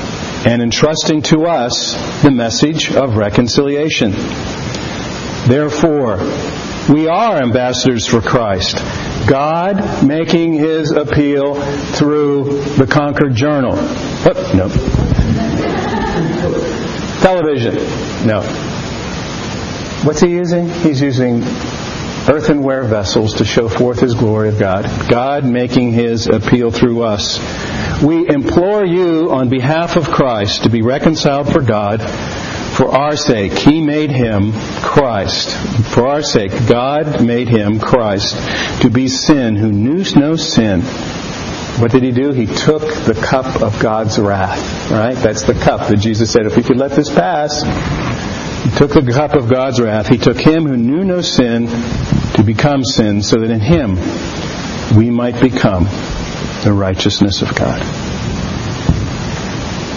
and 0.45 0.61
entrusting 0.61 1.21
to 1.21 1.45
us 1.45 1.93
the 2.23 2.31
message 2.31 2.91
of 2.91 3.15
reconciliation. 3.15 4.11
Therefore, 5.47 6.17
we 6.89 7.07
are 7.07 7.37
ambassadors 7.37 8.07
for 8.07 8.21
Christ. 8.21 8.77
God 9.27 10.05
making 10.05 10.53
his 10.53 10.91
appeal 10.91 11.55
through 11.93 12.63
the 12.75 12.87
Concord 12.87 13.35
Journal. 13.35 13.73
Oh, 13.75 14.51
no. 14.55 14.67
Television. 17.21 17.75
No. 18.25 18.41
What's 20.03 20.21
he 20.21 20.31
using? 20.31 20.69
He's 20.69 21.01
using 21.01 21.43
earthenware 22.29 22.83
vessels 22.83 23.35
to 23.35 23.45
show 23.45 23.69
forth 23.69 23.99
his 23.99 24.13
glory 24.13 24.49
of 24.49 24.59
God. 24.59 24.85
God 25.09 25.45
making 25.45 25.91
his 25.93 26.27
appeal 26.27 26.71
through 26.71 27.03
us. 27.03 27.39
We 28.01 28.27
implore 28.27 28.85
you 28.85 29.31
on 29.31 29.49
behalf 29.49 29.95
of 29.95 30.09
Christ 30.09 30.63
to 30.63 30.69
be 30.69 30.81
reconciled 30.81 31.51
for 31.51 31.61
God. 31.61 32.01
For 32.01 32.87
our 32.87 33.15
sake, 33.17 33.51
He 33.51 33.81
made 33.81 34.11
Him 34.11 34.53
Christ. 34.81 35.55
For 35.93 36.07
our 36.07 36.23
sake, 36.23 36.51
God 36.67 37.23
made 37.23 37.49
Him 37.49 37.79
Christ 37.79 38.81
to 38.81 38.89
be 38.89 39.07
sin 39.07 39.55
who 39.55 39.71
knew 39.71 40.03
no 40.15 40.35
sin. 40.35 40.81
What 41.81 41.91
did 41.91 42.01
He 42.01 42.11
do? 42.11 42.31
He 42.31 42.45
took 42.47 42.81
the 42.81 43.13
cup 43.13 43.61
of 43.61 43.79
God's 43.81 44.17
wrath. 44.17 44.89
Right? 44.89 45.15
That's 45.15 45.43
the 45.43 45.53
cup 45.53 45.89
that 45.89 45.97
Jesus 45.97 46.31
said, 46.31 46.45
if 46.45 46.55
we 46.55 46.63
could 46.63 46.77
let 46.77 46.91
this 46.91 47.13
pass. 47.13 47.61
He 48.63 48.69
took 48.77 48.91
the 48.93 49.11
cup 49.11 49.33
of 49.33 49.49
God's 49.49 49.79
wrath. 49.79 50.07
He 50.07 50.17
took 50.17 50.37
Him 50.37 50.65
who 50.65 50.77
knew 50.77 51.03
no 51.03 51.21
sin 51.21 51.67
to 52.35 52.43
become 52.43 52.83
sin 52.83 53.21
so 53.23 53.39
that 53.39 53.49
in 53.49 53.59
Him 53.59 53.95
we 54.95 55.09
might 55.09 55.39
become 55.41 55.85
the 56.63 56.71
righteousness 56.73 57.41
of 57.41 57.55
God. 57.55 57.81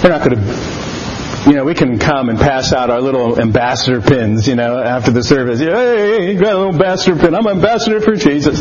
We're 0.03 0.11
not 0.11 0.27
going 0.27 0.37
to, 0.37 1.51
you 1.51 1.57
know, 1.57 1.65
we 1.65 1.75
can 1.75 1.99
come 1.99 2.29
and 2.29 2.39
pass 2.39 2.73
out 2.73 2.91
our 2.91 3.01
little 3.01 3.41
ambassador 3.41 4.01
pins, 4.01 4.47
you 4.49 4.55
know, 4.55 4.79
after 4.79 5.11
the 5.11 5.23
service. 5.23 5.61
Hey, 5.61 6.33
you 6.33 6.41
got 6.41 6.55
a 6.55 6.59
little 6.59 6.73
ambassador 6.73 7.17
pin. 7.17 7.35
I'm 7.35 7.47
ambassador 7.47 8.01
for 8.01 8.15
Jesus. 8.15 8.61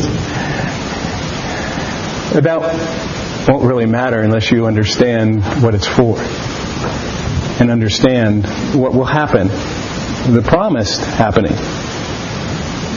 That 2.34 3.46
won't 3.48 3.64
really 3.64 3.86
matter 3.86 4.20
unless 4.20 4.50
you 4.50 4.66
understand 4.66 5.42
what 5.62 5.74
it's 5.74 5.86
for 5.86 6.16
and 7.60 7.70
understand 7.70 8.44
what 8.74 8.92
will 8.94 9.04
happen, 9.04 9.48
the 10.28 10.42
promised 10.42 11.00
happening 11.00 11.52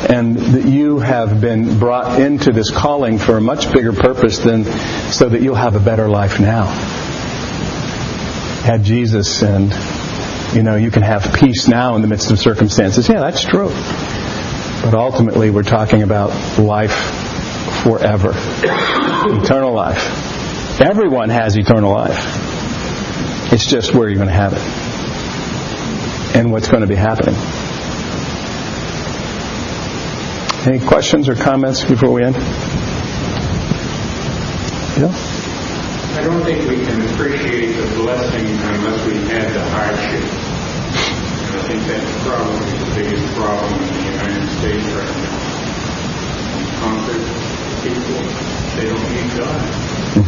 and 0.09 0.37
that 0.37 0.65
you 0.65 0.99
have 0.99 1.41
been 1.41 1.79
brought 1.79 2.21
into 2.21 2.51
this 2.51 2.71
calling 2.71 3.17
for 3.17 3.37
a 3.37 3.41
much 3.41 3.71
bigger 3.73 3.91
purpose 3.91 4.39
than 4.39 4.63
so 5.11 5.27
that 5.27 5.41
you'll 5.41 5.55
have 5.55 5.75
a 5.75 5.79
better 5.79 6.07
life 6.07 6.39
now. 6.39 6.67
Had 8.63 8.83
Jesus 8.83 9.41
and 9.43 9.73
you 10.55 10.63
know, 10.63 10.75
you 10.75 10.91
can 10.91 11.01
have 11.01 11.33
peace 11.33 11.67
now 11.67 11.95
in 11.95 12.01
the 12.01 12.07
midst 12.07 12.31
of 12.31 12.39
circumstances. 12.39 13.09
Yeah, 13.09 13.19
that's 13.19 13.43
true. 13.43 13.67
But 13.67 14.93
ultimately 14.93 15.49
we're 15.49 15.63
talking 15.63 16.03
about 16.03 16.29
life 16.57 16.95
forever. 17.83 18.31
eternal 18.33 19.73
life. 19.73 20.81
Everyone 20.81 21.29
has 21.29 21.57
eternal 21.57 21.91
life. 21.91 23.51
It's 23.51 23.65
just 23.65 23.93
where 23.93 24.07
you're 24.07 24.17
going 24.17 24.29
to 24.29 24.33
have 24.33 24.53
it. 24.53 24.86
And 26.37 26.51
what's 26.51 26.69
going 26.69 26.81
to 26.81 26.87
be 26.87 26.93
happening. 26.93 27.33
Any 30.69 30.77
questions 30.85 31.27
or 31.27 31.33
comments 31.33 31.83
before 31.83 32.11
we 32.11 32.23
end? 32.23 32.35
Yeah? 32.35 32.43
I 36.13 36.21
don't 36.21 36.43
think 36.45 36.69
we 36.69 36.85
can 36.85 37.01
appreciate 37.09 37.73
the 37.73 37.87
blessing 37.95 38.45
unless 38.45 39.03
we 39.07 39.15
had 39.33 39.49
the 39.49 39.65
hardship. 39.73 40.29
And 41.41 41.57
I 41.57 41.61
think 41.65 41.81
that's 41.89 42.13
probably 42.21 42.69
the 42.85 42.93
biggest 42.93 43.25
problem 43.33 43.73
in 43.73 43.97
the 43.97 44.05
United 44.13 44.45
States 44.61 44.85
right 44.93 45.17
now. 45.17 45.41
Conquered 46.85 47.25
people, 47.81 48.21
they 48.77 48.85
don't 48.85 49.09
need 49.09 49.25
God. 49.41 49.57
Hmm. 50.13 50.21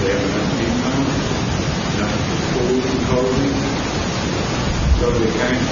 They 0.00 0.16
have 0.16 0.24
enough 0.32 0.64
income, 0.64 1.12
enough 1.92 2.16
food 2.56 2.80
and 2.88 3.04
clothing. 3.06 3.71
So 5.02 5.10
they 5.10 5.32
can't 5.32 5.66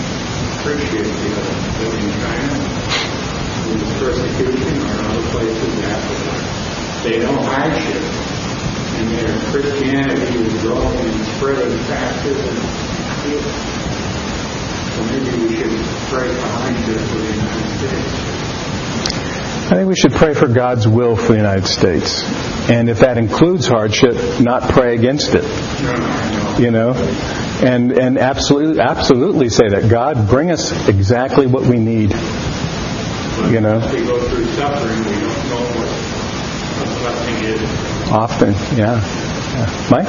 appreciate 0.58 1.06
the 1.06 1.30
other 1.38 1.54
living 1.78 2.02
in 2.02 2.10
China 2.18 2.50
with 3.70 3.86
persecution 4.00 4.74
or 4.82 4.90
in 4.90 5.06
other 5.06 5.22
places 5.30 5.70
in 5.78 5.84
Africa. 5.84 6.34
They 7.04 7.16
know 7.20 7.38
hardship. 7.38 8.02
And 8.98 9.06
their 9.12 9.30
Christianity 9.52 10.34
is 10.34 10.60
growing 10.62 10.98
and 10.98 11.24
spreading 11.36 11.78
faster 11.86 12.34
than 12.34 12.58
healing. 13.22 13.58
So 14.98 15.00
maybe 15.14 15.30
we 15.46 15.54
should 15.54 15.78
pray 16.10 16.26
for 16.34 16.48
hardship 16.50 16.98
for 16.98 17.18
the 17.18 17.30
United 17.30 17.70
States. 17.78 18.30
I 19.70 19.74
think 19.74 19.88
we 19.88 19.94
should 19.94 20.12
pray 20.12 20.34
for 20.34 20.48
God's 20.48 20.88
will 20.88 21.16
for 21.16 21.32
the 21.32 21.38
United 21.38 21.66
States. 21.66 22.24
And 22.68 22.90
if 22.90 22.98
that 23.00 23.18
includes 23.18 23.68
hardship, 23.68 24.40
not 24.40 24.70
pray 24.70 24.94
against 24.96 25.32
it. 25.34 25.44
You 26.60 26.70
know? 26.70 26.92
And 27.62 27.92
and 27.92 28.18
absolutely 28.18 28.80
absolutely 28.80 29.48
say 29.48 29.68
that. 29.68 29.88
God 29.88 30.28
bring 30.28 30.50
us 30.50 30.88
exactly 30.88 31.46
what 31.46 31.62
we 31.62 31.78
need 31.78 32.14
you 33.48 33.60
know. 33.60 33.78
we 33.78 34.04
go 34.04 34.28
through 34.28 34.44
suffering, 34.52 34.98
we 34.98 35.20
don't 35.20 35.48
know 35.48 35.64
what 35.78 35.88
blessing 37.00 37.44
is. 37.44 38.10
Often, 38.10 38.52
yeah. 38.76 39.00
yeah. 39.56 39.88
Mike? 39.90 40.08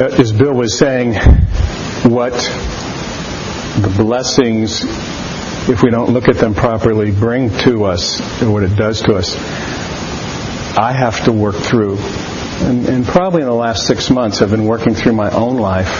Uh, 0.00 0.06
as 0.18 0.32
Bill 0.32 0.54
was 0.54 0.78
saying, 0.78 1.12
what 2.10 2.32
the 2.32 3.92
blessings, 3.98 4.82
if 5.68 5.82
we 5.82 5.90
don't 5.90 6.14
look 6.14 6.26
at 6.26 6.36
them 6.36 6.54
properly, 6.54 7.10
bring 7.10 7.50
to 7.58 7.84
us, 7.84 8.18
and 8.40 8.50
what 8.50 8.62
it 8.62 8.74
does 8.76 9.02
to 9.02 9.16
us, 9.16 9.36
I 10.78 10.92
have 10.92 11.22
to 11.26 11.32
work 11.32 11.56
through. 11.56 11.98
And, 11.98 12.88
and 12.88 13.04
probably 13.04 13.42
in 13.42 13.46
the 13.46 13.52
last 13.52 13.86
six 13.86 14.08
months, 14.08 14.40
I've 14.40 14.50
been 14.50 14.64
working 14.64 14.94
through 14.94 15.12
my 15.12 15.30
own 15.32 15.58
life 15.58 15.90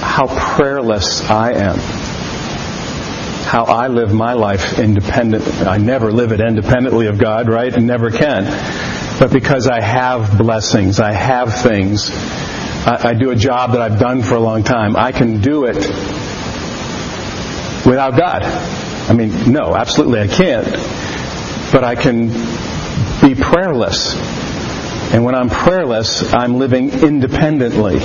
how 0.00 0.26
prayerless 0.26 1.28
I 1.28 1.52
am. 1.52 1.76
How 3.44 3.64
I 3.64 3.88
live 3.88 4.14
my 4.14 4.32
life 4.32 4.78
independent. 4.78 5.46
I 5.66 5.76
never 5.76 6.10
live 6.10 6.32
it 6.32 6.40
independently 6.40 7.08
of 7.08 7.18
God, 7.18 7.50
right? 7.50 7.70
And 7.70 7.86
never 7.86 8.10
can. 8.10 8.44
But 9.18 9.30
because 9.30 9.66
I 9.66 9.82
have 9.82 10.38
blessings, 10.38 11.00
I 11.00 11.12
have 11.12 11.54
things, 11.62 12.10
I, 12.86 13.08
I 13.08 13.14
do 13.14 13.30
a 13.30 13.36
job 13.36 13.72
that 13.72 13.80
I've 13.80 13.98
done 13.98 14.22
for 14.22 14.36
a 14.36 14.40
long 14.40 14.62
time, 14.62 14.96
I 14.96 15.10
can 15.10 15.40
do 15.40 15.64
it 15.64 15.76
without 17.84 18.16
God. 18.16 18.44
I 18.44 19.12
mean, 19.12 19.52
no, 19.52 19.74
absolutely 19.74 20.20
I 20.20 20.28
can't. 20.28 20.66
But 21.72 21.82
I 21.82 21.96
can 21.96 22.28
be 23.20 23.34
prayerless. 23.34 24.14
And 25.12 25.24
when 25.24 25.34
I'm 25.34 25.48
prayerless, 25.50 26.32
I'm 26.32 26.58
living 26.58 26.90
independently. 26.90 27.98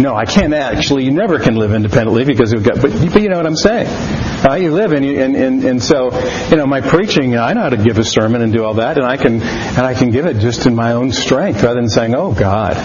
No, 0.00 0.14
I 0.14 0.24
can't 0.24 0.54
actually. 0.54 1.04
You 1.04 1.12
never 1.12 1.38
can 1.38 1.56
live 1.56 1.72
independently 1.72 2.24
because 2.24 2.52
you've 2.52 2.62
got. 2.62 2.80
But, 2.80 2.92
but 2.92 3.22
you 3.22 3.28
know 3.28 3.36
what 3.36 3.46
I'm 3.46 3.56
saying. 3.56 3.88
Uh, 3.88 4.54
you 4.54 4.72
live 4.72 4.92
and, 4.92 5.04
you, 5.04 5.20
and, 5.20 5.36
and 5.36 5.64
and 5.64 5.82
so 5.82 6.16
you 6.48 6.56
know 6.56 6.66
my 6.66 6.80
preaching. 6.80 7.36
I 7.36 7.52
know 7.52 7.62
how 7.62 7.68
to 7.70 7.76
give 7.76 7.98
a 7.98 8.04
sermon 8.04 8.40
and 8.40 8.52
do 8.52 8.64
all 8.64 8.74
that, 8.74 8.98
and 8.98 9.06
I 9.06 9.16
can 9.16 9.42
and 9.42 9.80
I 9.80 9.94
can 9.94 10.10
give 10.10 10.26
it 10.26 10.38
just 10.38 10.66
in 10.66 10.76
my 10.76 10.92
own 10.92 11.10
strength 11.10 11.62
rather 11.62 11.74
than 11.80 11.88
saying, 11.88 12.14
"Oh 12.14 12.32
God, 12.32 12.76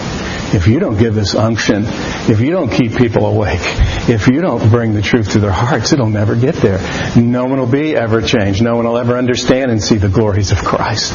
if 0.54 0.66
you 0.66 0.78
don't 0.78 0.96
give 0.96 1.14
this 1.14 1.34
unction, 1.34 1.84
if 1.84 2.40
you 2.40 2.50
don't 2.50 2.70
keep 2.70 2.96
people 2.96 3.26
awake, 3.26 3.60
if 4.08 4.28
you 4.28 4.40
don't 4.40 4.70
bring 4.70 4.94
the 4.94 5.02
truth 5.02 5.32
to 5.32 5.40
their 5.40 5.52
hearts, 5.52 5.92
it'll 5.92 6.10
never 6.10 6.36
get 6.36 6.54
there. 6.56 6.78
No 7.16 7.46
one 7.46 7.58
will 7.58 7.66
be 7.66 7.96
ever 7.96 8.22
changed. 8.22 8.62
No 8.62 8.76
one 8.76 8.86
will 8.86 8.98
ever 8.98 9.16
understand 9.16 9.70
and 9.70 9.82
see 9.82 9.96
the 9.96 10.08
glories 10.08 10.52
of 10.52 10.58
Christ." 10.58 11.12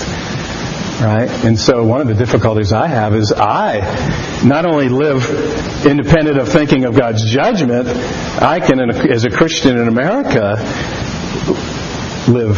right? 1.02 1.30
And 1.44 1.60
so 1.60 1.84
one 1.84 2.02
of 2.02 2.08
the 2.08 2.14
difficulties 2.14 2.72
I 2.72 2.88
have 2.88 3.16
is 3.16 3.34
I 3.34 3.80
not 4.46 4.66
only 4.66 4.90
live 4.90 5.86
independent 5.86 6.38
of 6.38 6.50
thinking 6.50 6.86
of 6.86 6.96
God's 6.96 7.30
judgment, 7.30 7.88
I 7.88 8.60
can, 8.60 8.80
as 9.12 9.26
a 9.26 9.32
Christian 9.32 9.78
in 9.80 9.88
America, 9.88 10.58
live 12.28 12.56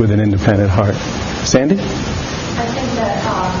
with 0.00 0.10
an 0.10 0.20
independent 0.20 0.70
heart. 0.70 0.94
Sandy? 1.46 1.76
I 1.76 1.78
think 1.78 2.88
that 2.96 3.18
um, 3.26 3.52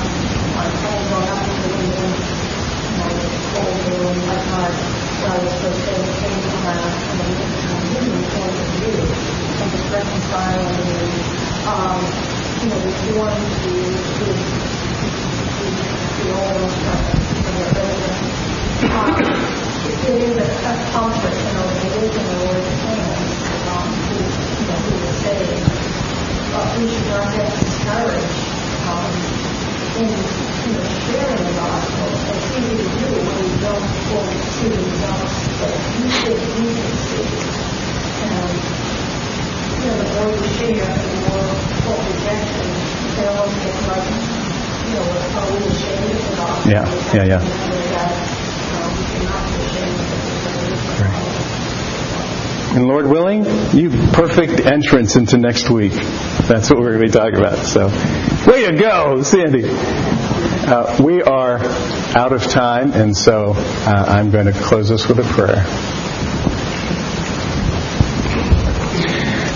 I'm 0.56 0.72
kind 0.80 0.96
of 0.96 1.10
going 1.10 1.28
up 1.28 1.44
into 1.48 1.68
the 1.68 1.82
my 4.26 4.41
whole 4.52 4.64
in 4.64 4.68
my 4.68 4.70
heart, 4.70 4.74
I 5.32 5.44
was 5.44 5.52
supposed 5.54 5.80
to 5.80 5.94
came 6.20 6.40
from 6.42 6.66
a 6.66 6.78
from 7.08 7.20
a 7.20 7.80
human 7.92 8.24
point 8.32 8.56
of 8.60 8.68
view 8.76 9.00
and 9.62 9.70
just 9.72 9.90
reconciling 9.92 10.76
and 10.92 11.12
um, 11.68 12.00
you 12.60 12.68
know, 12.68 12.80
reform 12.84 13.40
to 13.40 13.72
to 14.18 14.26
the 16.20 16.28
old 16.36 16.72
from 16.72 17.54
the 17.56 17.64
religion. 17.64 18.18
Um, 18.92 19.16
it 19.88 20.22
is 20.22 20.36
a, 20.36 20.46
a 20.46 20.92
comfort, 20.92 21.32
you 21.32 21.52
know, 21.54 21.66
it 21.70 22.04
is 22.04 22.12
the 22.12 22.44
Lord's 22.44 22.68
hands, 22.82 23.32
um, 23.72 23.88
who, 23.88 24.16
you 24.20 24.68
know, 24.68 24.78
who 24.84 24.94
will 25.06 25.14
save 25.22 25.62
uh, 26.54 26.76
we 26.78 26.88
should 26.88 27.08
not 27.08 27.32
get 27.34 27.48
discouraged 27.58 28.44
um, 28.84 29.12
in 29.96 30.51
know, 30.72 30.84
sharing 31.10 31.44
the 31.44 31.52
gospel. 31.58 32.08
Easy 32.54 32.76
to 32.76 32.86
do 33.02 33.08
we 33.42 33.50
don't 33.60 33.88
the 34.78 34.98
we 35.98 36.38
we 36.54 36.66
can 36.74 36.92
see. 37.10 37.26
And, 38.22 38.54
you 39.82 39.90
know, 39.90 39.98
we 40.30 40.46
the 41.58 41.74
full 41.82 41.98
rejection, 41.98 42.68
they 43.16 43.26
like, 43.90 44.06
you 44.86 44.94
know, 44.94 45.06
are 45.34 45.50
we 45.50 45.66
ashamed 45.66 46.14
of 46.14 46.30
the 46.30 46.36
gospel? 46.36 46.70
Yeah, 46.70 47.14
yeah, 47.14 47.24
yeah. 47.24 47.81
And 52.74 52.86
Lord 52.86 53.06
willing, 53.06 53.44
you 53.76 53.90
perfect 54.12 54.60
entrance 54.64 55.16
into 55.16 55.36
next 55.36 55.68
week. 55.68 55.92
That's 55.92 56.70
what 56.70 56.78
we're 56.78 56.96
going 56.96 57.00
to 57.00 57.06
be 57.06 57.10
talking 57.12 57.38
about. 57.38 57.58
So, 57.58 57.88
way 58.50 58.64
to 58.64 58.76
go, 58.78 59.22
Sandy. 59.22 59.64
Uh, 59.68 61.02
we 61.02 61.22
are 61.22 61.58
out 62.16 62.32
of 62.32 62.42
time, 62.44 62.92
and 62.92 63.14
so 63.14 63.52
uh, 63.54 64.04
I'm 64.08 64.30
going 64.30 64.46
to 64.46 64.52
close 64.52 64.90
us 64.90 65.06
with 65.06 65.18
a 65.18 65.22
prayer. 65.22 65.62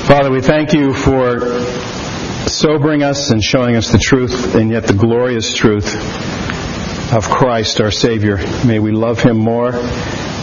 Father, 0.07 0.31
we 0.31 0.43
thank 0.43 0.75
you 0.75 0.93
for 0.93 1.41
sobering 2.51 3.03
us 3.03 3.31
and 3.31 3.43
showing 3.43 3.77
us 3.77 3.93
the 3.93 3.99
truth, 3.99 4.55
and 4.55 4.71
yet 4.71 4.85
the 4.85 4.93
glorious 4.93 5.55
truth 5.57 5.95
of 7.15 7.31
Christ 7.31 7.81
our 7.81 7.91
Savior. 7.91 8.37
May 8.67 8.79
we 8.79 8.93
love 8.93 9.23
Him 9.23 9.39
more. 9.39 9.73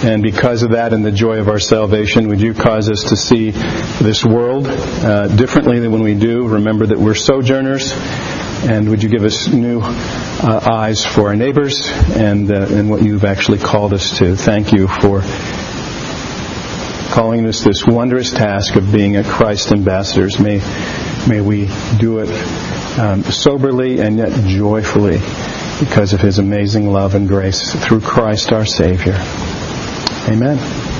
And 0.04 0.22
because 0.22 0.64
of 0.64 0.72
that 0.72 0.92
and 0.92 1.06
the 1.06 1.14
joy 1.14 1.38
of 1.38 1.48
our 1.48 1.60
salvation, 1.60 2.28
would 2.28 2.42
you 2.42 2.54
cause 2.54 2.90
us 2.90 3.06
to 3.06 3.16
see 3.16 3.52
this 3.52 4.26
world 4.26 4.68
uh, 4.68 5.28
differently 5.30 5.80
than 5.80 5.94
when 5.94 6.04
we 6.04 6.14
do? 6.14 6.46
Remember 6.46 6.86
that 6.86 7.00
we're 7.00 7.16
sojourners. 7.16 7.94
And 8.66 8.90
would 8.90 9.02
you 9.02 9.08
give 9.08 9.24
us 9.24 9.48
new 9.48 9.80
uh, 9.82 10.70
eyes 10.70 11.06
for 11.06 11.28
our 11.28 11.38
neighbors 11.38 11.90
and, 11.90 12.52
uh, 12.52 12.68
and 12.70 12.90
what 12.90 13.02
you've 13.02 13.24
actually 13.24 13.60
called 13.60 13.94
us 13.94 14.18
to? 14.18 14.36
Thank 14.36 14.74
you 14.74 14.90
for 14.90 15.22
calling 17.14 17.46
us 17.48 17.64
this 17.64 17.86
wondrous 17.88 18.32
task 18.32 18.76
of 18.76 18.92
being 18.92 19.16
a 19.16 19.24
Christ 19.24 19.72
ambassadors. 19.72 20.38
May, 20.38 20.60
may 21.30 21.40
we 21.40 21.70
do 21.98 22.20
it 22.20 22.30
um, 23.00 23.24
soberly 23.24 24.02
and 24.02 24.18
yet 24.18 24.34
joyfully 24.50 25.20
because 25.80 26.12
of 26.12 26.20
his 26.20 26.40
amazing 26.40 26.92
love 26.92 27.16
and 27.16 27.26
grace 27.26 27.74
through 27.86 28.02
Christ 28.02 28.52
our 28.52 28.66
Savior. 28.66 29.18
Amen. 30.26 30.93